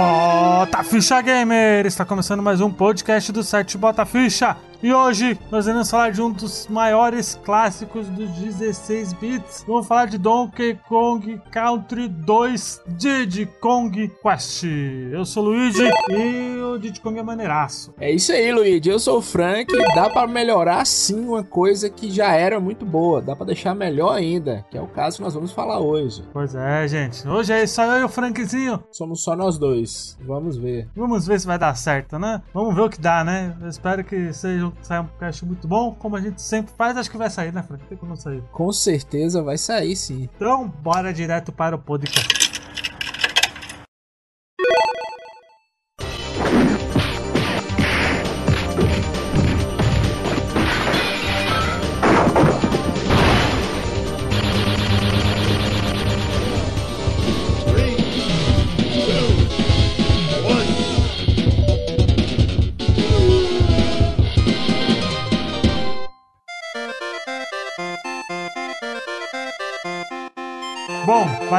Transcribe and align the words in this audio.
Bota 0.00 0.82
Ficha 0.82 1.20
Gamer! 1.20 1.84
Está 1.84 2.06
começando 2.06 2.42
mais 2.42 2.62
um 2.62 2.70
podcast 2.70 3.30
do 3.32 3.42
site 3.44 3.76
Bota 3.76 4.06
Ficha. 4.06 4.56
E 4.82 4.94
hoje 4.94 5.38
nós 5.50 5.66
iremos 5.66 5.90
falar 5.90 6.10
de 6.10 6.22
um 6.22 6.32
dos 6.32 6.66
maiores 6.66 7.38
clássicos 7.44 8.08
dos 8.08 8.30
16 8.30 9.12
bits. 9.12 9.62
Vamos 9.68 9.86
falar 9.86 10.06
de 10.06 10.16
Donkey 10.16 10.80
Kong 10.88 11.38
Country 11.50 12.08
2 12.08 12.84
Diddy 12.86 13.44
Kong 13.60 14.10
Quest. 14.22 14.64
Eu 15.12 15.26
sou 15.26 15.44
o 15.44 15.46
Luigi 15.50 15.82
e 16.08 16.58
o 16.62 16.78
Diddy 16.78 16.98
Kong 17.02 17.18
é 17.18 17.22
maneiraço. 17.22 17.92
É 18.00 18.10
isso 18.10 18.32
aí, 18.32 18.50
Luigi. 18.50 18.88
Eu 18.88 18.98
sou 18.98 19.18
o 19.18 19.22
Frank. 19.22 19.70
Dá 19.94 20.08
para 20.08 20.26
melhorar 20.26 20.86
sim 20.86 21.26
uma 21.26 21.44
coisa 21.44 21.90
que 21.90 22.10
já 22.10 22.34
era 22.34 22.58
muito 22.58 22.86
boa. 22.86 23.20
Dá 23.20 23.36
para 23.36 23.46
deixar 23.46 23.74
melhor 23.74 24.14
ainda, 24.14 24.64
que 24.70 24.78
é 24.78 24.80
o 24.80 24.86
caso 24.86 25.18
que 25.18 25.22
nós 25.22 25.34
vamos 25.34 25.52
falar 25.52 25.80
hoje. 25.80 26.24
Pois 26.32 26.54
é, 26.54 26.88
gente. 26.88 27.28
Hoje 27.28 27.52
é 27.52 27.66
só 27.66 27.84
eu 27.84 28.00
e 28.00 28.04
o 28.04 28.08
Frankzinho. 28.08 28.82
Somos 28.90 29.22
só 29.22 29.36
nós 29.36 29.58
dois. 29.58 30.16
Vamos 30.26 30.56
ver. 30.56 30.88
Vamos 30.96 31.26
ver 31.26 31.38
se 31.38 31.46
vai 31.46 31.58
dar 31.58 31.74
certo, 31.74 32.18
né? 32.18 32.40
Vamos 32.54 32.74
ver 32.74 32.80
o 32.80 32.88
que 32.88 32.98
dá, 32.98 33.22
né? 33.22 33.54
Eu 33.60 33.68
espero 33.68 34.02
que 34.02 34.32
seja 34.32 34.69
sair 34.82 35.00
um 35.00 35.06
podcast 35.06 35.44
muito 35.44 35.68
bom, 35.68 35.94
como 35.94 36.16
a 36.16 36.20
gente 36.20 36.40
sempre 36.40 36.72
faz, 36.76 36.96
acho 36.96 37.10
que 37.10 37.16
vai 37.16 37.30
sair, 37.30 37.52
né, 37.52 37.62
Frank? 37.62 37.84
Tem 37.84 37.98
como 37.98 38.16
sair. 38.16 38.42
Com 38.52 38.72
certeza 38.72 39.42
vai 39.42 39.58
sair, 39.58 39.96
sim. 39.96 40.28
Então, 40.36 40.68
bora 40.68 41.12
direto 41.12 41.52
para 41.52 41.76
o 41.76 41.78
podcast. 41.78 42.39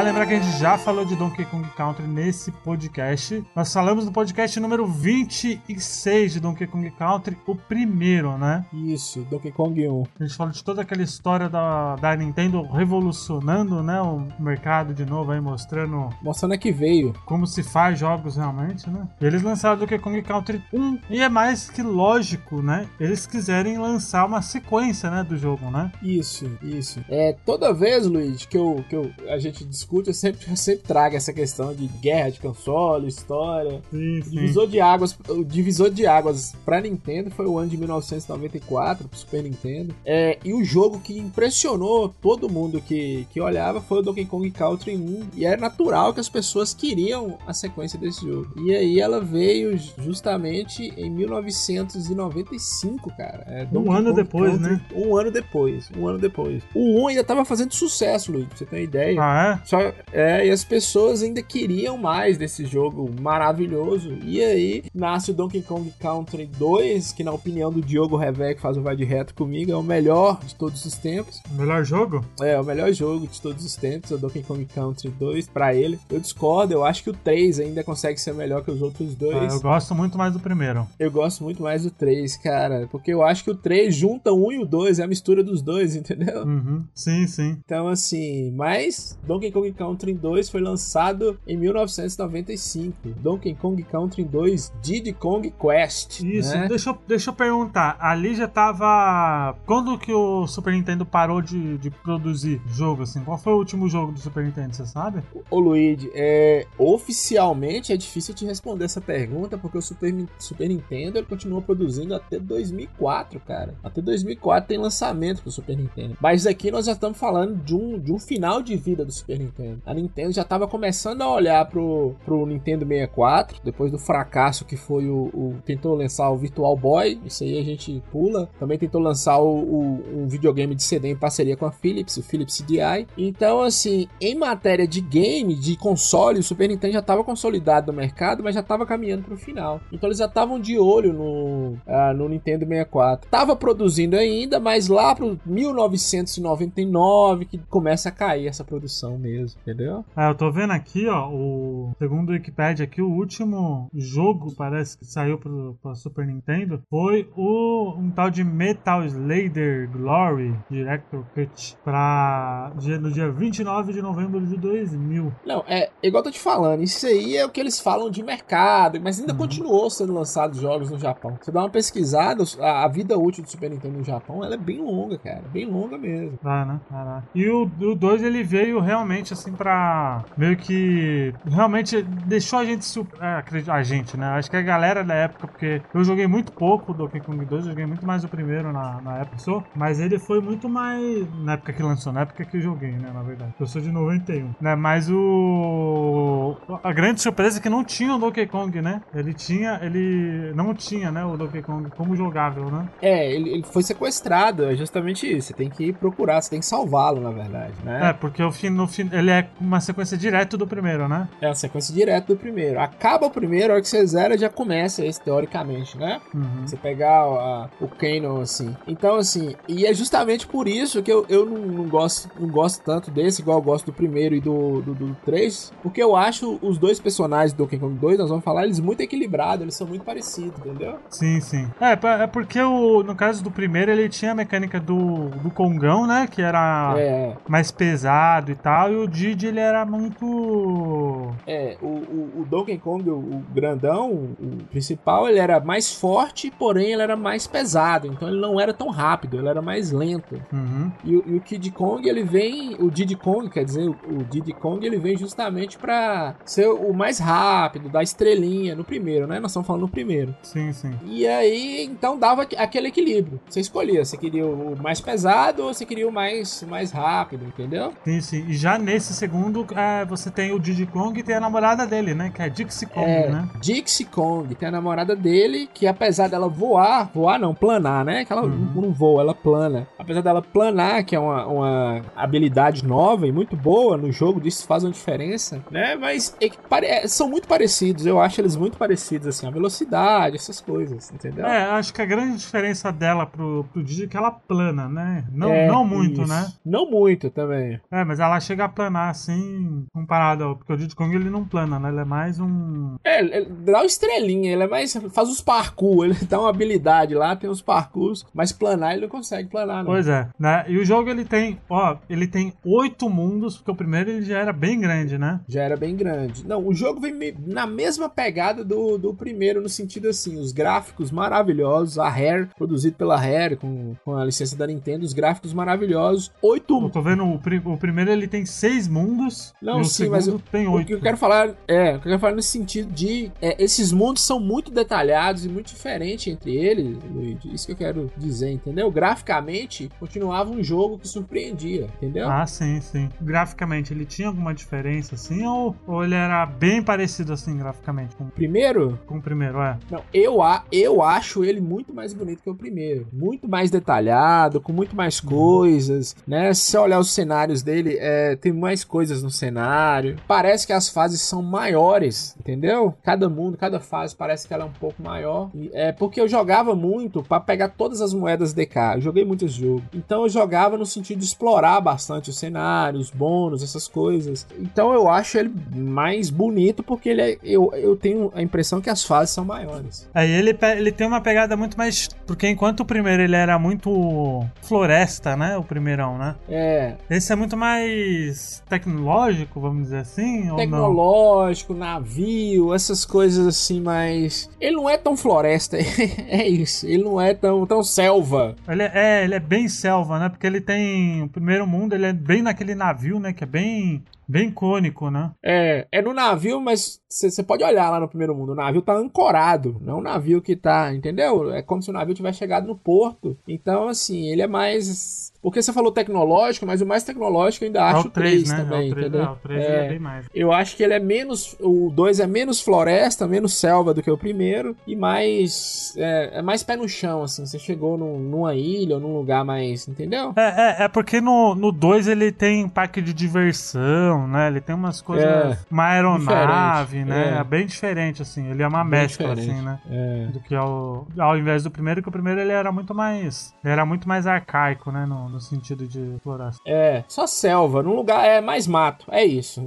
Vale 0.02 0.10
lembrar 0.10 0.26
que 0.26 0.34
a 0.34 0.40
gente 0.40 0.58
já 0.58 0.76
falou 0.76 1.04
de 1.04 1.14
Donkey 1.14 1.44
Kong 1.44 1.68
Country 1.76 2.08
nesse 2.08 2.50
podcast. 2.50 3.44
Nós 3.54 3.72
falamos 3.72 4.04
no 4.04 4.10
podcast 4.10 4.58
número 4.58 4.84
26 4.84 6.32
de 6.32 6.40
Donkey 6.40 6.66
Kong 6.66 6.90
Country, 6.90 7.38
o 7.46 7.54
primeiro, 7.54 8.36
né? 8.36 8.66
Isso, 8.72 9.20
Donkey 9.30 9.52
Kong 9.52 9.88
1. 9.88 10.02
A 10.18 10.24
gente 10.24 10.36
falou 10.36 10.52
de 10.52 10.64
toda 10.64 10.82
aquela 10.82 11.02
história 11.02 11.48
da, 11.48 11.94
da 11.94 12.16
Nintendo 12.16 12.62
revolucionando, 12.62 13.80
né, 13.80 14.02
o 14.02 14.26
mercado 14.40 14.92
de 14.92 15.06
novo 15.06 15.30
aí, 15.30 15.40
mostrando 15.40 16.08
Mostrando 16.20 16.54
é 16.54 16.58
que 16.58 16.72
veio. 16.72 17.12
como 17.24 17.46
se 17.46 17.62
faz 17.62 17.96
jogos 17.96 18.36
realmente, 18.36 18.90
né? 18.90 19.06
Eles 19.20 19.40
lançaram 19.40 19.78
Donkey 19.78 20.00
Kong 20.00 20.20
Country 20.22 20.64
1 20.72 20.98
e 21.10 21.20
é 21.20 21.28
mais 21.28 21.70
que 21.70 21.80
lógico, 21.80 22.60
né? 22.60 22.88
Eles 22.98 23.24
quiserem 23.24 23.78
lançar 23.78 24.26
uma 24.26 24.42
sequência, 24.42 25.08
né, 25.08 25.22
do 25.22 25.36
jogo, 25.36 25.70
né? 25.70 25.92
Isso, 26.02 26.50
isso. 26.60 27.04
É, 27.08 27.36
toda 27.46 27.72
vez, 27.72 28.04
Luiz, 28.04 28.44
que, 28.44 28.58
eu, 28.58 28.84
que 28.88 28.96
eu, 28.96 29.08
a 29.28 29.38
gente 29.38 29.64
discute, 29.64 29.91
eu 30.08 30.14
sempre, 30.14 30.50
eu 30.50 30.56
sempre 30.56 30.82
trago 30.86 31.16
essa 31.16 31.32
questão 31.32 31.74
de 31.74 31.86
guerra 31.86 32.30
de 32.30 32.40
console, 32.40 33.08
história. 33.08 33.80
Sim, 33.90 34.18
O 34.20 34.22
divisor 34.22 34.66
de 34.66 34.80
águas, 34.80 35.16
o 35.28 35.44
divisor 35.44 35.90
de 35.90 36.06
águas 36.06 36.54
pra 36.64 36.80
Nintendo 36.80 37.30
foi 37.30 37.46
o 37.46 37.58
ano 37.58 37.68
de 37.70 37.76
1994, 37.76 39.08
pro 39.08 39.18
Super 39.18 39.42
Nintendo. 39.42 39.94
É, 40.04 40.38
e 40.44 40.52
o 40.54 40.64
jogo 40.64 41.00
que 41.00 41.18
impressionou 41.18 42.08
todo 42.20 42.48
mundo 42.48 42.80
que, 42.80 43.26
que 43.30 43.40
olhava 43.40 43.80
foi 43.80 43.98
o 43.98 44.02
Donkey 44.02 44.24
Kong 44.24 44.50
Country 44.50 44.96
1. 44.96 45.22
E 45.36 45.44
era 45.44 45.60
natural 45.60 46.12
que 46.14 46.20
as 46.20 46.28
pessoas 46.28 46.72
queriam 46.74 47.38
a 47.46 47.52
sequência 47.52 47.98
desse 47.98 48.22
jogo. 48.26 48.52
E 48.64 48.74
aí 48.74 49.00
ela 49.00 49.20
veio 49.20 49.76
justamente 49.98 50.92
em 50.96 51.10
1995, 51.10 53.10
cara. 53.16 53.44
É, 53.46 53.66
Um 53.72 53.90
ano 53.92 54.10
Kong 54.10 54.22
depois, 54.22 54.50
Country- 54.52 54.70
né? 54.72 54.80
Um 54.94 55.16
ano 55.16 55.30
depois, 55.30 55.90
um 55.96 56.06
ano 56.06 56.18
depois. 56.18 56.62
O 56.74 57.02
1 57.04 57.08
ainda 57.08 57.24
tava 57.24 57.44
fazendo 57.44 57.72
sucesso, 57.74 58.32
Luiz, 58.32 58.46
pra 58.46 58.56
você 58.56 58.66
ter 58.66 58.76
uma 58.76 58.82
ideia. 58.82 59.16
Ah, 59.20 59.60
é? 59.62 59.66
Só, 59.66 59.80
é, 60.12 60.46
e 60.46 60.50
as 60.50 60.64
pessoas 60.64 61.22
ainda 61.22 61.42
queriam 61.42 61.96
mais 61.96 62.36
desse 62.38 62.64
jogo 62.64 63.10
maravilhoso. 63.20 64.16
E 64.24 64.42
aí 64.42 64.84
nasce 64.94 65.30
o 65.30 65.34
Donkey 65.34 65.62
Kong 65.62 65.92
Country 65.98 66.46
2, 66.58 67.12
que 67.12 67.24
na 67.24 67.32
opinião 67.32 67.70
do 67.72 67.80
Diogo 67.80 68.16
Revé, 68.16 68.54
que 68.54 68.60
faz 68.60 68.76
o 68.76 68.82
Vai 68.82 68.96
de 68.96 69.04
Reto 69.04 69.34
comigo, 69.34 69.72
é 69.72 69.76
o 69.76 69.82
melhor 69.82 70.40
de 70.44 70.54
todos 70.54 70.84
os 70.84 70.94
tempos. 70.96 71.40
O 71.50 71.54
melhor 71.54 71.84
jogo? 71.84 72.24
É, 72.40 72.58
o 72.60 72.64
melhor 72.64 72.92
jogo 72.92 73.26
de 73.26 73.40
todos 73.40 73.64
os 73.64 73.76
tempos, 73.76 74.10
é 74.12 74.14
o 74.14 74.18
Donkey 74.18 74.42
Kong 74.42 74.64
Country 74.66 75.08
2 75.10 75.48
pra 75.48 75.74
ele. 75.74 75.98
Eu 76.10 76.20
discordo, 76.20 76.72
eu 76.74 76.84
acho 76.84 77.02
que 77.02 77.10
o 77.10 77.12
3 77.14 77.60
ainda 77.60 77.82
consegue 77.82 78.20
ser 78.20 78.34
melhor 78.34 78.62
que 78.64 78.70
os 78.70 78.80
outros 78.82 79.12
Ah, 79.12 79.16
dois. 79.18 79.52
eu 79.54 79.60
gosto 79.60 79.94
muito 79.94 80.16
mais 80.18 80.32
do 80.32 80.40
primeiro. 80.40 80.86
Eu 80.98 81.10
gosto 81.10 81.42
muito 81.42 81.62
mais 81.62 81.82
do 81.84 81.90
3, 81.90 82.36
cara, 82.36 82.88
porque 82.90 83.12
eu 83.12 83.22
acho 83.22 83.44
que 83.44 83.50
o 83.50 83.54
3 83.54 83.94
junta 83.94 84.32
o 84.32 84.48
1 84.48 84.52
e 84.52 84.58
o 84.58 84.66
2, 84.66 84.98
é 84.98 85.04
a 85.04 85.06
mistura 85.06 85.42
dos 85.42 85.62
dois, 85.62 85.94
entendeu? 85.96 86.42
Uhum. 86.44 86.84
Sim, 86.94 87.26
sim. 87.26 87.56
Então, 87.64 87.88
assim, 87.88 88.50
mas 88.52 89.18
Donkey 89.26 89.50
Kong 89.50 89.71
Country 89.72 90.14
2 90.14 90.48
foi 90.48 90.60
lançado 90.60 91.38
em 91.46 91.56
1995. 91.56 93.10
Donkey 93.20 93.54
Kong 93.54 93.82
Country 93.82 94.24
2 94.24 94.72
Diddy 94.82 95.12
Kong 95.12 95.50
Quest. 95.50 96.20
Isso, 96.20 96.54
né? 96.54 96.68
deixa, 96.68 96.90
eu, 96.90 96.98
deixa 97.06 97.30
eu 97.30 97.34
perguntar. 97.34 97.96
Ali 98.00 98.34
já 98.34 98.48
tava. 98.48 99.56
Quando 99.66 99.98
que 99.98 100.12
o 100.12 100.46
Super 100.46 100.72
Nintendo 100.72 101.04
parou 101.04 101.40
de, 101.40 101.78
de 101.78 101.90
produzir 101.90 102.60
jogo, 102.66 103.02
assim? 103.02 103.22
Qual 103.24 103.38
foi 103.38 103.52
o 103.52 103.56
último 103.56 103.88
jogo 103.88 104.12
do 104.12 104.20
Super 104.20 104.44
Nintendo, 104.44 104.74
você 104.74 104.86
sabe? 104.86 105.22
Ô 105.50 105.58
Luigi, 105.58 106.10
é, 106.14 106.66
oficialmente 106.78 107.92
é 107.92 107.96
difícil 107.96 108.34
te 108.34 108.44
responder 108.44 108.84
essa 108.84 109.00
pergunta 109.00 109.58
porque 109.58 109.78
o 109.78 109.82
Super, 109.82 110.12
Super 110.38 110.68
Nintendo 110.68 111.18
ele 111.18 111.26
continua 111.26 111.60
produzindo 111.60 112.14
até 112.14 112.38
2004, 112.38 113.40
cara. 113.40 113.74
Até 113.82 114.00
2004 114.00 114.68
tem 114.68 114.78
lançamento 114.78 115.42
pro 115.42 115.50
Super 115.50 115.76
Nintendo. 115.76 116.16
Mas 116.20 116.46
aqui 116.46 116.70
nós 116.70 116.86
já 116.86 116.92
estamos 116.92 117.18
falando 117.18 117.56
de 117.62 117.74
um, 117.74 117.98
de 117.98 118.12
um 118.12 118.18
final 118.18 118.62
de 118.62 118.76
vida 118.76 119.04
do 119.04 119.12
Super 119.12 119.38
Nintendo. 119.38 119.61
A 119.86 119.94
Nintendo 119.94 120.32
já 120.32 120.42
estava 120.42 120.66
começando 120.68 121.22
a 121.22 121.30
olhar 121.32 121.64
pro, 121.68 122.14
pro 122.24 122.46
Nintendo 122.46 122.86
64, 122.86 123.58
depois 123.64 123.90
do 123.90 123.98
fracasso 123.98 124.64
que 124.64 124.76
foi 124.76 125.08
o, 125.08 125.30
o- 125.34 125.54
Tentou 125.64 125.94
lançar 125.94 126.30
o 126.30 126.36
Virtual 126.36 126.76
Boy, 126.76 127.20
isso 127.24 127.44
aí 127.44 127.58
a 127.58 127.62
gente 127.64 128.02
pula. 128.10 128.48
Também 128.58 128.78
tentou 128.78 129.00
lançar 129.00 129.38
o, 129.38 129.46
o- 129.48 130.02
um 130.22 130.28
videogame 130.28 130.74
de 130.74 130.82
CD 130.82 131.08
em 131.10 131.16
parceria 131.16 131.56
com 131.56 131.66
a 131.66 131.72
Philips, 131.72 132.16
o 132.16 132.22
Philips 132.22 132.58
CDI. 132.60 133.06
Então, 133.16 133.60
assim, 133.60 134.08
em 134.20 134.34
matéria 134.34 134.86
de 134.86 135.00
game, 135.00 135.54
de 135.54 135.76
console, 135.76 136.38
o 136.38 136.42
Super 136.42 136.68
Nintendo 136.68 136.94
já 136.94 136.98
estava 137.00 137.22
consolidado 137.24 137.90
no 137.92 137.96
mercado, 137.98 138.42
mas 138.42 138.54
já 138.54 138.60
estava 138.60 138.84
caminhando 138.86 139.22
para 139.24 139.34
o 139.34 139.38
final. 139.38 139.80
Então 139.92 140.08
eles 140.08 140.18
já 140.18 140.26
estavam 140.26 140.58
de 140.60 140.78
olho 140.78 141.12
no, 141.12 141.76
ah, 141.86 142.12
no 142.14 142.28
Nintendo 142.28 142.66
64. 142.66 143.30
Tava 143.30 143.54
produzindo 143.56 144.16
ainda, 144.16 144.58
mas 144.60 144.88
lá 144.88 145.14
pro 145.14 145.38
1999 145.46 147.44
que 147.46 147.58
começa 147.70 148.08
a 148.08 148.12
cair 148.12 148.46
essa 148.46 148.64
produção 148.64 149.18
mesmo, 149.18 149.51
entendeu? 149.62 150.04
Ah, 150.16 150.28
eu 150.28 150.34
tô 150.34 150.50
vendo 150.50 150.72
aqui, 150.72 151.06
ó, 151.08 151.28
o 151.30 151.92
segundo 151.98 152.30
o 152.30 152.32
Wikipedia 152.32 152.84
aqui, 152.84 153.00
o 153.02 153.10
último 153.10 153.88
jogo, 153.94 154.54
parece 154.56 154.96
que 154.98 155.04
saiu 155.04 155.38
pro, 155.38 155.76
pra 155.82 155.94
Super 155.94 156.26
Nintendo, 156.26 156.82
foi 156.90 157.28
o 157.36 157.94
um 157.98 158.10
tal 158.10 158.30
de 158.30 158.42
Metal 158.44 159.04
Slayer 159.04 159.88
Glory 159.90 160.54
Director 160.70 161.24
Cut 161.34 161.76
pra, 161.84 162.72
dia- 162.76 162.98
no 162.98 163.10
dia 163.10 163.30
29 163.30 163.92
de 163.92 164.02
novembro 164.02 164.40
de 164.44 164.56
2000. 164.56 165.32
Não, 165.46 165.64
é 165.66 165.90
igual 166.02 166.20
eu 166.20 166.24
tô 166.24 166.30
te 166.30 166.40
falando, 166.40 166.82
isso 166.82 167.06
aí 167.06 167.36
é 167.36 167.44
o 167.44 167.50
que 167.50 167.60
eles 167.60 167.80
falam 167.80 168.10
de 168.10 168.22
mercado, 168.22 169.00
mas 169.02 169.18
ainda 169.20 169.32
Uhum. 169.32 169.38
continuou 169.38 169.88
sendo 169.90 170.12
lançados 170.12 170.58
jogos 170.60 170.90
no 170.90 170.98
Japão. 170.98 171.36
Você 171.40 171.50
dá 171.50 171.60
uma 171.60 171.70
pesquisada, 171.70 172.42
a, 172.60 172.84
a 172.84 172.88
vida 172.88 173.18
útil 173.18 173.42
do 173.44 173.50
Super 173.50 173.70
Nintendo 173.70 173.98
no 173.98 174.04
Japão, 174.04 174.42
ela 174.44 174.54
é 174.54 174.58
bem 174.58 174.80
longa, 174.80 175.18
cara, 175.18 175.42
bem 175.52 175.66
longa 175.66 175.96
mesmo. 175.98 176.38
Ah, 176.44 176.64
né? 176.64 176.80
Caraca. 176.88 177.28
E 177.34 177.48
o 177.48 177.66
2 177.94 178.22
ele 178.22 178.42
veio 178.42 178.80
realmente 178.80 179.31
assim 179.32 179.52
pra. 179.52 180.24
meio 180.36 180.56
que. 180.56 181.34
realmente 181.46 182.02
deixou 182.02 182.58
a 182.58 182.64
gente. 182.64 182.84
é, 183.20 183.70
a 183.70 183.82
gente, 183.82 184.16
né? 184.16 184.26
Acho 184.34 184.50
que 184.50 184.56
a 184.56 184.62
galera 184.62 185.02
da 185.04 185.14
época, 185.14 185.46
porque 185.46 185.82
eu 185.94 186.04
joguei 186.04 186.26
muito 186.26 186.52
pouco 186.52 186.92
do 186.92 187.04
Donkey 187.04 187.20
Kong 187.20 187.44
2, 187.44 187.64
eu 187.64 187.70
joguei 187.70 187.86
muito 187.86 188.06
mais 188.06 188.24
o 188.24 188.28
primeiro 188.28 188.72
na, 188.72 189.00
na 189.00 189.18
época 189.18 189.38
só, 189.38 189.62
mas 189.74 190.00
ele 190.00 190.18
foi 190.18 190.40
muito 190.40 190.68
mais. 190.68 191.26
na 191.42 191.54
época 191.54 191.72
que 191.72 191.82
lançou, 191.82 192.12
na 192.12 192.22
época 192.22 192.44
que 192.44 192.56
eu 192.56 192.60
joguei, 192.60 192.92
né? 192.92 193.10
Na 193.12 193.22
verdade. 193.22 193.52
Eu 193.58 193.66
sou 193.66 193.80
de 193.80 193.90
91, 193.90 194.50
né? 194.60 194.74
Mas 194.74 195.10
o. 195.10 196.56
a 196.82 196.92
grande 196.92 197.20
surpresa 197.20 197.58
é 197.58 197.62
que 197.62 197.68
não 197.68 197.84
tinha 197.84 198.14
o 198.14 198.18
Donkey 198.18 198.46
Kong, 198.46 198.80
né? 198.80 199.02
Ele 199.14 199.32
tinha. 199.34 199.78
ele 199.82 200.52
não 200.54 200.74
tinha, 200.74 201.10
né? 201.10 201.24
O 201.24 201.36
Donkey 201.36 201.62
Kong 201.62 201.90
como 201.90 202.16
jogável, 202.16 202.70
né? 202.70 202.88
É, 203.00 203.30
ele, 203.32 203.50
ele 203.50 203.62
foi 203.64 203.82
sequestrado, 203.82 204.64
é 204.64 204.74
justamente 204.74 205.26
isso. 205.26 205.48
Você 205.48 205.54
tem 205.54 205.68
que 205.68 205.92
procurar, 205.92 206.40
você 206.40 206.50
tem 206.50 206.60
que 206.60 206.66
salvá-lo, 206.66 207.20
na 207.20 207.30
verdade, 207.30 207.72
É, 207.84 207.88
né? 208.00 208.12
porque 208.12 208.42
o 208.42 208.52
no 208.70 208.86
fim 208.86 209.08
ele 209.22 209.30
é 209.30 209.48
uma 209.60 209.80
sequência 209.80 210.16
direta 210.16 210.56
do 210.56 210.66
primeiro, 210.66 211.08
né? 211.08 211.28
É 211.40 211.46
uma 211.48 211.54
sequência 211.54 211.94
direta 211.94 212.34
do 212.34 212.36
primeiro. 212.38 212.80
Acaba 212.80 213.26
o 213.26 213.30
primeiro, 213.30 213.72
a 213.72 213.74
hora 213.74 213.82
que 213.82 213.88
você 213.88 214.04
zera 214.06 214.36
já 214.36 214.48
começa 214.48 215.04
esse, 215.04 215.20
teoricamente, 215.22 215.96
né? 215.96 216.20
Uhum. 216.34 216.66
Você 216.66 216.76
pegar 216.76 217.22
a- 217.22 217.68
o 217.80 217.88
Canon, 217.88 218.40
assim. 218.40 218.76
Então, 218.86 219.16
assim, 219.16 219.54
e 219.68 219.86
é 219.86 219.94
justamente 219.94 220.46
por 220.46 220.68
isso 220.68 221.02
que 221.02 221.12
eu, 221.12 221.24
eu 221.28 221.46
não, 221.46 221.58
não 221.58 221.88
gosto, 221.88 222.28
não 222.38 222.48
gosto 222.48 222.82
tanto 222.84 223.10
desse, 223.10 223.40
igual 223.42 223.58
eu 223.58 223.62
gosto 223.62 223.86
do 223.86 223.92
primeiro 223.92 224.34
e 224.34 224.40
do, 224.40 224.80
do, 224.82 224.94
do 224.94 225.16
3, 225.24 225.72
porque 225.82 226.02
eu 226.02 226.16
acho 226.16 226.58
os 226.62 226.78
dois 226.78 226.98
personagens 227.00 227.52
do 227.52 227.58
Donkey 227.58 227.78
Kong 227.78 227.98
2, 227.98 228.18
nós 228.18 228.28
vamos 228.28 228.44
falar, 228.44 228.64
eles 228.64 228.80
muito 228.80 229.00
equilibrados, 229.00 229.62
eles 229.62 229.74
são 229.74 229.86
muito 229.86 230.04
parecidos, 230.04 230.58
entendeu? 230.58 230.98
Sim, 231.10 231.40
sim. 231.40 231.68
É, 231.80 231.92
é 232.22 232.26
porque 232.26 232.60
o, 232.60 233.02
no 233.02 233.14
caso 233.14 233.42
do 233.42 233.50
primeiro 233.50 233.90
ele 233.90 234.08
tinha 234.08 234.32
a 234.32 234.34
mecânica 234.34 234.80
do, 234.80 235.28
do 235.42 235.50
Kongão, 235.50 236.06
né? 236.06 236.26
Que 236.30 236.42
era 236.42 236.94
É, 236.98 237.32
mais 237.48 237.70
pesado 237.70 238.50
e 238.50 238.54
tal, 238.54 238.92
e 238.92 238.96
o 238.96 239.06
Didi 239.12 239.46
ele 239.48 239.60
era 239.60 239.84
muito. 239.86 241.32
é, 241.46 241.76
o, 241.80 241.86
o, 241.86 242.32
o 242.40 242.46
Donkey 242.48 242.78
Kong, 242.78 243.08
o, 243.10 243.14
o 243.16 243.44
grandão, 243.52 244.10
o 244.12 244.64
principal, 244.70 245.28
ele 245.28 245.38
era 245.38 245.60
mais 245.60 245.92
forte, 245.94 246.50
porém 246.58 246.92
ele 246.92 247.02
era 247.02 247.16
mais 247.16 247.46
pesado, 247.46 248.06
então 248.06 248.28
ele 248.28 248.40
não 248.40 248.60
era 248.60 248.72
tão 248.72 248.88
rápido, 248.90 249.38
ele 249.38 249.48
era 249.48 249.60
mais 249.62 249.90
lento. 249.92 250.40
Uhum. 250.52 250.90
E, 251.04 251.16
o- 251.16 251.24
e 251.26 251.36
o 251.36 251.40
Kid 251.40 251.70
Kong, 251.72 252.08
ele 252.08 252.22
vem. 252.22 252.76
O 252.78 252.90
Diddy 252.90 253.16
Kong, 253.16 253.48
quer 253.50 253.64
dizer, 253.64 253.88
o, 253.88 253.96
o 254.08 254.24
Diddy 254.24 254.52
Kong, 254.54 254.84
ele 254.84 254.98
vem 254.98 255.16
justamente 255.16 255.76
pra 255.78 256.34
ser 256.44 256.68
o 256.68 256.92
mais 256.92 257.18
rápido, 257.18 257.88
da 257.88 258.02
estrelinha, 258.02 258.74
no 258.74 258.84
primeiro, 258.84 259.26
né? 259.26 259.38
Nós 259.40 259.50
estamos 259.50 259.66
falando 259.66 259.82
no 259.82 259.88
primeiro. 259.88 260.34
Sim, 260.42 260.72
sim. 260.72 260.92
E 261.06 261.26
aí, 261.26 261.84
então 261.84 262.18
dava 262.18 262.42
aqu- 262.42 262.56
aquele 262.58 262.88
equilíbrio. 262.88 263.40
Você 263.48 263.60
escolhia, 263.60 264.04
você 264.04 264.16
queria 264.16 264.46
o 264.46 264.76
mais 264.80 265.00
pesado 265.00 265.62
ou 265.64 265.72
você 265.74 265.84
queria 265.84 266.08
o 266.08 266.12
mais, 266.12 266.62
mais 266.68 266.90
rápido, 266.90 267.44
entendeu? 267.46 267.92
Sim, 268.04 268.20
sim. 268.20 268.44
E 268.48 268.54
já 268.54 268.78
nesse 268.78 269.01
segundo, 269.02 269.66
é, 269.76 270.04
você 270.04 270.30
tem 270.30 270.52
o 270.52 270.58
Diddy 270.58 270.86
Kong 270.86 271.18
e 271.18 271.22
tem 271.22 271.34
a 271.34 271.40
namorada 271.40 271.86
dele, 271.86 272.14
né? 272.14 272.30
Que 272.34 272.42
é 272.42 272.44
a 272.46 272.48
Dixie 272.48 272.86
Kong, 272.86 273.06
É, 273.10 273.28
né? 273.30 273.48
Dixie 273.60 274.04
Kong, 274.04 274.54
tem 274.54 274.68
a 274.68 274.72
namorada 274.72 275.14
dele, 275.16 275.68
que 275.72 275.86
apesar 275.86 276.28
dela 276.28 276.48
voar, 276.48 277.10
voar 277.14 277.38
não, 277.38 277.54
planar, 277.54 278.04
né? 278.04 278.24
Que 278.24 278.32
ela 278.32 278.42
Uhum. 278.42 278.70
não, 278.74 278.92
voa, 278.92 279.22
ela 279.22 279.34
plana. 279.34 279.86
Apesar 279.98 280.20
dela 280.20 280.42
planar, 280.42 281.04
que 281.04 281.14
é 281.16 281.18
uma, 281.18 281.46
uma 281.46 282.02
habilidade 282.14 282.84
nova 282.84 283.26
e 283.26 283.32
muito 283.32 283.56
boa 283.56 283.96
no 283.96 284.10
jogo, 284.12 284.40
isso 284.46 284.66
faz 284.66 284.84
uma 284.84 284.90
diferença, 284.92 285.62
né? 285.70 285.96
Mas 285.96 286.36
é 286.40 286.50
é, 286.84 287.06
são 287.08 287.28
muito 287.28 287.46
parecidos, 287.48 288.06
eu 288.06 288.20
acho 288.20 288.40
eles 288.40 288.56
muito 288.56 288.76
parecidos, 288.76 289.26
assim, 289.28 289.46
a 289.46 289.50
velocidade, 289.50 290.36
essas 290.36 290.60
coisas, 290.60 291.10
entendeu? 291.12 291.46
É, 291.46 291.64
acho 291.70 291.92
que 291.94 292.02
a 292.02 292.06
grande 292.06 292.36
diferença 292.38 292.90
dela 292.92 293.24
pro, 293.26 293.64
pro 293.72 293.82
Diddy 293.82 294.04
é 294.04 294.06
que 294.08 294.16
ela 294.16 294.30
plana, 294.30 294.88
né? 294.88 295.24
Não, 295.32 295.50
É, 295.52 295.66
não 295.68 295.84
muito, 295.84 296.22
isso. 296.22 296.28
né? 296.30 296.52
Não 296.64 296.90
muito 296.90 297.30
também. 297.30 297.80
É, 297.90 298.04
mas 298.04 298.20
ela 298.20 298.38
chega 298.40 298.64
a 298.64 298.68
planar 298.68 298.91
assim, 299.00 299.84
comparado 299.92 300.44
ao. 300.44 300.56
Porque 300.56 300.72
o 300.72 300.76
Diddy 300.76 300.94
Kong 300.94 301.14
ele 301.14 301.30
não 301.30 301.44
plana, 301.44 301.78
né? 301.78 301.88
Ele 301.88 302.00
é 302.00 302.04
mais 302.04 302.38
um. 302.40 302.96
É, 303.04 303.20
ele 303.20 303.46
dá 303.64 303.78
uma 303.78 303.84
estrelinha, 303.86 304.52
ele 304.52 304.62
é 304.62 304.68
mais. 304.68 304.92
faz 305.12 305.28
os 305.28 305.40
parkour, 305.40 306.04
ele 306.04 306.14
dá 306.28 306.40
uma 306.40 306.50
habilidade 306.50 307.14
lá, 307.14 307.34
tem 307.36 307.48
uns 307.50 307.62
parkours, 307.62 308.24
mas 308.34 308.52
planar 308.52 308.92
ele 308.92 309.02
não 309.02 309.08
consegue 309.08 309.48
planar, 309.48 309.78
não. 309.84 309.86
Pois 309.90 310.08
é, 310.08 310.28
né? 310.38 310.64
E 310.68 310.76
o 310.78 310.84
jogo 310.84 311.08
ele 311.10 311.24
tem, 311.24 311.58
ó, 311.68 311.96
ele 312.08 312.26
tem 312.26 312.52
oito 312.64 313.08
mundos, 313.08 313.56
porque 313.56 313.70
o 313.70 313.74
primeiro 313.76 314.10
ele 314.10 314.22
já 314.22 314.38
era 314.38 314.52
bem 314.52 314.78
grande, 314.80 315.18
né? 315.18 315.40
Já 315.48 315.62
era 315.62 315.76
bem 315.76 315.96
grande. 315.96 316.46
Não, 316.46 316.66
o 316.66 316.74
jogo 316.74 317.00
vem 317.00 317.34
na 317.46 317.66
mesma 317.66 318.08
pegada 318.08 318.64
do, 318.64 318.98
do 318.98 319.14
primeiro, 319.14 319.60
no 319.62 319.68
sentido 319.68 320.08
assim, 320.08 320.38
os 320.38 320.52
gráficos 320.52 321.10
maravilhosos, 321.10 321.98
a 321.98 322.08
Rare, 322.08 322.48
produzido 322.56 322.96
pela 322.96 323.16
Rare, 323.16 323.56
com, 323.56 323.94
com 324.04 324.16
a 324.16 324.24
licença 324.24 324.56
da 324.56 324.66
Nintendo, 324.66 325.04
os 325.04 325.12
gráficos 325.12 325.52
maravilhosos. 325.52 326.30
Oito. 326.42 326.80
Eu 326.82 326.90
tô 326.90 327.02
vendo 327.02 327.24
o, 327.24 327.38
pri- 327.38 327.62
o 327.64 327.76
primeiro 327.76 328.10
ele 328.10 328.26
tem 328.28 328.44
seis 328.44 328.81
mundos, 328.88 329.52
Não, 329.60 329.78
e 329.78 329.82
o 329.82 329.84
sim, 329.84 330.08
mas 330.08 330.26
eu- 330.28 330.38
tem 330.50 330.66
O 330.66 330.72
oito. 330.72 330.86
que 330.86 330.94
eu 330.94 331.00
quero 331.00 331.16
falar 331.16 331.50
é, 331.68 331.90
o 331.96 332.00
que 332.00 332.08
eu 332.08 332.10
quero 332.12 332.18
falar 332.18 332.34
nesse 332.34 332.48
sentido 332.48 332.92
de 332.92 333.30
é, 333.40 333.62
esses 333.62 333.92
mundos 333.92 334.22
são 334.22 334.38
muito 334.40 334.70
detalhados 334.70 335.44
e 335.44 335.48
muito 335.48 335.68
diferentes 335.68 336.26
entre 336.32 336.54
eles, 336.56 336.96
Luigi. 337.10 337.52
Isso 337.52 337.66
que 337.66 337.72
eu 337.72 337.76
quero 337.76 338.10
dizer, 338.16 338.50
entendeu? 338.50 338.90
Graficamente, 338.90 339.88
continuava 340.00 340.50
um 340.50 340.62
jogo 340.62 340.98
que 340.98 341.06
surpreendia, 341.08 341.88
entendeu? 341.96 342.28
Ah, 342.30 342.46
sim, 342.46 342.80
sim. 342.80 343.08
Graficamente, 343.20 343.92
ele 343.92 344.04
tinha 344.04 344.28
alguma 344.28 344.52
diferença, 344.54 345.14
assim, 345.14 345.44
ou, 345.46 345.74
ou 345.86 346.04
ele 346.04 346.14
era 346.14 346.44
bem 346.46 346.82
parecido, 346.82 347.32
assim, 347.32 347.56
graficamente, 347.56 348.14
com, 348.16 348.26
Primeiro, 348.26 348.98
com 349.06 349.18
o 349.18 349.22
primeiro, 349.22 349.60
é? 349.60 349.78
Não, 349.90 350.02
eu, 350.12 350.42
a, 350.42 350.64
eu 350.72 351.02
acho 351.02 351.44
ele 351.44 351.60
muito 351.60 351.92
mais 351.94 352.12
bonito 352.12 352.42
que 352.42 352.50
o 352.50 352.54
primeiro. 352.54 353.06
Muito 353.12 353.48
mais 353.48 353.70
detalhado, 353.70 354.60
com 354.60 354.72
muito 354.72 354.96
mais 354.96 355.20
coisas, 355.20 356.14
né? 356.26 356.52
Se 356.54 356.70
você 356.72 356.78
olhar 356.78 356.98
os 356.98 357.10
cenários 357.12 357.62
dele, 357.62 357.96
é, 358.00 358.36
tem 358.36 358.52
mais 358.52 358.71
coisas 358.84 359.22
no 359.22 359.30
cenário. 359.30 360.16
Parece 360.26 360.66
que 360.66 360.72
as 360.72 360.88
fases 360.88 361.20
são 361.20 361.42
maiores, 361.42 362.34
entendeu? 362.38 362.94
Cada 363.02 363.28
mundo, 363.28 363.56
cada 363.56 363.78
fase 363.80 364.14
parece 364.16 364.46
que 364.48 364.54
ela 364.54 364.64
é 364.64 364.66
um 364.66 364.72
pouco 364.72 365.02
maior. 365.02 365.50
E 365.54 365.70
é 365.74 365.92
porque 365.92 366.20
eu 366.20 366.28
jogava 366.28 366.74
muito 366.74 367.22
pra 367.22 367.40
pegar 367.40 367.68
todas 367.68 368.00
as 368.00 368.12
moedas 368.14 368.52
DK. 368.52 368.76
Eu 368.96 369.00
joguei 369.00 369.24
muito 369.24 369.44
esse 369.44 369.54
jogo. 369.60 369.82
Então 369.94 370.22
eu 370.22 370.28
jogava 370.28 370.76
no 370.76 370.86
sentido 370.86 371.18
de 371.18 371.24
explorar 371.26 371.80
bastante 371.80 372.30
os 372.30 372.38
cenários, 372.38 373.10
bônus, 373.10 373.62
essas 373.62 373.86
coisas. 373.88 374.46
Então 374.58 374.92
eu 374.94 375.08
acho 375.08 375.38
ele 375.38 375.52
mais 375.74 376.30
bonito 376.30 376.82
porque 376.82 377.08
ele 377.08 377.20
é, 377.22 377.38
eu, 377.42 377.72
eu 377.74 377.96
tenho 377.96 378.30
a 378.34 378.42
impressão 378.42 378.80
que 378.80 378.90
as 378.90 379.04
fases 379.04 379.34
são 379.34 379.44
maiores. 379.44 380.08
Aí 380.14 380.30
ele, 380.30 380.54
pe- 380.54 380.76
ele 380.78 380.92
tem 380.92 381.06
uma 381.06 381.20
pegada 381.20 381.56
muito 381.56 381.76
mais. 381.76 382.08
Porque 382.26 382.48
enquanto 382.48 382.80
o 382.80 382.84
primeiro 382.84 383.22
ele 383.22 383.36
era 383.36 383.58
muito 383.58 384.44
floresta, 384.62 385.36
né? 385.36 385.56
O 385.56 385.62
primeirão, 385.62 386.16
né? 386.18 386.34
É, 386.48 386.94
Esse 387.10 387.32
é 387.32 387.36
muito 387.36 387.56
mais 387.56 388.61
tecnológico, 388.68 389.60
vamos 389.60 389.84
dizer 389.84 389.98
assim, 389.98 390.54
tecnológico, 390.56 391.74
navio, 391.74 392.74
essas 392.74 393.04
coisas 393.04 393.46
assim, 393.46 393.80
mas 393.80 394.50
ele 394.60 394.76
não 394.76 394.88
é 394.88 394.96
tão 394.96 395.16
floresta, 395.16 395.76
é 396.28 396.48
isso. 396.48 396.86
Ele 396.86 397.02
não 397.02 397.20
é 397.20 397.34
tão, 397.34 397.66
tão 397.66 397.82
selva. 397.82 398.56
Ele 398.68 398.82
é, 398.82 398.90
é, 398.94 399.24
ele 399.24 399.34
é 399.34 399.40
bem 399.40 399.68
selva, 399.68 400.18
né? 400.18 400.28
Porque 400.28 400.46
ele 400.46 400.60
tem. 400.60 401.22
O 401.22 401.28
primeiro 401.28 401.66
mundo, 401.66 401.94
ele 401.94 402.06
é 402.06 402.12
bem 402.12 402.42
naquele 402.42 402.74
navio, 402.74 403.18
né? 403.18 403.32
Que 403.32 403.44
é 403.44 403.46
bem. 403.46 404.02
Bem 404.28 404.48
icônico, 404.48 405.10
né? 405.10 405.32
É, 405.44 405.86
é 405.92 406.00
no 406.00 406.14
navio, 406.14 406.58
mas 406.58 407.02
você 407.10 407.42
pode 407.42 407.62
olhar 407.64 407.90
lá 407.90 408.00
no 408.00 408.08
primeiro 408.08 408.34
mundo. 408.34 408.52
O 408.52 408.54
navio 408.54 408.80
tá 408.80 408.94
ancorado, 408.94 409.78
não 409.82 409.94
é 409.94 409.96
um 409.96 410.00
navio 410.02 410.40
que 410.40 410.56
tá, 410.56 410.94
entendeu? 410.94 411.52
É 411.52 411.60
como 411.60 411.82
se 411.82 411.90
o 411.90 411.92
navio 411.92 412.14
tivesse 412.14 412.38
chegado 412.38 412.66
no 412.66 412.78
porto. 412.78 413.36
Então, 413.46 413.88
assim, 413.88 414.28
ele 414.28 414.40
é 414.40 414.46
mais. 414.46 415.31
Porque 415.42 415.60
você 415.60 415.72
falou 415.72 415.90
tecnológico, 415.90 416.64
mas 416.64 416.80
o 416.80 416.86
mais 416.86 417.02
tecnológico 417.02 417.64
eu 417.64 417.66
ainda 417.66 417.80
é 417.80 417.82
acho 417.82 418.06
o 418.06 418.10
3, 418.10 418.48
né? 418.48 418.56
também, 418.56 418.88
é 418.88 418.92
o 418.92 418.94
3, 418.94 419.06
entendeu? 419.06 419.22
é, 419.24 419.30
o 419.30 419.36
3 419.36 419.64
ele 419.64 419.74
é 419.74 419.88
bem 419.88 419.98
mais. 419.98 420.26
Eu 420.34 420.52
acho 420.52 420.76
que 420.76 420.82
ele 420.82 420.94
é 420.94 421.00
menos. 421.00 421.56
O 421.60 421.90
2 421.92 422.20
é 422.20 422.26
menos 422.26 422.60
floresta, 422.60 423.26
menos 423.26 423.54
selva 423.54 423.92
do 423.92 424.02
que 424.02 424.10
o 424.10 424.16
primeiro. 424.16 424.76
E 424.86 424.94
mais. 424.94 425.94
É, 425.96 426.38
é 426.38 426.42
mais 426.42 426.62
pé 426.62 426.76
no 426.76 426.88
chão, 426.88 427.22
assim. 427.24 427.44
Você 427.44 427.58
chegou 427.58 427.98
num- 427.98 428.18
numa 428.18 428.54
ilha 428.54 428.94
ou 428.96 429.00
num 429.00 429.16
lugar 429.16 429.44
mais. 429.44 429.88
Entendeu? 429.88 430.32
É, 430.36 430.82
é, 430.82 430.84
é 430.84 430.88
porque 430.88 431.20
no 431.20 431.72
2 431.72 432.06
ele 432.08 432.30
tem 432.30 432.68
parque 432.68 433.02
de 433.02 433.12
diversão, 433.12 434.26
né? 434.28 434.46
Ele 434.48 434.60
tem 434.60 434.74
umas 434.74 435.00
coisas. 435.00 435.26
É, 435.26 435.58
uma 435.70 435.86
aeronave, 435.88 436.98
diferente, 436.98 437.08
né? 437.08 437.34
é. 437.36 437.40
É. 437.40 437.44
bem 437.44 437.66
diferente, 437.66 438.22
assim. 438.22 438.48
Ele 438.50 438.62
é 438.62 438.68
uma 438.68 438.84
Bem 438.84 439.00
mescla, 439.02 439.34
diferente. 439.34 439.50
assim, 439.52 439.64
né? 439.64 439.78
É. 439.90 440.26
Do 440.32 440.40
que 440.40 440.54
ao, 440.54 441.06
ao 441.18 441.36
invés 441.36 441.64
do 441.64 441.70
primeiro, 441.70 442.02
que 442.02 442.08
o 442.08 442.12
primeiro 442.12 442.40
ele 442.40 442.52
era 442.52 442.70
muito 442.70 442.94
mais. 442.94 443.52
Ele 443.64 443.72
era 443.72 443.84
muito 443.84 444.08
mais 444.08 444.26
arcaico, 444.26 444.90
né? 444.90 445.04
No, 445.06 445.28
no 445.32 445.40
sentido 445.40 445.86
de 445.86 446.16
floresta. 446.22 446.62
É, 446.66 447.04
só 447.08 447.26
selva. 447.26 447.82
Num 447.82 447.94
lugar 447.94 448.24
é 448.24 448.40
mais 448.40 448.66
mato. 448.66 449.06
É 449.10 449.24
isso. 449.24 449.62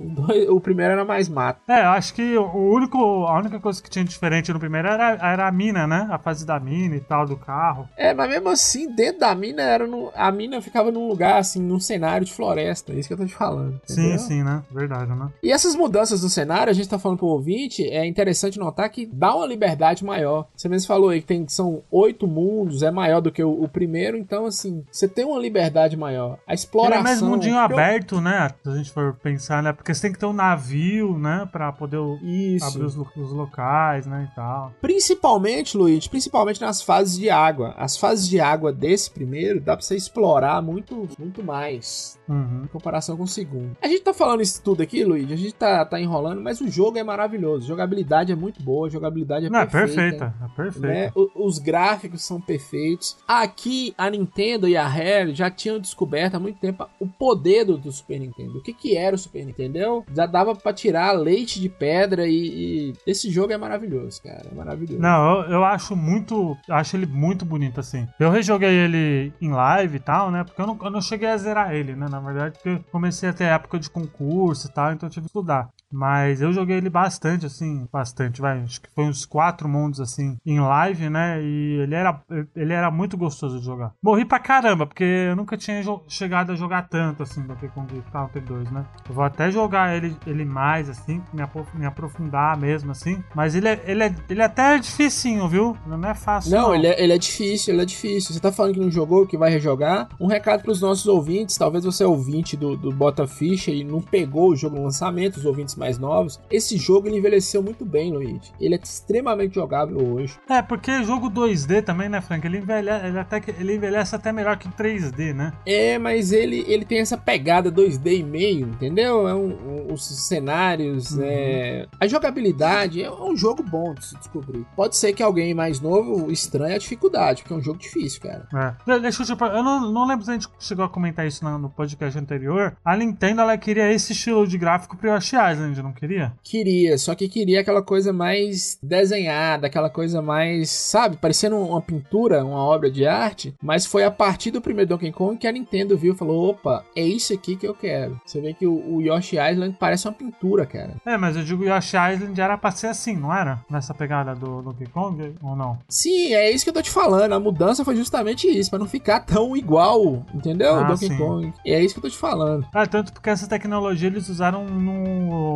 O, 0.50 0.60
primeiro 0.60 0.94
era 0.94 1.06
mais 1.06 1.28
mato. 1.28 1.60
É, 1.68 1.82
eu 1.82 1.90
acho 1.90 2.14
que 2.14 2.38
o 2.38 2.74
único, 2.74 2.98
a 2.98 3.38
única 3.38 3.60
coisa 3.60 3.82
que 3.82 3.90
tinha 3.90 4.06
diferente 4.06 4.52
no 4.54 4.60
primeiro 4.60 4.88
era, 4.88 5.12
era 5.22 5.48
a 5.48 5.52
mina, 5.52 5.88
né? 5.88 6.08
A 6.10 6.18
fase 6.18 6.46
da 6.46 6.60
mina 6.60 6.96
e 6.96 7.00
tal, 7.00 7.26
do 7.26 7.36
carro. 7.36 7.88
É, 7.98 8.14
mas 8.14 8.30
mesmo 8.30 8.50
assim, 8.50 8.94
dentro 8.94 9.20
da 9.20 9.34
mina 9.36 9.62
era 9.62 9.88
no, 9.88 10.12
a 10.16 10.32
mina 10.32 10.62
ficava 10.62 10.92
num 10.92 11.08
lugar 11.08 11.38
assim, 11.38 11.62
num 11.62 11.80
cenário 11.80 12.26
de 12.26 12.34
floresta. 12.34 12.94
É 12.94 13.00
isso 13.00 13.08
que 13.08 13.14
eu 13.14 13.18
tô 13.18 13.26
te 13.26 13.34
falando. 13.34 13.80
Sim, 13.86 14.02
entendeu? 14.02 14.20
sim, 14.20 14.44
né? 14.44 14.64
Verdade, 14.72 15.12
né? 15.12 15.30
E 15.42 15.52
essas 15.52 15.76
mudanças 15.76 16.24
no 16.24 16.30
cenário, 16.30 16.72
a 16.72 16.74
gente 16.74 16.90
tá 16.90 17.00
falando 17.00 17.20
pro 17.20 17.28
ouvinte, 17.28 17.84
é 17.84 18.06
interessante 18.06 18.60
notar 18.60 18.90
que 18.90 19.06
dá 19.06 19.36
uma 19.36 19.46
liberdade 19.46 20.04
maior. 20.04 20.48
Você 20.56 20.70
mesmo 20.70 20.88
falou 20.88 21.10
aí 21.10 21.22
que 21.22 21.28
tem, 21.28 21.48
são 21.48 21.84
oito 21.92 22.28
mundos, 22.28 22.84
é 22.84 22.92
maior 22.92 23.22
do 23.22 23.32
que 23.32 23.44
o, 23.44 23.64
o 23.64 23.68
primeiro, 23.68 24.18
então 24.18 24.46
assim, 24.46 24.84
você 24.92 25.08
tem 25.08 25.26
uma 25.26 25.40
liberdade 25.40 25.55
maior. 25.98 26.38
A 26.48 26.52
Ele 26.52 26.56
exploração. 26.56 27.00
é 27.00 27.04
mais 27.04 27.22
mundinho 27.22 27.56
Eu- 27.56 27.60
aberto, 27.60 28.20
né? 28.22 28.50
Se 28.64 28.70
a 28.70 28.76
gente 28.76 28.92
for 28.92 29.14
pensar, 29.16 29.62
né? 29.64 29.74
Porque 29.74 29.94
você 29.94 30.02
tem 30.04 30.12
que 30.14 30.20
ter 30.20 30.26
um 30.26 30.34
navio, 30.34 31.18
né? 31.18 31.48
Pra 31.52 31.72
poder 31.72 32.00
Isso. 32.24 32.66
abrir 32.66 32.84
os, 32.84 32.96
os 32.96 33.32
locais, 33.32 34.06
né? 34.06 34.28
E 34.32 34.36
tal. 34.36 34.72
Principalmente, 34.82 35.78
Luiz, 35.78 36.08
principalmente 36.08 36.60
nas 36.62 36.82
fases 36.82 37.18
de 37.18 37.30
água. 37.30 37.74
As 37.78 37.98
fases 37.98 38.28
de 38.28 38.40
água 38.40 38.74
desse 38.74 39.10
primeiro 39.12 39.60
dá 39.62 39.76
pra 39.78 39.86
você 39.86 39.96
explorar 39.96 40.62
muito, 40.62 41.08
muito 41.20 41.44
mais 41.44 42.20
Uhum. 42.28 42.64
em 42.64 42.68
comparação 42.68 43.16
com 43.16 43.24
o 43.24 43.28
segundo. 43.28 43.78
A 43.82 43.88
gente 43.88 44.02
tá 44.02 44.14
falando 44.14 44.42
isso 44.42 44.62
tudo 44.64 44.82
aqui, 44.82 45.04
Luiz, 45.04 45.32
a 45.32 45.36
gente 45.36 45.54
tá, 45.54 45.86
tá 45.86 46.00
enrolando, 46.02 46.42
mas 46.42 46.60
o 46.60 46.68
jogo 46.70 46.98
é 46.98 47.04
maravilhoso. 47.04 47.66
A 47.66 47.68
jogabilidade 47.68 48.32
é 48.32 48.36
muito 48.36 48.62
boa, 48.64 48.90
jogabilidade 48.90 49.46
é 49.46 49.50
Não, 49.50 49.60
perfeita. 49.68 49.92
é 49.92 50.10
perfeita, 50.10 50.34
é 50.44 50.56
perfeita. 50.56 50.88
Né? 50.88 51.12
O- 51.16 51.46
Os 51.46 51.60
gráficos 51.60 52.24
são 52.26 52.42
perfeitos. 52.42 53.18
Aqui, 53.28 53.94
a 53.98 54.10
Nintendo 54.10 54.68
e 54.68 54.76
a 54.76 54.88
Rare 54.88 55.36
já 55.36 55.45
tinham 55.50 55.80
descoberto 55.80 56.36
há 56.36 56.40
muito 56.40 56.60
tempo 56.60 56.88
o 57.00 57.08
poder 57.08 57.66
do, 57.66 57.78
do 57.78 57.92
Super 57.92 58.20
Nintendo. 58.20 58.58
O 58.58 58.62
que, 58.62 58.74
que 58.74 58.96
era 58.98 59.16
o 59.16 59.20
Super 59.20 59.46
Nintendo? 59.46 60.04
Já 60.14 60.26
dava 60.26 60.56
pra 60.56 60.74
tirar 60.74 61.12
leite 61.12 61.60
de 61.60 61.70
pedra 61.70 62.28
e, 62.28 62.34
e 62.34 62.94
esse 63.06 63.30
jogo 63.30 63.54
é 63.54 63.58
maravilhoso, 63.58 64.22
cara. 64.22 64.48
É 64.52 64.56
maravilhoso. 64.56 65.00
Não, 65.00 65.42
eu, 65.42 65.52
eu 65.52 65.64
acho 65.64 65.96
muito. 65.96 66.58
Acho 66.70 66.96
ele 66.96 67.06
muito 67.06 67.46
bonito, 67.46 67.80
assim. 67.80 68.08
Eu 68.20 68.30
rejoguei 68.30 68.70
ele 68.70 69.34
em 69.42 69.52
live 69.52 69.98
e 69.98 70.00
tal, 70.00 70.32
né? 70.32 70.44
Porque 70.44 70.62
eu 70.62 70.68
não, 70.68 70.78
eu 70.82 70.92
não 70.92 71.02
cheguei 71.02 71.30
a 71.30 71.38
zerar 71.38 71.74
ele, 71.74 71.96
né? 71.96 72.08
Na 72.10 72.20
verdade, 72.20 72.58
porque 72.58 72.84
comecei 72.92 73.30
a 73.30 73.34
ter 73.34 73.46
época 73.46 73.80
de 73.80 73.90
concurso 73.90 74.68
e 74.68 74.72
tal, 74.72 74.92
então 74.92 75.08
eu 75.08 75.12
tive 75.12 75.26
que 75.26 75.30
estudar. 75.30 75.70
Mas 75.92 76.42
eu 76.42 76.52
joguei 76.52 76.78
ele 76.78 76.90
bastante, 76.90 77.46
assim, 77.46 77.88
bastante, 77.92 78.42
vai. 78.42 78.62
Acho 78.62 78.82
que 78.82 78.90
foi 78.94 79.06
uns 79.06 79.26
quatro 79.26 79.68
mundos, 79.70 80.00
assim, 80.00 80.38
em 80.46 80.60
live, 80.60 81.10
né? 81.10 81.42
E 81.42 81.80
ele 81.82 81.96
era, 81.96 82.22
ele 82.56 82.74
era 82.74 82.92
muito 82.92 83.16
gostoso 83.18 83.60
de 83.60 83.66
jogar. 83.66 83.94
Morri 84.04 84.26
pra 84.26 84.40
caramba, 84.40 84.86
porque 84.86 85.04
eu 85.04 85.36
nunca 85.36 85.56
tinha 85.58 85.82
chegado 86.08 86.52
a 86.52 86.56
jogar 86.56 86.90
tanto, 86.90 87.24
assim, 87.24 87.42
do 87.44 87.56
que 87.56 87.68
com 87.70 87.86
Counter 88.12 88.44
2, 88.44 88.72
né? 88.72 88.86
Eu 89.08 89.16
vou 89.16 89.24
até 89.24 89.50
jogar 89.52 89.96
ele, 89.96 90.16
ele 90.26 90.44
mais, 90.44 90.90
assim, 90.90 91.22
me, 91.34 91.42
apro- 91.42 91.68
me 91.74 91.86
aprofundar 91.86 92.58
mesmo, 92.58 92.92
assim. 92.92 93.24
Mas 93.34 93.56
ele 93.56 93.68
é, 93.68 93.84
ele 93.86 94.04
é, 94.04 94.16
ele 94.30 94.42
é 94.42 94.46
até 94.46 94.78
dificinho, 94.80 95.48
viu? 95.48 95.78
Não 95.86 96.10
é 96.10 96.14
fácil. 96.14 96.52
Não, 96.52 96.74
ele 96.76 96.88
é, 96.88 97.02
ele 97.02 97.14
é 97.14 97.18
difícil, 97.18 97.74
ele 97.74 97.84
é 97.84 97.86
difícil. 97.86 98.34
Você 98.34 98.40
tá 98.40 98.52
falando 98.52 98.74
que 98.74 98.80
não 98.80 98.92
jogou, 98.92 99.26
que 99.28 99.38
vai 99.38 99.50
rejogar. 99.50 100.10
Um 100.20 100.28
recado 100.28 100.62
pros 100.64 100.82
nossos 100.82 101.06
ouvintes, 101.08 101.58
talvez 101.58 101.86
você 101.86 102.04
é 102.04 102.08
ouvinte 102.08 102.58
do, 102.58 102.76
do 102.76 102.92
Bota 102.92 103.26
Ficha 103.28 103.72
e 103.72 103.84
não 103.84 104.02
pegou 104.02 104.50
o 104.50 104.56
jogo 104.56 104.76
no 104.78 104.84
lançamento, 104.84 105.38
os 105.38 105.46
ouvintes 105.46 105.75
mais 105.76 105.98
novos. 105.98 106.40
Esse 106.52 106.78
jogo 106.78 107.08
ele 107.08 107.18
envelheceu 107.18 107.62
muito 107.62 107.86
bem, 107.86 108.12
Luigi. 108.12 108.52
Ele 108.60 108.76
é 108.76 108.80
extremamente 108.82 109.56
jogável 109.56 109.98
hoje. 110.14 110.38
É, 110.50 110.62
porque 110.62 111.04
jogo 111.04 111.30
2D 111.30 111.82
também, 111.84 112.10
né, 112.10 112.22
Frank? 112.22 112.46
Ele 112.46 112.58
envelhece, 112.60 113.06
ele 113.08 113.20
até, 113.20 113.42
ele 113.60 113.76
envelhece 113.76 114.16
até 114.16 114.32
melhor 114.32 114.58
que 114.58 114.68
3D, 114.70 115.34
né? 115.34 115.54
É, 115.66 115.98
mas 115.98 116.32
ele, 116.32 116.64
ele 116.68 116.86
tem 116.86 117.00
essa 117.00 117.18
pegada 117.18 117.72
2D 117.72 118.20
e 118.20 118.24
meio, 118.24 118.68
entendeu? 118.68 119.28
É 119.28 119.34
um, 119.36 119.48
um- 119.90 119.94
os 119.94 120.06
cenários, 120.28 121.12
Uhum. 121.12 121.24
é... 121.24 121.88
a 122.00 122.08
jogabilidade 122.08 123.02
é 123.04 123.12
um 123.12 123.36
jogo 123.36 123.64
bom 123.64 123.94
de 123.94 124.06
se 124.06 124.18
descobrir. 124.18 124.66
Pode 124.76 124.96
ser 124.96 125.14
que 125.14 125.24
alguém 125.24 125.54
mais 125.54 125.80
novo 125.80 126.32
estranhe 126.32 126.76
a 126.76 126.78
dificuldade, 126.78 127.42
porque 127.42 127.54
é 127.54 127.58
um 127.58 127.62
jogo 127.62 127.80
difícil, 127.80 128.22
cara. 128.22 128.48
É. 128.54 128.94
De- 128.94 129.00
Deixa 129.06 129.22
eu 129.24 129.26
te 129.38 129.44
Eu 129.44 129.64
não, 129.64 129.92
não 129.92 130.08
lembro 130.08 130.26
se 130.26 130.32
a 130.32 130.34
gente 130.34 130.48
chegou 130.60 130.84
a 130.86 130.90
comentar 130.90 131.26
isso 131.28 131.44
no, 131.46 131.58
no 131.58 131.70
podcast 131.70 132.18
anterior. 132.18 132.76
A 132.84 132.96
Nintendo, 132.98 133.42
ela 133.42 133.58
queria 133.58 133.92
esse 133.92 134.14
estilo 134.14 134.48
de 134.48 134.58
gráfico 134.58 134.98
pro 134.98 135.10
Yoshi 135.10 135.36
Island, 135.36 135.65
não 135.84 135.94
queria? 135.94 136.34
Queria, 136.44 136.98
só 136.98 137.16
que 137.16 137.28
queria 137.28 137.62
aquela 137.62 137.82
coisa 137.82 138.12
mais 138.12 138.78
desenhada, 138.82 139.68
aquela 139.68 139.90
coisa 139.90 140.22
mais, 140.22 140.70
sabe, 140.70 141.18
parecendo 141.18 141.58
uma 141.58 141.82
pintura, 141.82 142.44
uma 142.44 142.60
obra 142.60 142.90
de 142.90 143.06
arte. 143.06 143.54
Mas 143.62 143.86
foi 143.86 144.04
a 144.04 144.12
partir 144.12 144.52
do 144.52 144.62
primeiro 144.62 144.90
Donkey 144.90 145.12
Kong 145.12 145.38
que 145.38 145.48
a 145.48 145.52
Nintendo 145.52 145.98
viu 145.98 146.14
e 146.14 146.18
falou: 146.18 146.50
opa, 146.50 146.84
é 146.96 147.04
isso 147.04 147.34
aqui 147.34 147.56
que 147.56 147.68
eu 147.68 147.74
quero. 147.74 148.20
Você 148.26 148.42
vê 148.42 148.54
que 148.54 148.66
o, 148.66 148.96
o 148.96 149.02
Yoshi 149.02 149.38
Island 149.38 149.76
parece 149.80 150.08
uma 150.08 150.14
pintura, 150.14 150.66
cara. 150.66 150.96
É, 151.06 151.18
mas 151.18 151.36
eu 151.36 151.44
digo 151.44 151.64
Yoshi 151.64 151.98
Island 151.98 152.40
era 152.40 152.58
pra 152.58 152.72
ser 152.72 152.88
assim, 152.88 153.16
não 153.16 153.34
era? 153.34 153.64
Nessa 153.70 153.94
pegada 153.94 154.36
do 154.36 154.62
Donkey 154.62 154.88
Kong, 154.88 155.36
ou 155.42 155.56
não? 155.56 155.78
Sim, 155.88 156.34
é 156.34 156.52
isso 156.52 156.64
que 156.64 156.70
eu 156.70 156.74
tô 156.74 156.82
te 156.82 156.92
falando. 156.92 157.34
A 157.34 157.40
mudança 157.40 157.86
foi 157.86 157.96
justamente 157.96 158.48
isso, 158.48 158.70
pra 158.70 158.80
não 158.80 158.88
ficar 158.88 159.22
tão 159.22 159.56
igual, 159.56 160.26
entendeu? 160.34 160.76
Ah, 160.76 160.84
Donkey 160.84 161.08
sim. 161.08 161.18
Kong. 161.18 161.54
É 161.66 161.82
isso 161.82 161.94
que 161.94 162.00
eu 162.00 162.04
tô 162.04 162.10
te 162.10 162.18
falando. 162.18 162.68
Ah, 162.74 162.86
tanto 162.86 163.14
porque 163.14 163.30
essa 163.30 163.48
tecnologia 163.48 164.08
eles 164.08 164.30
usaram 164.30 164.66
no, 164.66 165.55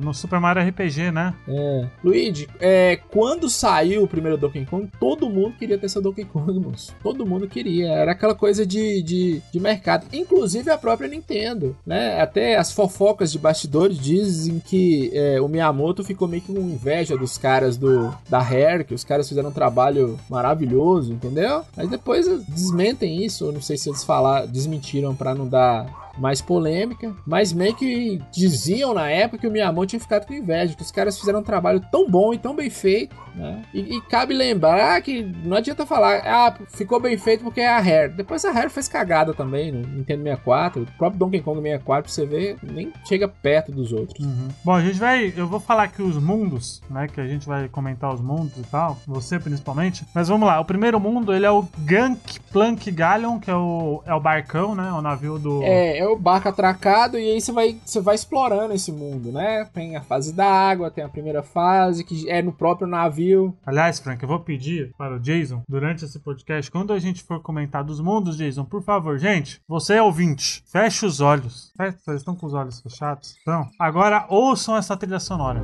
no 0.00 0.12
Super 0.12 0.40
Mario 0.40 0.66
RPG, 0.68 1.10
né? 1.10 1.34
É. 1.48 1.86
Luigi, 2.02 2.48
é, 2.60 3.00
quando 3.10 3.48
saiu 3.48 4.02
o 4.02 4.08
primeiro 4.08 4.36
Donkey 4.36 4.66
Kong, 4.66 4.88
todo 4.98 5.28
mundo 5.28 5.56
queria 5.58 5.78
ter 5.78 5.88
seu 5.88 6.02
Donkey 6.02 6.24
Kong, 6.24 6.58
moço. 6.58 6.94
Todo 7.02 7.26
mundo 7.26 7.48
queria. 7.48 7.88
Era 7.88 8.12
aquela 8.12 8.34
coisa 8.34 8.66
de, 8.66 9.02
de, 9.02 9.42
de 9.52 9.60
mercado. 9.60 10.06
Inclusive 10.12 10.70
a 10.70 10.78
própria 10.78 11.08
Nintendo, 11.08 11.76
né? 11.86 12.20
Até 12.20 12.56
as 12.56 12.72
fofocas 12.72 13.32
de 13.32 13.38
bastidores 13.38 13.98
dizem 13.98 14.60
que 14.60 15.10
é, 15.14 15.40
o 15.40 15.48
Miyamoto 15.48 16.04
ficou 16.04 16.28
meio 16.28 16.42
que 16.42 16.52
com 16.52 16.60
inveja 16.60 17.16
dos 17.16 17.38
caras 17.38 17.76
do, 17.76 18.12
da 18.28 18.40
Rare, 18.40 18.84
que 18.84 18.94
os 18.94 19.04
caras 19.04 19.28
fizeram 19.28 19.50
um 19.50 19.52
trabalho 19.52 20.18
maravilhoso, 20.28 21.12
entendeu? 21.12 21.62
Mas 21.76 21.88
depois 21.88 22.26
desmentem 22.46 23.24
isso, 23.24 23.46
eu 23.46 23.52
não 23.52 23.60
sei 23.60 23.76
se 23.76 23.88
eles 23.88 24.04
falaram, 24.04 24.46
desmentiram 24.46 25.14
pra 25.14 25.34
não 25.34 25.46
dar 25.46 26.07
mais 26.18 26.40
polêmica, 26.40 27.14
mas 27.26 27.52
meio 27.52 27.74
que 27.74 28.20
diziam 28.32 28.94
na 28.94 29.10
época 29.10 29.38
que 29.38 29.46
o 29.46 29.50
Miyamoto 29.50 29.88
tinha 29.88 30.00
ficado 30.00 30.26
com 30.26 30.34
inveja, 30.34 30.74
que 30.74 30.82
os 30.82 30.90
caras 30.90 31.18
fizeram 31.18 31.40
um 31.40 31.44
trabalho 31.44 31.80
tão 31.90 32.08
bom 32.08 32.32
e 32.32 32.38
tão 32.38 32.54
bem 32.54 32.70
feito, 32.70 33.16
né? 33.34 33.62
E, 33.72 33.96
e 33.96 34.00
cabe 34.02 34.34
lembrar 34.34 35.00
que 35.02 35.22
não 35.22 35.56
adianta 35.56 35.86
falar, 35.86 36.22
ah, 36.24 36.54
ficou 36.68 37.00
bem 37.00 37.16
feito 37.16 37.44
porque 37.44 37.60
é 37.60 37.68
a 37.68 37.78
Rare. 37.78 38.12
Depois 38.12 38.44
a 38.44 38.50
Rare 38.50 38.70
fez 38.70 38.88
cagada 38.88 39.32
também 39.32 39.72
no 39.72 39.80
Nintendo 39.80 40.22
64, 40.22 40.82
o 40.82 40.86
próprio 40.98 41.18
Donkey 41.18 41.40
Kong 41.40 41.60
64, 41.60 42.02
pra 42.02 42.12
você 42.12 42.26
ver, 42.26 42.56
nem 42.62 42.92
chega 43.04 43.28
perto 43.28 43.72
dos 43.72 43.92
outros. 43.92 44.26
Bom, 44.64 44.72
a 44.72 44.82
gente 44.82 44.98
vai. 44.98 45.32
Eu 45.36 45.46
vou 45.46 45.60
falar 45.60 45.84
aqui 45.84 46.02
os 46.02 46.16
mundos, 46.16 46.82
né? 46.90 47.06
Que 47.06 47.20
a 47.20 47.26
gente 47.26 47.46
vai 47.46 47.68
comentar 47.68 48.12
os 48.12 48.20
mundos 48.20 48.56
e 48.56 48.62
tal. 48.62 48.98
Você 49.06 49.38
principalmente. 49.38 50.04
Mas 50.14 50.28
vamos 50.28 50.46
lá. 50.46 50.60
O 50.60 50.64
primeiro 50.64 50.98
mundo, 50.98 51.32
ele 51.34 51.46
é 51.46 51.50
o 51.50 51.66
Gunk 51.78 52.40
Plank 52.52 52.90
Galleon, 52.90 53.38
que 53.38 53.50
é 53.50 53.54
o, 53.54 54.02
é 54.06 54.14
o 54.14 54.20
barcão, 54.20 54.74
né? 54.74 54.90
O 54.92 55.00
navio 55.00 55.38
do. 55.38 55.62
É, 55.62 55.98
é 55.98 56.07
o 56.08 56.18
barco 56.18 56.48
atracado 56.48 57.18
e 57.18 57.32
aí 57.32 57.40
você 57.40 57.52
vai, 57.52 57.76
você 57.84 58.00
vai 58.00 58.14
explorando 58.14 58.74
esse 58.74 58.92
mundo, 58.92 59.32
né? 59.32 59.68
Tem 59.72 59.96
a 59.96 60.02
fase 60.02 60.32
da 60.32 60.46
água, 60.46 60.90
tem 60.90 61.04
a 61.04 61.08
primeira 61.08 61.42
fase, 61.42 62.04
que 62.04 62.28
é 62.28 62.42
no 62.42 62.52
próprio 62.52 62.86
navio. 62.86 63.56
Aliás, 63.64 63.98
Frank, 63.98 64.22
eu 64.22 64.28
vou 64.28 64.40
pedir 64.40 64.92
para 64.96 65.16
o 65.16 65.20
Jason, 65.20 65.62
durante 65.68 66.04
esse 66.04 66.18
podcast, 66.18 66.70
quando 66.70 66.92
a 66.92 66.98
gente 66.98 67.22
for 67.22 67.40
comentar 67.40 67.84
dos 67.84 68.00
mundos, 68.00 68.36
Jason, 68.36 68.64
por 68.64 68.82
favor, 68.82 69.18
gente, 69.18 69.60
você 69.68 69.94
é 69.94 70.02
ouvinte, 70.02 70.62
feche 70.70 71.06
os 71.06 71.20
olhos. 71.20 71.72
Fecha, 71.76 71.98
Vocês 72.04 72.18
estão 72.18 72.34
com 72.34 72.46
os 72.46 72.54
olhos 72.54 72.80
fechados? 72.80 73.36
Então, 73.42 73.68
agora 73.78 74.26
ouçam 74.28 74.76
essa 74.76 74.96
trilha 74.96 75.20
sonora. 75.20 75.62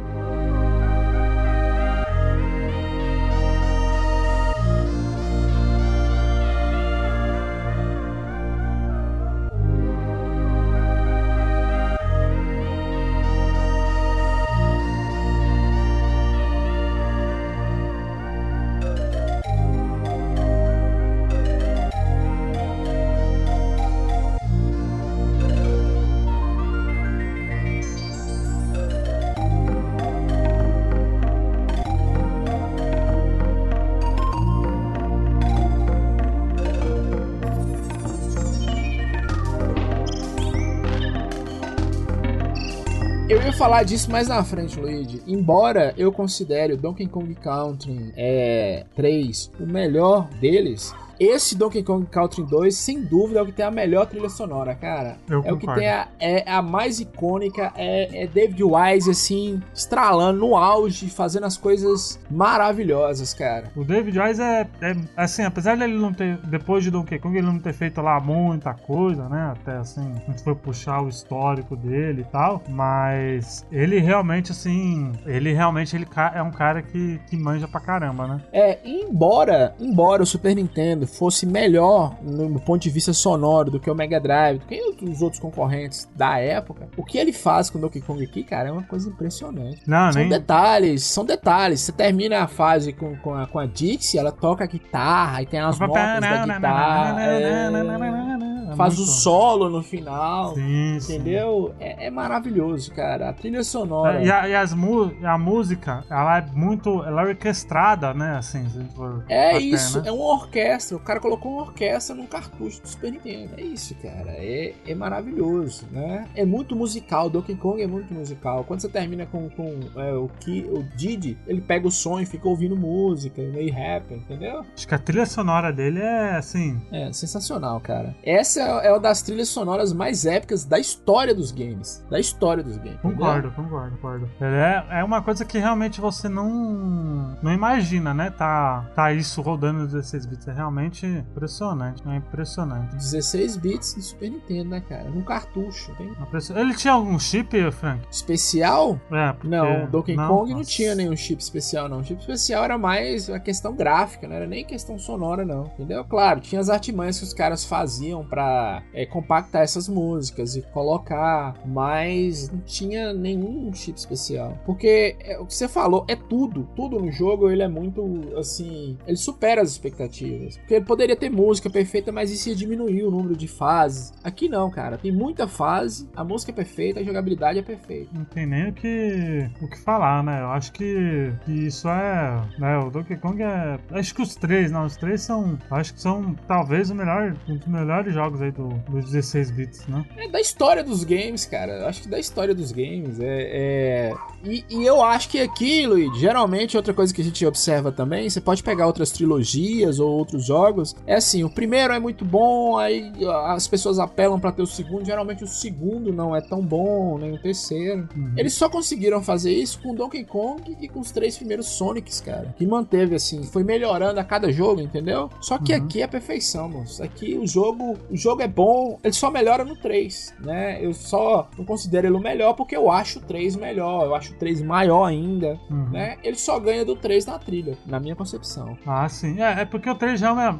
Eu 43.26 43.40
ia 43.40 43.54
falar 43.54 43.84
disso 43.84 44.10
mais 44.10 44.28
na 44.28 44.44
frente, 44.44 44.78
Luigi. 44.78 45.22
Embora 45.26 45.94
eu 45.96 46.12
considere 46.12 46.74
o 46.74 46.76
Donkey 46.76 47.06
Kong 47.06 47.34
Country 47.34 48.12
é, 48.18 48.84
3 48.94 49.50
o 49.58 49.64
melhor 49.64 50.28
deles, 50.40 50.94
esse 51.18 51.56
Donkey 51.56 51.82
Kong 51.82 52.06
Country 52.06 52.44
2, 52.44 52.74
sem 52.74 53.02
dúvida, 53.02 53.40
é 53.40 53.42
o 53.42 53.46
que 53.46 53.52
tem 53.52 53.64
a 53.64 53.70
melhor 53.70 54.06
trilha 54.06 54.28
sonora, 54.28 54.74
cara. 54.74 55.16
Eu 55.28 55.42
é 55.44 55.52
o 55.52 55.56
que 55.56 55.66
concordo. 55.66 55.80
tem 55.80 55.88
a, 55.88 56.08
é 56.18 56.50
a 56.50 56.62
mais 56.62 57.00
icônica, 57.00 57.72
é, 57.76 58.24
é 58.24 58.26
David 58.26 58.62
Wise, 58.62 59.10
assim, 59.10 59.62
estralando 59.74 60.40
no 60.40 60.56
auge, 60.56 61.08
fazendo 61.08 61.44
as 61.44 61.56
coisas 61.56 62.18
maravilhosas, 62.30 63.32
cara. 63.34 63.70
O 63.76 63.84
David 63.84 64.18
Wise 64.18 64.42
é, 64.42 64.66
é, 64.80 64.96
assim, 65.16 65.42
apesar 65.42 65.76
dele 65.76 65.96
não 65.96 66.12
ter, 66.12 66.36
depois 66.38 66.82
de 66.84 66.90
Donkey 66.90 67.18
Kong, 67.18 67.36
ele 67.36 67.46
não 67.46 67.58
ter 67.58 67.72
feito 67.72 68.00
lá 68.00 68.20
muita 68.20 68.74
coisa, 68.74 69.28
né? 69.28 69.52
Até 69.52 69.76
assim, 69.76 70.12
a 70.26 70.30
gente 70.30 70.42
foi 70.42 70.54
puxar 70.54 71.02
o 71.02 71.08
histórico 71.08 71.76
dele 71.76 72.22
e 72.22 72.30
tal, 72.32 72.62
mas 72.68 73.64
ele 73.70 73.98
realmente, 73.98 74.52
assim, 74.52 75.12
ele 75.26 75.52
realmente 75.52 75.94
ele 75.94 76.06
é 76.34 76.42
um 76.42 76.50
cara 76.50 76.82
que, 76.82 77.20
que 77.28 77.36
manja 77.36 77.68
pra 77.68 77.80
caramba, 77.80 78.26
né? 78.26 78.40
É, 78.52 78.78
embora, 78.84 79.74
embora 79.78 80.22
o 80.22 80.26
Super 80.26 80.54
Nintendo 80.54 81.03
fosse 81.06 81.46
melhor 81.46 82.16
no 82.22 82.60
ponto 82.60 82.82
de 82.82 82.90
vista 82.90 83.12
sonoro 83.12 83.70
do 83.70 83.80
que 83.80 83.90
o 83.90 83.94
Mega 83.94 84.20
Drive, 84.20 84.58
do 84.58 84.66
que 84.66 85.04
os 85.04 85.22
outros 85.22 85.40
concorrentes 85.40 86.08
da 86.14 86.38
época, 86.38 86.88
o 86.96 87.04
que 87.04 87.18
ele 87.18 87.32
faz 87.32 87.70
com 87.70 87.78
o 87.78 87.80
Donkey 87.80 88.00
Kong 88.00 88.22
aqui, 88.24 88.42
cara, 88.42 88.68
é 88.68 88.72
uma 88.72 88.82
coisa 88.82 89.08
impressionante. 89.08 89.80
Não, 89.86 90.12
São 90.12 90.20
nem. 90.22 90.28
detalhes, 90.30 91.04
são 91.04 91.24
detalhes. 91.24 91.80
Você 91.80 91.92
termina 91.92 92.42
a 92.42 92.46
fase 92.46 92.92
com, 92.92 93.16
com, 93.16 93.34
a, 93.34 93.46
com 93.46 93.58
a 93.58 93.66
Dixie, 93.66 94.18
ela 94.18 94.32
toca 94.32 94.64
a 94.64 94.66
guitarra 94.66 95.42
e 95.42 95.46
tem 95.46 95.60
as 95.60 95.78
notas 95.78 96.20
da 96.20 96.46
guitarra. 96.46 97.22
é. 97.22 98.54
Faz 98.76 98.98
o 98.98 99.06
solo 99.06 99.68
no 99.68 99.82
final. 99.82 100.54
Sim, 100.54 100.98
sim. 101.00 101.14
Entendeu? 101.14 101.74
É, 101.78 102.06
é 102.06 102.10
maravilhoso, 102.10 102.90
cara. 102.92 103.28
A 103.28 103.32
trilha 103.32 103.62
sonora. 103.62 104.20
É, 104.20 104.24
E, 104.26 104.30
a, 104.30 104.48
e 104.48 104.54
as 104.54 104.72
a 104.72 105.38
música, 105.38 106.04
ela 106.10 106.38
é 106.38 106.46
muito. 106.52 107.02
Ela 107.04 107.22
é 107.22 107.26
orquestrada, 107.26 108.12
né? 108.12 108.36
Assim, 108.36 108.68
se 108.68 108.84
for 108.94 109.24
É 109.28 109.50
até, 109.50 109.58
isso, 109.60 110.00
né? 110.00 110.08
é 110.08 110.12
uma 110.12 110.24
orquestra. 110.24 110.93
O 110.96 111.00
cara 111.00 111.20
colocou 111.20 111.52
uma 111.52 111.62
orquestra 111.62 112.14
num 112.14 112.26
cartucho 112.26 112.82
do 112.82 112.88
Super 112.88 113.12
Nintendo. 113.12 113.54
É 113.56 113.62
isso, 113.62 113.94
cara. 113.96 114.32
É, 114.32 114.74
é 114.86 114.94
maravilhoso, 114.94 115.86
né? 115.90 116.26
É 116.34 116.44
muito 116.44 116.76
musical. 116.76 117.28
Donkey 117.30 117.54
Kong 117.56 117.82
é 117.82 117.86
muito 117.86 118.12
musical. 118.12 118.64
Quando 118.64 118.80
você 118.80 118.88
termina 118.88 119.26
com, 119.26 119.48
com 119.50 119.80
é, 119.96 120.12
o, 120.14 120.28
Ki, 120.40 120.66
o 120.70 120.82
Didi, 120.96 121.36
ele 121.46 121.60
pega 121.60 121.86
o 121.86 121.90
som 121.90 122.20
e 122.20 122.26
fica 122.26 122.48
ouvindo 122.48 122.76
música, 122.76 123.42
meio 123.42 123.72
rap, 123.72 124.12
entendeu? 124.12 124.64
Acho 124.74 124.86
que 124.86 124.94
a 124.94 124.98
trilha 124.98 125.26
sonora 125.26 125.72
dele 125.72 126.00
é 126.00 126.36
assim. 126.36 126.80
É 126.92 127.12
sensacional, 127.12 127.80
cara. 127.80 128.14
Essa 128.22 128.60
é, 128.60 128.86
é 128.88 128.90
uma 128.90 129.00
das 129.00 129.22
trilhas 129.22 129.48
sonoras 129.48 129.92
mais 129.92 130.26
épicas 130.26 130.64
da 130.64 130.78
história 130.78 131.34
dos 131.34 131.50
games. 131.50 132.04
Da 132.10 132.18
história 132.18 132.62
dos 132.62 132.76
games. 132.76 132.98
entendeu? 132.98 133.16
Concordo, 133.16 133.50
concordo, 133.52 133.96
concordo. 133.96 134.30
Ele 134.40 134.56
é, 134.56 134.86
é 135.00 135.04
uma 135.04 135.22
coisa 135.22 135.44
que 135.44 135.58
realmente 135.58 136.00
você 136.00 136.28
não, 136.28 137.36
não 137.42 137.52
imagina, 137.52 138.12
né? 138.12 138.30
Tá, 138.30 138.86
tá 138.94 139.12
isso 139.12 139.40
rodando 139.42 139.80
nos 139.80 139.92
16 139.92 140.26
bits. 140.26 140.48
É 140.48 140.52
realmente 140.52 140.83
impressionante. 141.06 142.02
É 142.06 142.16
impressionante. 142.16 142.96
16 142.96 143.56
bits 143.56 143.94
do 143.94 144.02
Super 144.02 144.30
Nintendo, 144.30 144.70
né, 144.70 144.82
cara? 144.88 145.04
Num 145.10 145.22
cartucho. 145.22 145.92
Tem 145.96 146.08
Impression- 146.08 146.56
Ele 146.56 146.74
tinha 146.74 146.92
algum 146.94 147.18
chip, 147.18 147.70
Frank? 147.72 148.00
especial? 148.10 148.98
É, 149.10 149.32
porque... 149.32 149.48
Não, 149.48 149.86
Donkey 149.90 150.16
Kong 150.16 150.50
não 150.50 150.58
Nossa. 150.58 150.70
tinha 150.70 150.94
nenhum 150.94 151.16
chip 151.16 151.40
especial, 151.42 151.88
não. 151.88 152.00
O 152.00 152.04
chip 152.04 152.20
especial 152.20 152.64
era 152.64 152.76
mais 152.78 153.28
a 153.30 153.38
questão 153.38 153.74
gráfica, 153.74 154.26
não 154.26 154.34
era 154.36 154.46
nem 154.46 154.64
questão 154.64 154.98
sonora, 154.98 155.44
não. 155.44 155.64
Entendeu? 155.74 156.04
Claro, 156.04 156.40
tinha 156.40 156.60
as 156.60 156.68
artimanhas 156.68 157.18
que 157.18 157.24
os 157.24 157.34
caras 157.34 157.64
faziam 157.64 158.24
pra 158.24 158.82
é, 158.92 159.06
compactar 159.06 159.62
essas 159.62 159.88
músicas 159.88 160.56
e 160.56 160.62
colocar, 160.62 161.54
mas 161.66 162.50
não 162.50 162.60
tinha 162.60 163.12
nenhum 163.12 163.72
chip 163.74 163.98
especial. 163.98 164.58
Porque 164.64 165.16
é, 165.20 165.38
o 165.38 165.46
que 165.46 165.54
você 165.54 165.68
falou 165.68 166.04
é 166.08 166.16
tudo. 166.16 166.68
Tudo 166.74 166.98
no 166.98 167.10
jogo 167.10 167.50
ele 167.50 167.62
é 167.62 167.68
muito 167.68 168.02
assim. 168.36 168.96
Ele 169.06 169.16
supera 169.16 169.62
as 169.62 169.70
expectativas. 169.70 170.56
Porque 170.58 170.73
ele 170.76 170.84
poderia 170.84 171.16
ter 171.16 171.30
música 171.30 171.70
perfeita, 171.70 172.12
mas 172.12 172.30
isso 172.30 172.48
ia 172.48 172.54
diminuir 172.54 173.04
o 173.04 173.10
número 173.10 173.36
de 173.36 173.48
fases. 173.48 174.12
Aqui 174.22 174.48
não, 174.48 174.70
cara. 174.70 174.98
Tem 174.98 175.12
muita 175.12 175.46
fase, 175.46 176.08
a 176.16 176.24
música 176.24 176.52
é 176.52 176.54
perfeita, 176.54 177.00
a 177.00 177.04
jogabilidade 177.04 177.58
é 177.58 177.62
perfeita. 177.62 178.10
Não 178.12 178.24
tem 178.24 178.46
nem 178.46 178.68
o 178.68 178.72
que, 178.72 179.48
o 179.60 179.68
que 179.68 179.78
falar, 179.78 180.22
né? 180.22 180.40
Eu 180.40 180.50
acho 180.50 180.72
que, 180.72 181.32
que 181.44 181.52
isso 181.52 181.88
é. 181.88 182.42
Né, 182.58 182.78
o 182.78 182.90
Donkey 182.90 183.16
Kong 183.16 183.42
é. 183.42 183.78
Acho 183.90 184.14
que 184.14 184.22
os 184.22 184.34
três, 184.34 184.70
não, 184.70 184.86
os 184.86 184.96
três 184.96 185.22
são. 185.22 185.58
Acho 185.70 185.94
que 185.94 186.00
são 186.00 186.34
talvez 186.46 186.90
o 186.90 186.94
melhor, 186.94 187.36
um 187.48 187.56
dos 187.56 187.66
melhores 187.66 188.14
jogos 188.14 188.40
aí 188.40 188.50
do, 188.50 188.68
dos 188.88 189.06
16 189.06 189.50
bits, 189.50 189.86
né? 189.86 190.04
É 190.16 190.28
da 190.28 190.40
história 190.40 190.82
dos 190.82 191.04
games, 191.04 191.44
cara. 191.44 191.88
Acho 191.88 192.02
que 192.02 192.08
da 192.08 192.18
história 192.18 192.54
dos 192.54 192.72
games. 192.72 193.20
É, 193.20 194.12
é... 194.12 194.14
E, 194.44 194.64
e 194.68 194.84
eu 194.84 195.02
acho 195.02 195.28
que 195.28 195.40
aqui, 195.40 195.86
Luigi, 195.86 196.20
geralmente 196.20 196.76
outra 196.76 196.92
coisa 196.92 197.12
que 197.12 197.20
a 197.20 197.24
gente 197.24 197.44
observa 197.46 197.90
também, 197.90 198.28
você 198.28 198.40
pode 198.40 198.62
pegar 198.62 198.86
outras 198.86 199.10
trilogias 199.10 199.98
ou 199.98 200.10
outros 200.10 200.44
jogos. 200.44 200.63
É 201.06 201.14
assim, 201.16 201.44
o 201.44 201.50
primeiro 201.50 201.92
é 201.92 201.98
muito 201.98 202.24
bom, 202.24 202.76
aí 202.76 203.12
as 203.46 203.66
pessoas 203.68 203.98
apelam 203.98 204.38
pra 204.40 204.52
ter 204.52 204.62
o 204.62 204.66
segundo. 204.66 205.04
Geralmente 205.04 205.44
o 205.44 205.46
segundo 205.46 206.12
não 206.12 206.34
é 206.34 206.40
tão 206.40 206.60
bom, 206.60 207.18
nem 207.18 207.32
o 207.32 207.38
terceiro. 207.40 208.08
Uhum. 208.16 208.32
Eles 208.36 208.54
só 208.54 208.68
conseguiram 208.68 209.22
fazer 209.22 209.52
isso 209.52 209.80
com 209.82 209.94
Donkey 209.94 210.24
Kong 210.24 210.76
e 210.80 210.88
com 210.88 211.00
os 211.00 211.10
três 211.10 211.36
primeiros 211.36 211.66
Sonics, 211.66 212.20
cara. 212.20 212.54
Que 212.56 212.66
manteve 212.66 213.14
assim, 213.14 213.42
foi 213.42 213.64
melhorando 213.64 214.18
a 214.20 214.24
cada 214.24 214.50
jogo, 214.52 214.80
entendeu? 214.80 215.30
Só 215.40 215.58
que 215.58 215.72
Uhum. 215.74 215.84
aqui 215.84 216.02
é 216.02 216.06
perfeição, 216.06 216.68
moço. 216.68 217.02
Aqui 217.02 217.36
o 217.36 217.46
jogo, 217.46 217.96
o 218.10 218.16
jogo 218.16 218.42
é 218.42 218.48
bom, 218.48 218.98
ele 219.02 219.12
só 219.12 219.30
melhora 219.30 219.64
no 219.64 219.76
3, 219.76 220.34
né? 220.40 220.78
Eu 220.84 220.92
só 220.92 221.48
não 221.58 221.64
considero 221.64 222.06
ele 222.06 222.16
o 222.16 222.20
melhor 222.20 222.54
porque 222.54 222.76
eu 222.76 222.90
acho 222.90 223.18
o 223.18 223.22
3 223.22 223.56
melhor, 223.56 224.04
eu 224.04 224.14
acho 224.14 224.32
o 224.32 224.36
3 224.36 224.62
maior 224.62 225.04
ainda, 225.04 225.58
Uhum. 225.70 225.90
né? 225.90 226.16
Ele 226.22 226.36
só 226.36 226.58
ganha 226.58 226.84
do 226.84 226.94
3 226.96 227.26
na 227.26 227.38
trilha, 227.38 227.76
na 227.86 227.98
minha 228.00 228.14
concepção. 228.16 228.76
Ah, 228.86 229.08
sim. 229.08 229.40
É, 229.40 229.62
é 229.62 229.64
porque 229.64 229.88
o 229.88 229.94
3 229.94 230.18
já 230.20 230.28
é 230.28 230.32
uma, 230.32 230.53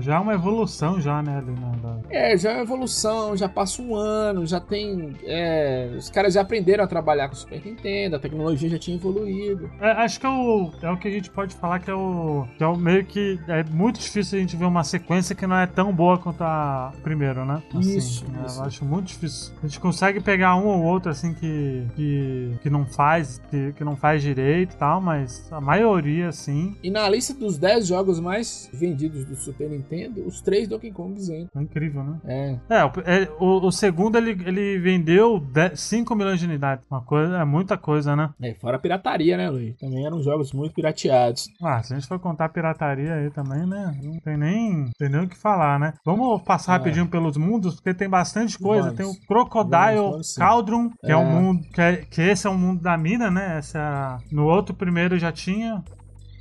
já 0.00 0.16
é 0.16 0.18
uma 0.18 0.34
evolução, 0.34 1.00
já, 1.00 1.22
né? 1.22 1.38
Ali, 1.38 1.52
né 1.52 1.72
da- 1.82 1.98
É, 2.10 2.36
já 2.36 2.50
é 2.50 2.54
uma 2.54 2.62
evolução, 2.62 3.36
já 3.36 3.48
passa 3.48 3.80
um 3.82 3.94
ano, 3.94 4.46
já 4.46 4.60
tem. 4.60 5.14
é, 5.24 5.94
os 5.96 6.08
caras 6.10 6.34
já 6.34 6.40
aprenderam 6.42 6.84
a 6.84 6.86
trabalhar 6.86 7.28
com 7.28 7.34
o 7.34 7.38
Super 7.38 7.64
Nintendo, 7.64 8.16
a 8.16 8.18
tecnologia 8.18 8.68
já 8.68 8.78
tinha 8.78 8.96
evoluído. 8.96 9.70
É, 9.80 9.90
acho 9.92 10.18
que 10.20 10.26
é 10.26 10.28
o, 10.28 10.70
é 10.82 10.90
o 10.90 10.96
que 10.96 11.08
a 11.08 11.10
gente 11.10 11.30
pode 11.30 11.54
falar 11.54 11.78
que 11.80 11.90
é 11.90 11.94
o. 11.94 12.46
Que 12.58 12.64
é 12.64 12.66
o 12.66 12.76
meio 12.76 13.04
que. 13.04 13.38
É 13.48 13.64
muito 13.64 13.98
difícil 14.00 14.38
a 14.38 14.40
gente 14.40 14.56
ver 14.56 14.64
uma 14.64 14.84
sequência 14.84 15.34
que 15.34 15.46
não 15.46 15.56
é 15.56 15.66
tão 15.66 15.92
boa 15.92 16.18
quanto 16.18 16.42
a 16.42 16.92
primeiro, 17.02 17.44
né? 17.44 17.62
Isso, 17.80 18.24
é, 18.42 18.46
isso. 18.46 18.60
Eu 18.60 18.64
acho 18.66 18.84
muito 18.84 19.06
difícil. 19.06 19.52
A 19.62 19.66
gente 19.66 19.80
consegue 19.80 20.20
pegar 20.20 20.56
um 20.56 20.66
ou 20.66 20.82
outro, 20.82 21.10
assim, 21.10 21.34
que. 21.34 21.84
que, 21.96 22.52
que 22.62 22.70
não 22.70 22.84
faz. 22.86 23.40
Que, 23.50 23.72
que 23.72 23.84
não 23.84 23.96
faz 23.96 24.22
direito 24.22 24.74
e 24.74 24.76
tal, 24.76 25.00
mas 25.00 25.50
a 25.52 25.60
maioria, 25.60 26.28
assim. 26.28 26.76
E 26.82 26.90
na 26.90 27.08
lista 27.08 27.34
dos 27.34 27.58
10 27.58 27.86
jogos 27.86 28.20
mais 28.20 28.68
vendidos 28.72 29.24
do 29.24 29.31
Super 29.36 29.68
Nintendo, 29.70 30.26
os 30.26 30.40
três 30.40 30.68
Donkey 30.68 30.90
Kongs 30.90 31.28
entram. 31.28 31.60
É 31.60 31.64
incrível, 31.64 32.02
né? 32.04 32.18
É. 32.68 32.76
É, 32.78 32.84
o, 32.84 32.90
é, 33.04 33.28
o, 33.40 33.66
o 33.66 33.72
segundo 33.72 34.16
ele, 34.16 34.30
ele 34.46 34.78
vendeu 34.78 35.38
10 35.40 35.78
5 35.80 36.14
milhões 36.14 36.40
de 36.40 36.46
unidades. 36.46 36.84
Uma 36.90 37.00
coisa, 37.00 37.38
é 37.38 37.44
muita 37.44 37.76
coisa, 37.76 38.14
né? 38.16 38.30
é. 38.40 38.54
Fora 38.54 38.76
a 38.76 38.80
pirataria, 38.80 39.36
né, 39.36 39.48
Luiz? 39.50 39.76
Também 39.78 40.04
eram 40.06 40.22
jogos 40.22 40.52
muito 40.52 40.74
pirateados. 40.74 41.48
Ah, 41.62 41.82
se 41.82 41.92
a 41.92 41.98
gente 41.98 42.08
for 42.08 42.18
contar 42.18 42.48
pirataria 42.50 43.14
aí 43.14 43.30
também, 43.30 43.66
né? 43.66 43.98
Não 44.02 44.18
tem 44.20 44.36
nem, 44.36 44.90
tem 44.98 45.08
nem 45.08 45.22
o 45.24 45.28
que 45.28 45.36
falar, 45.36 45.78
né? 45.78 45.94
Vamos 46.04 46.42
passar 46.42 46.72
É. 46.74 46.76
rapidinho 46.76 47.06
pelos 47.08 47.36
mundos, 47.36 47.74
porque 47.76 47.94
tem 47.94 48.08
bastante 48.08 48.58
coisa. 48.58 48.90
Vamos. 48.90 48.96
Tem 48.96 49.06
o 49.06 49.26
Crocodile 49.26 49.96
Vamos, 49.96 50.34
que 51.00 51.06
é. 51.06 51.10
É. 51.12 51.16
um 51.16 51.24
mundo. 51.26 51.62
Que, 51.72 51.80
é- 51.80 51.96
que 51.96 52.20
esse 52.22 52.46
é 52.46 52.50
um 52.50 52.58
mundo 52.58 52.80
da 52.82 52.96
mina, 52.96 53.30
né? 53.30 53.58
Essa, 53.58 54.18
no 54.30 54.44
outro 54.46 54.74
primeiro 54.74 55.18
já 55.18 55.32
tinha. 55.32 55.82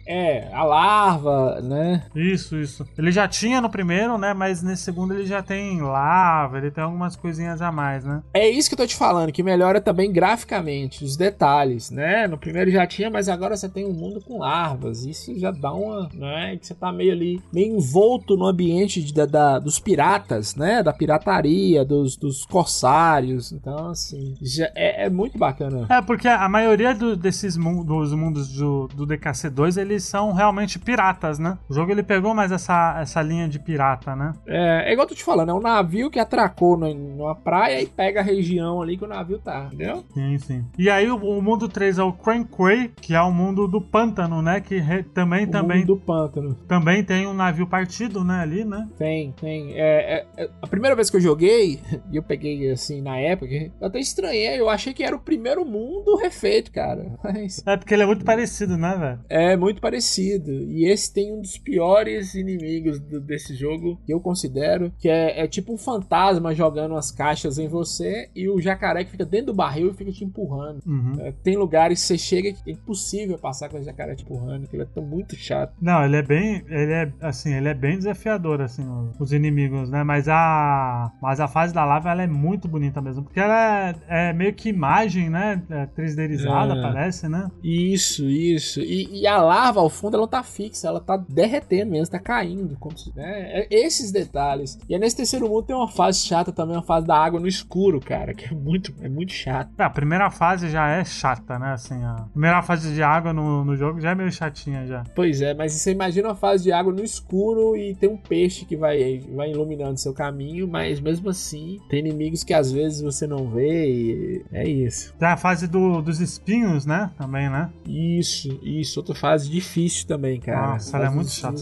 É, 0.05 0.47
a 0.53 0.63
larva, 0.63 1.61
né? 1.61 2.03
Isso, 2.15 2.55
isso. 2.57 2.85
Ele 2.97 3.11
já 3.11 3.27
tinha 3.27 3.61
no 3.61 3.69
primeiro, 3.69 4.17
né? 4.17 4.33
Mas 4.33 4.61
nesse 4.63 4.83
segundo 4.83 5.13
ele 5.13 5.25
já 5.25 5.41
tem 5.41 5.81
lava, 5.81 6.57
ele 6.57 6.71
tem 6.71 6.83
algumas 6.83 7.15
coisinhas 7.15 7.61
a 7.61 7.71
mais, 7.71 8.03
né? 8.03 8.21
É 8.33 8.49
isso 8.49 8.69
que 8.69 8.73
eu 8.73 8.77
tô 8.77 8.87
te 8.87 8.95
falando, 8.95 9.31
que 9.31 9.43
melhora 9.43 9.79
também 9.79 10.11
graficamente, 10.11 11.03
os 11.03 11.15
detalhes, 11.15 11.89
né? 11.91 12.27
No 12.27 12.37
primeiro 12.37 12.71
já 12.71 12.85
tinha, 12.87 13.09
mas 13.09 13.29
agora 13.29 13.55
você 13.55 13.69
tem 13.69 13.85
um 13.85 13.93
mundo 13.93 14.21
com 14.21 14.39
larvas. 14.39 15.05
Isso 15.05 15.37
já 15.39 15.51
dá 15.51 15.71
uma, 15.73 16.09
né? 16.13 16.57
Que 16.57 16.67
você 16.67 16.73
tá 16.73 16.91
meio 16.91 17.11
ali, 17.11 17.41
meio 17.53 17.77
envolto 17.77 18.35
no 18.35 18.45
ambiente 18.45 19.01
de- 19.03 19.13
da, 19.13 19.25
da- 19.25 19.59
dos 19.59 19.79
piratas, 19.79 20.55
né? 20.55 20.81
Da 20.83 20.91
pirataria, 20.93 21.85
dos, 21.85 22.15
dos 22.17 22.45
corsários. 22.45 23.51
Então, 23.51 23.89
assim, 23.89 24.35
já 24.41 24.69
é, 24.75 25.05
é 25.05 25.09
muito 25.09 25.37
bacana. 25.37 25.85
É, 25.89 26.01
porque 26.01 26.27
a 26.27 26.47
maioria 26.49 26.93
do- 26.93 27.15
desses 27.15 27.55
mun- 27.57 27.83
dos 27.83 28.13
mundos 28.13 28.47
do, 28.53 28.87
do 28.95 29.05
DKC2, 29.05 29.77
eles 29.91 30.03
são 30.03 30.31
realmente 30.33 30.79
piratas, 30.79 31.37
né? 31.39 31.57
O 31.69 31.73
jogo 31.73 31.91
ele 31.91 32.03
pegou 32.03 32.33
mais 32.33 32.51
essa, 32.51 32.97
essa 32.99 33.21
linha 33.21 33.47
de 33.47 33.59
pirata, 33.59 34.15
né? 34.15 34.33
É, 34.47 34.89
é 34.89 34.93
igual 34.93 35.05
eu 35.05 35.09
tô 35.09 35.15
te 35.15 35.23
falando, 35.23 35.49
é 35.49 35.53
um 35.53 35.59
navio 35.61 36.09
que 36.09 36.19
atracou 36.19 36.77
numa 36.77 37.35
praia 37.35 37.81
e 37.81 37.85
pega 37.87 38.19
a 38.19 38.23
região 38.23 38.81
ali 38.81 38.97
que 38.97 39.03
o 39.03 39.07
navio 39.07 39.39
tá, 39.39 39.65
entendeu? 39.67 40.03
Sim, 40.13 40.37
sim. 40.39 40.65
E 40.77 40.89
aí 40.89 41.09
o, 41.09 41.15
o 41.17 41.41
mundo 41.41 41.67
3 41.67 41.97
é 41.99 42.03
o 42.03 42.13
Crankway, 42.13 42.91
que 43.01 43.13
é 43.13 43.21
o 43.21 43.31
mundo 43.31 43.67
do 43.67 43.81
pântano, 43.81 44.41
né? 44.41 44.61
Que 44.61 44.77
re- 44.79 45.03
também, 45.03 45.45
O 45.45 45.51
também, 45.51 45.79
mundo 45.79 45.87
do 45.95 45.97
pântano. 45.99 46.55
também 46.67 47.03
tem 47.03 47.27
um 47.27 47.33
navio 47.33 47.67
partido, 47.67 48.23
né? 48.23 48.39
Ali, 48.41 48.63
né? 48.65 48.87
Tem, 48.97 49.31
tem. 49.33 49.73
É, 49.75 50.25
é- 50.37 50.43
é- 50.43 50.49
a 50.61 50.67
primeira 50.67 50.95
vez 50.95 51.09
que 51.09 51.17
eu 51.17 51.21
joguei, 51.21 51.79
e 52.11 52.15
eu 52.17 52.23
peguei 52.23 52.71
assim 52.71 53.01
na 53.01 53.17
época, 53.17 53.51
eu 53.53 53.87
até 53.87 53.99
estranhei, 53.99 54.59
eu 54.59 54.69
achei 54.69 54.93
que 54.93 55.03
era 55.03 55.15
o 55.15 55.19
primeiro 55.19 55.65
mundo 55.65 56.15
refeito, 56.15 56.71
cara. 56.71 57.11
Mas 57.23 57.61
É 57.65 57.75
porque 57.77 57.93
ele 57.93 58.03
é 58.03 58.05
muito 58.05 58.23
parecido, 58.25 58.77
né, 58.77 58.95
velho? 58.97 59.19
é 59.29 59.55
muito 59.57 59.80
parecido. 59.81 60.51
E 60.51 60.85
esse 60.85 61.13
tem 61.13 61.33
um 61.33 61.41
dos 61.41 61.57
piores 61.57 62.35
inimigos 62.35 62.99
do- 62.99 63.19
desse 63.19 63.55
jogo, 63.55 63.99
que 64.05 64.13
eu 64.13 64.19
considero, 64.19 64.91
que 64.99 65.09
é, 65.09 65.41
é 65.41 65.47
tipo 65.47 65.73
um 65.73 65.77
fantasma 65.77 66.53
jogando 66.53 66.95
as 66.95 67.11
caixas 67.11 67.57
em 67.57 67.67
você 67.67 68.29
e 68.35 68.47
o 68.47 68.59
jacaré 68.61 69.03
que 69.03 69.11
fica 69.11 69.25
dentro 69.25 69.47
do 69.47 69.53
barril 69.53 69.89
e 69.91 69.93
fica 69.93 70.11
te 70.11 70.23
empurrando. 70.23 70.79
Uhum. 70.85 71.15
É, 71.19 71.31
tem 71.43 71.57
lugares 71.57 71.99
que 72.01 72.07
você 72.07 72.17
chega 72.17 72.53
que 72.53 72.69
é 72.69 72.73
impossível 72.73 73.37
passar 73.37 73.69
com 73.69 73.77
o 73.79 73.83
jacaré 73.83 74.15
te 74.15 74.23
empurrando, 74.23 74.67
que 74.67 74.75
ele 74.75 74.83
é 74.83 74.87
tão 74.87 75.03
muito 75.03 75.35
chato. 75.35 75.73
Não, 75.81 76.03
ele 76.05 76.15
é 76.17 76.21
bem. 76.21 76.63
Ele 76.69 76.91
é 76.91 77.11
assim, 77.21 77.53
ele 77.53 77.67
é 77.67 77.73
bem 77.73 77.97
desafiador, 77.97 78.61
assim, 78.61 78.83
os 79.19 79.33
inimigos, 79.33 79.89
né? 79.89 80.03
Mas 80.03 80.27
a. 80.27 81.11
Mas 81.21 81.39
a 81.39 81.47
fase 81.47 81.73
da 81.73 81.83
lava 81.85 82.11
ela 82.11 82.23
é 82.23 82.27
muito 82.27 82.67
bonita 82.67 83.01
mesmo. 83.01 83.23
Porque 83.23 83.39
ela 83.39 83.89
é, 83.89 84.29
é 84.29 84.33
meio 84.33 84.53
que 84.53 84.69
imagem, 84.69 85.29
né? 85.29 85.61
É 85.69 85.85
3Dizada, 85.85 86.75
É. 86.75 86.81
parece, 86.81 87.27
né? 87.27 87.49
Isso, 87.63 88.25
isso. 88.29 88.81
E, 88.81 89.21
e 89.21 89.27
a 89.27 89.41
larva 89.41 89.70
observa 89.71 89.79
ao 89.79 89.89
fundo, 89.89 90.15
ela 90.15 90.23
não 90.23 90.27
tá 90.27 90.43
fixa, 90.43 90.87
ela 90.87 90.99
tá 90.99 91.17
derretendo 91.17 91.91
mesmo, 91.91 92.11
tá 92.11 92.19
caindo. 92.19 92.75
Como 92.79 92.97
se, 92.97 93.11
né? 93.15 93.63
É 93.63 93.67
esses 93.71 94.11
detalhes. 94.11 94.77
E 94.87 94.93
aí 94.93 94.99
nesse 94.99 95.15
terceiro 95.15 95.47
mundo 95.47 95.63
tem 95.63 95.75
uma 95.75 95.87
fase 95.87 96.19
chata 96.19 96.51
também, 96.51 96.75
uma 96.75 96.83
fase 96.83 97.07
da 97.07 97.17
água 97.17 97.39
no 97.39 97.47
escuro, 97.47 97.99
cara, 97.99 98.33
que 98.33 98.45
é 98.45 98.51
muito, 98.51 98.93
é 99.01 99.09
muito 99.09 99.31
chato. 99.31 99.71
É, 99.77 99.83
a 99.83 99.89
primeira 99.89 100.29
fase 100.29 100.69
já 100.69 100.89
é 100.89 101.03
chata, 101.03 101.57
né? 101.57 101.73
Assim, 101.73 102.03
a 102.03 102.27
primeira 102.31 102.61
fase 102.61 102.93
de 102.93 103.01
água 103.01 103.33
no, 103.33 103.63
no 103.63 103.75
jogo 103.75 103.99
já 103.99 104.11
é 104.11 104.15
meio 104.15 104.31
chatinha 104.31 104.85
já. 104.85 105.03
Pois 105.15 105.41
é, 105.41 105.53
mas 105.53 105.73
você 105.73 105.91
imagina 105.91 106.29
uma 106.29 106.35
fase 106.35 106.63
de 106.63 106.71
água 106.71 106.93
no 106.93 107.03
escuro 107.03 107.75
e 107.75 107.95
tem 107.95 108.09
um 108.09 108.17
peixe 108.17 108.65
que 108.65 108.75
vai, 108.75 109.19
vai 109.33 109.51
iluminando 109.51 109.97
seu 109.97 110.13
caminho, 110.13 110.67
mas 110.67 110.99
mesmo 110.99 111.29
assim 111.29 111.79
tem 111.89 111.99
inimigos 111.99 112.43
que 112.43 112.53
às 112.53 112.71
vezes 112.71 113.01
você 113.01 113.25
não 113.25 113.49
vê 113.49 113.89
e 113.89 114.45
é 114.51 114.67
isso. 114.67 115.13
Tem 115.17 115.27
a 115.27 115.37
fase 115.37 115.67
do, 115.67 116.01
dos 116.01 116.19
espinhos, 116.19 116.85
né? 116.85 117.11
Também, 117.17 117.49
né? 117.49 117.69
Isso, 117.87 118.59
isso. 118.63 118.99
Outra 118.99 119.15
fase 119.15 119.55
difícil 119.61 120.07
também, 120.07 120.39
cara. 120.39 120.73
Nossa, 120.73 120.97
ela 120.97 121.07
é 121.07 121.09
muito 121.09 121.31
chata. 121.31 121.61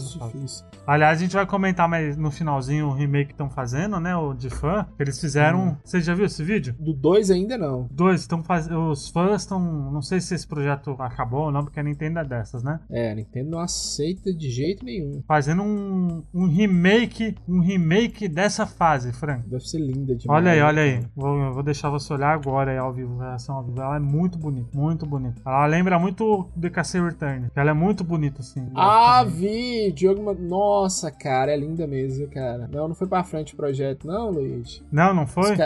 Aliás, 0.86 1.18
a 1.18 1.22
gente 1.22 1.34
vai 1.34 1.46
comentar 1.46 1.88
mais 1.88 2.16
no 2.16 2.30
finalzinho 2.30 2.88
o 2.88 2.92
remake 2.92 3.26
que 3.26 3.32
estão 3.32 3.50
fazendo, 3.50 4.00
né? 4.00 4.16
O 4.16 4.32
de 4.34 4.50
fã. 4.50 4.86
Eles 4.98 5.20
fizeram. 5.20 5.68
Hum. 5.68 5.76
Você 5.84 6.00
já 6.00 6.14
viu 6.14 6.24
esse 6.24 6.42
vídeo? 6.42 6.74
Do 6.78 6.92
2 6.92 7.30
ainda 7.30 7.56
não. 7.56 7.86
Dois 7.90 8.22
estão 8.22 8.42
fazendo. 8.42 8.90
Os 8.90 9.08
fãs 9.08 9.42
estão. 9.42 9.60
Não 9.92 10.02
sei 10.02 10.20
se 10.20 10.34
esse 10.34 10.46
projeto 10.46 10.96
acabou 10.98 11.44
ou 11.44 11.52
não, 11.52 11.64
porque 11.64 11.78
a 11.78 11.82
Nintendo 11.82 12.18
é 12.18 12.24
dessas, 12.24 12.62
né? 12.62 12.80
É, 12.90 13.12
a 13.12 13.14
Nintendo 13.14 13.50
não 13.50 13.60
aceita 13.60 14.32
de 14.32 14.50
jeito 14.50 14.84
nenhum. 14.84 15.22
Fazendo 15.26 15.62
um, 15.62 16.24
um 16.34 16.46
remake. 16.46 17.36
Um 17.46 17.60
remake 17.60 18.26
dessa 18.26 18.66
fase, 18.66 19.12
Frank. 19.12 19.48
Deve 19.48 19.64
ser 19.68 19.78
linda 19.78 20.14
demais. 20.16 20.40
Olha 20.42 20.52
aí, 20.52 20.60
olha 20.60 20.82
aí. 20.82 21.00
Vou, 21.14 21.54
vou 21.54 21.62
deixar 21.62 21.90
você 21.90 22.12
olhar 22.12 22.32
agora 22.32 22.72
aí 22.72 22.78
ao 22.78 22.92
vivo, 22.92 23.18
reação 23.18 23.56
ao 23.56 23.64
vivo. 23.64 23.80
Ela 23.80 23.96
é 23.96 24.00
muito 24.00 24.38
bonita, 24.38 24.76
muito 24.76 25.06
bonita. 25.06 25.40
Ela 25.44 25.66
lembra 25.66 25.98
muito 25.98 26.50
DKC 26.56 27.00
Return. 27.00 27.48
Ela 27.54 27.70
é 27.70 27.74
muito 27.74 27.89
bonita, 28.04 28.40
assim. 28.40 28.68
Ah, 28.74 29.24
vi! 29.24 29.92
Diogo. 29.92 30.20
Nossa. 30.40 31.00
Nossa, 31.00 31.10
cara, 31.10 31.52
é 31.52 31.56
linda 31.56 31.86
mesmo, 31.86 32.26
cara. 32.28 32.68
Não, 32.70 32.88
não 32.88 32.94
foi 32.94 33.06
pra 33.06 33.24
frente 33.24 33.54
o 33.54 33.56
projeto, 33.56 34.06
não, 34.06 34.30
Luiz. 34.30 34.82
Não, 34.90 35.14
não 35.14 35.26
foi? 35.26 35.56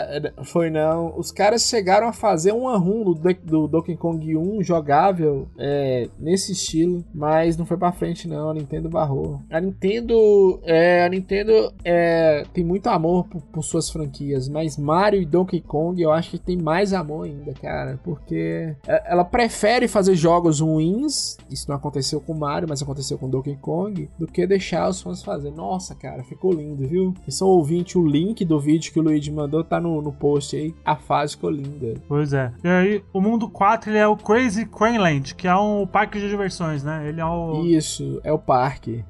Foi 0.43 0.69
não. 0.69 1.17
Os 1.17 1.31
caras 1.31 1.63
chegaram 1.63 2.07
a 2.07 2.13
fazer 2.13 2.53
um 2.53 2.67
arrum 2.67 3.03
do, 3.03 3.13
do 3.13 3.67
Donkey 3.67 3.97
Kong 3.97 4.37
1 4.37 4.63
jogável 4.63 5.47
é, 5.57 6.07
nesse 6.19 6.51
estilo, 6.53 7.03
mas 7.13 7.57
não 7.57 7.65
foi 7.65 7.75
pra 7.75 7.91
frente, 7.91 8.27
não. 8.27 8.49
A 8.49 8.53
Nintendo 8.53 8.89
barrou. 8.89 9.41
A 9.49 9.59
Nintendo. 9.59 10.59
É, 10.63 11.05
a 11.05 11.09
Nintendo 11.09 11.73
é, 11.83 12.43
tem 12.53 12.63
muito 12.63 12.87
amor 12.87 13.25
por, 13.25 13.41
por 13.41 13.63
suas 13.63 13.89
franquias, 13.89 14.47
mas 14.47 14.77
Mario 14.77 15.21
e 15.21 15.25
Donkey 15.25 15.59
Kong 15.59 16.01
eu 16.01 16.11
acho 16.11 16.31
que 16.31 16.39
tem 16.39 16.57
mais 16.57 16.93
amor 16.93 17.25
ainda, 17.25 17.53
cara. 17.53 17.99
Porque 18.03 18.75
é, 18.87 19.11
ela 19.11 19.25
prefere 19.25 19.87
fazer 19.87 20.15
jogos 20.15 20.59
ruins. 20.59 21.37
Isso 21.49 21.67
não 21.67 21.75
aconteceu 21.75 22.14
com 22.19 22.33
Mario, 22.33 22.67
mas 22.69 22.81
aconteceu 22.81 23.17
com 23.17 23.29
Donkey 23.29 23.55
Kong, 23.57 24.09
do 24.17 24.27
que 24.27 24.45
deixar 24.45 24.89
os 24.89 25.01
fãs 25.01 25.23
fazer. 25.23 25.51
Nossa, 25.51 25.95
cara, 25.95 26.23
ficou 26.23 26.53
lindo, 26.53 26.87
viu? 26.87 27.13
São 27.29 27.47
ouvinte, 27.47 27.97
o 27.97 28.05
link 28.05 28.43
do 28.45 28.59
vídeo 28.59 28.91
que 28.91 28.99
o 28.99 29.03
Luigi 29.03 29.31
mandou 29.31 29.63
tá 29.63 29.79
no, 29.79 30.01
no 30.01 30.11
post 30.11 30.55
aí. 30.55 30.73
A 30.83 30.95
fase 30.95 31.35
ficou 31.35 31.49
linda. 31.49 31.93
Pois 32.07 32.33
é. 32.33 32.51
E 32.63 32.67
aí, 32.67 33.03
o 33.13 33.21
mundo 33.21 33.49
4 33.49 33.91
ele 33.91 33.97
é 33.97 34.07
o 34.07 34.15
Crazy 34.15 34.65
Craneland, 34.65 35.35
que 35.35 35.47
é 35.47 35.55
um 35.55 35.85
parque 35.85 36.19
de 36.19 36.29
diversões, 36.29 36.83
né? 36.83 37.07
Ele 37.07 37.21
é 37.21 37.25
o. 37.25 37.63
Isso, 37.65 38.19
é 38.23 38.31
o 38.31 38.39
parque. 38.39 39.03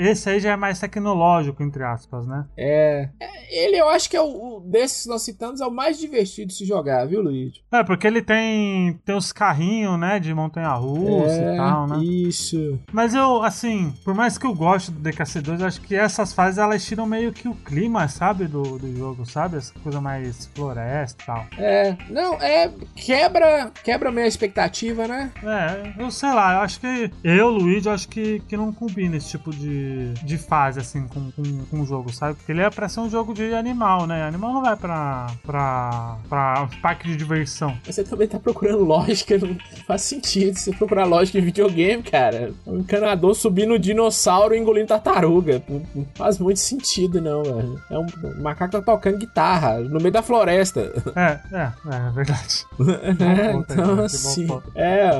Esse 0.00 0.30
aí 0.30 0.40
já 0.40 0.52
é 0.52 0.56
mais 0.56 0.80
tecnológico, 0.80 1.62
entre 1.62 1.84
aspas, 1.84 2.26
né? 2.26 2.46
É. 2.56 3.08
Ele 3.50 3.76
eu 3.76 3.88
acho 3.88 4.08
que 4.08 4.16
é 4.16 4.20
o, 4.20 4.56
o 4.56 4.60
desses 4.60 5.06
nós 5.06 5.22
citamos 5.22 5.60
é 5.60 5.66
o 5.66 5.70
mais 5.70 5.98
divertido 5.98 6.48
de 6.48 6.54
se 6.54 6.64
jogar, 6.64 7.06
viu, 7.06 7.20
Luiz? 7.20 7.60
É, 7.70 7.84
porque 7.84 8.06
ele 8.06 8.22
tem, 8.22 8.94
tem 9.04 9.14
os 9.14 9.32
carrinhos, 9.32 9.98
né, 9.98 10.18
de 10.18 10.32
montanha-russa 10.32 11.42
é, 11.42 11.54
e 11.54 11.56
tal, 11.56 11.86
né? 11.86 11.98
Isso. 11.98 12.78
Mas 12.92 13.14
eu, 13.14 13.42
assim, 13.42 13.92
por 14.04 14.14
mais 14.14 14.38
que 14.38 14.46
eu 14.46 14.54
goste 14.54 14.90
do 14.90 15.00
DKC2, 15.00 15.60
eu 15.60 15.66
acho 15.66 15.80
que 15.82 15.94
essas 15.94 16.32
fases 16.32 16.58
elas 16.58 16.84
tiram 16.84 17.06
meio 17.06 17.32
que 17.32 17.48
o 17.48 17.54
clima, 17.54 18.08
sabe, 18.08 18.46
do, 18.46 18.78
do 18.78 18.96
jogo, 18.96 19.26
sabe? 19.26 19.58
Essa 19.58 19.74
coisa 19.80 20.00
mais 20.00 20.46
floresta 20.54 21.22
e 21.22 21.26
tal. 21.26 21.46
É, 21.58 21.96
não, 22.08 22.34
é. 22.40 22.70
Quebra, 22.94 23.70
quebra 23.82 24.10
meio 24.10 24.24
a 24.24 24.28
expectativa, 24.28 25.06
né? 25.06 25.30
É, 25.42 26.02
eu 26.02 26.10
sei 26.10 26.32
lá, 26.32 26.54
eu 26.54 26.60
acho 26.60 26.80
que 26.80 27.10
eu, 27.22 27.48
Luigi, 27.48 27.88
acho 27.88 28.08
que, 28.08 28.40
que 28.40 28.56
não 28.56 28.72
combina 28.72 29.16
esse 29.16 29.30
tipo 29.30 29.50
de 29.50 29.89
de, 30.22 30.38
fase, 30.38 30.80
assim, 30.80 31.06
com, 31.06 31.30
com, 31.32 31.64
com 31.66 31.80
o 31.80 31.86
jogo, 31.86 32.12
sabe? 32.12 32.34
Porque 32.36 32.52
ele 32.52 32.62
é 32.62 32.70
pra 32.70 32.88
ser 32.88 33.00
um 33.00 33.10
jogo 33.10 33.32
de 33.34 33.54
animal, 33.54 34.06
né? 34.06 34.24
Animal 34.24 34.52
não 34.52 34.62
vai 34.62 34.76
pra, 34.76 35.28
pra, 35.44 36.16
pra 36.28 36.68
parque 36.82 37.08
de 37.08 37.16
diversão. 37.16 37.76
Você 37.84 38.04
também 38.04 38.28
tá 38.28 38.38
procurando 38.38 38.84
lógica, 38.84 39.38
não 39.38 39.56
faz 39.86 40.02
sentido 40.02 40.58
você 40.58 40.72
procurar 40.72 41.04
lógica 41.04 41.38
em 41.38 41.42
videogame, 41.42 42.02
cara. 42.02 42.52
Um 42.66 42.78
encanador 42.78 43.34
subindo 43.34 43.78
dinossauro 43.78 44.54
e 44.54 44.58
engolindo 44.58 44.88
tartaruga. 44.88 45.62
Não, 45.68 46.06
faz 46.14 46.38
muito 46.38 46.58
sentido, 46.58 47.20
não, 47.20 47.42
velho. 47.42 47.82
É 47.90 47.98
um, 47.98 48.06
um 48.24 48.42
macaco 48.42 48.72
tá 48.72 48.82
tocando 48.82 49.18
guitarra 49.18 49.78
no 49.80 49.98
meio 49.98 50.12
da 50.12 50.22
floresta. 50.22 50.92
É, 51.16 51.38
é, 51.52 51.72
é, 51.92 52.10
verdade. 52.12 52.66
é, 53.20 53.52
então, 53.52 54.00
assim. 54.00 54.46
É, 54.74 55.10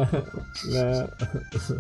é. 0.73 1.09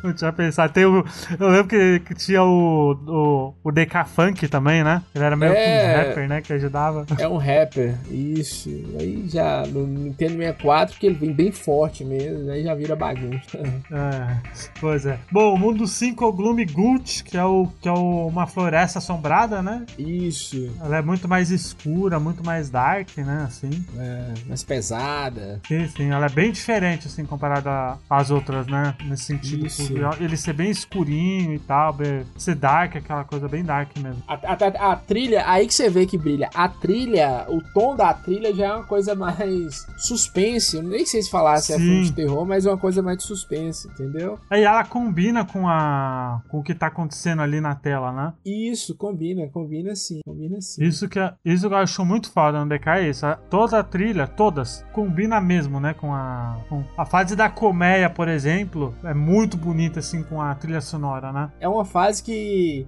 Eu 0.02 0.14
tinha 0.14 0.32
pensado, 0.32 0.72
tem 0.72 0.84
o, 0.84 1.04
eu 1.38 1.48
lembro 1.48 1.68
que, 1.68 2.00
que 2.00 2.14
tinha 2.14 2.42
o 2.42 2.69
o, 2.70 3.54
o, 3.62 3.72
DK 3.72 4.04
Funk 4.06 4.48
também, 4.48 4.84
né? 4.84 5.02
Ele 5.14 5.24
era 5.24 5.36
meio 5.36 5.52
é, 5.52 5.56
que 5.56 5.70
um 5.70 5.96
rapper, 5.96 6.28
né? 6.28 6.40
Que 6.40 6.52
ajudava. 6.52 7.06
É 7.18 7.28
um 7.28 7.36
rapper, 7.36 7.94
isso. 8.10 8.70
Aí 8.98 9.24
já 9.28 9.64
no 9.66 9.86
Nintendo 9.86 10.36
64, 10.36 10.98
que 10.98 11.06
ele 11.06 11.14
vem 11.16 11.32
bem 11.32 11.52
forte 11.52 12.04
mesmo, 12.04 12.50
aí 12.50 12.62
já 12.62 12.74
vira 12.74 12.96
bagunça. 12.96 13.58
É, 13.90 14.36
pois 14.80 15.04
é. 15.04 15.18
Bom, 15.32 15.54
o 15.54 15.58
mundo 15.58 15.86
5 15.86 16.24
é 16.24 16.26
o 16.26 16.32
Gloomy 16.32 16.64
Gulch, 16.64 17.24
que 17.24 17.36
é, 17.36 17.44
o, 17.44 17.66
que 17.80 17.88
é 17.88 17.92
o, 17.92 18.28
uma 18.28 18.46
floresta 18.46 18.98
assombrada, 18.98 19.62
né? 19.62 19.84
Isso. 19.98 20.70
Ela 20.80 20.98
é 20.98 21.02
muito 21.02 21.28
mais 21.28 21.50
escura, 21.50 22.20
muito 22.20 22.44
mais 22.44 22.70
dark, 22.70 23.16
né? 23.18 23.44
Assim. 23.46 23.70
É, 23.98 24.34
mais 24.46 24.62
pesada. 24.62 25.60
Sim, 25.66 25.88
sim. 25.88 26.10
Ela 26.10 26.26
é 26.26 26.28
bem 26.28 26.52
diferente, 26.52 27.08
assim, 27.08 27.24
comparada 27.24 27.98
às 28.08 28.30
outras, 28.30 28.66
né? 28.66 28.94
Nesse 29.04 29.24
sentido. 29.24 29.66
Isso. 29.66 29.92
Ele 30.20 30.36
ser 30.36 30.52
bem 30.52 30.70
escurinho 30.70 31.54
e 31.54 31.58
tal, 31.58 31.96
ser 32.36 32.54
dark 32.60 32.96
aquela 32.96 33.24
coisa 33.24 33.48
bem 33.48 33.64
dark 33.64 33.96
mesmo. 33.98 34.22
A, 34.28 34.34
a, 34.34 34.92
a, 34.92 34.96
trilha, 34.96 35.44
aí 35.46 35.66
que 35.66 35.74
você 35.74 35.88
vê 35.88 36.06
que 36.06 36.18
brilha. 36.18 36.50
A 36.54 36.68
trilha, 36.68 37.46
o 37.48 37.60
tom 37.72 37.96
da 37.96 38.12
trilha 38.12 38.54
já 38.54 38.66
é 38.66 38.74
uma 38.74 38.84
coisa 38.84 39.14
mais 39.14 39.86
suspense. 39.98 40.76
Eu 40.76 40.82
nem 40.82 41.06
sei 41.06 41.22
se 41.22 41.30
falar 41.30 41.58
se 41.58 41.72
é 41.72 41.76
filme 41.76 42.04
de 42.04 42.12
terror, 42.12 42.44
mas 42.46 42.66
é 42.66 42.70
uma 42.70 42.78
coisa 42.78 43.02
mais 43.02 43.18
de 43.18 43.24
suspense, 43.24 43.88
entendeu? 43.88 44.38
Aí 44.50 44.62
ela 44.62 44.84
combina 44.84 45.44
com 45.44 45.66
a 45.66 46.42
com 46.48 46.58
o 46.58 46.62
que 46.62 46.74
tá 46.74 46.86
acontecendo 46.88 47.42
ali 47.42 47.60
na 47.60 47.74
tela, 47.74 48.12
né? 48.12 48.32
Isso, 48.44 48.94
combina, 48.94 49.48
combina 49.48 49.94
sim, 49.94 50.20
combina 50.24 50.60
sim. 50.60 50.82
Isso 50.82 51.08
que, 51.08 51.18
é, 51.18 51.32
isso 51.44 51.68
que 51.68 51.74
eu 51.74 51.78
acho 51.78 52.04
muito 52.04 52.30
foda 52.30 52.62
no 52.62 52.68
DK 52.68 52.88
é 52.88 53.08
isso. 53.08 53.26
Toda 53.48 53.78
a 53.78 53.84
trilha, 53.84 54.26
todas, 54.26 54.84
combina 54.92 55.40
mesmo, 55.40 55.80
né? 55.80 55.94
Com 55.94 56.12
a, 56.12 56.58
com 56.68 56.84
a 56.96 57.06
fase 57.06 57.34
da 57.34 57.48
colmeia, 57.48 58.10
por 58.10 58.28
exemplo, 58.28 58.94
é 59.04 59.14
muito 59.14 59.56
bonita, 59.56 60.00
assim, 60.00 60.22
com 60.22 60.40
a 60.40 60.54
trilha 60.54 60.80
sonora, 60.80 61.32
né? 61.32 61.50
É 61.60 61.68
uma 61.68 61.84
fase 61.84 62.22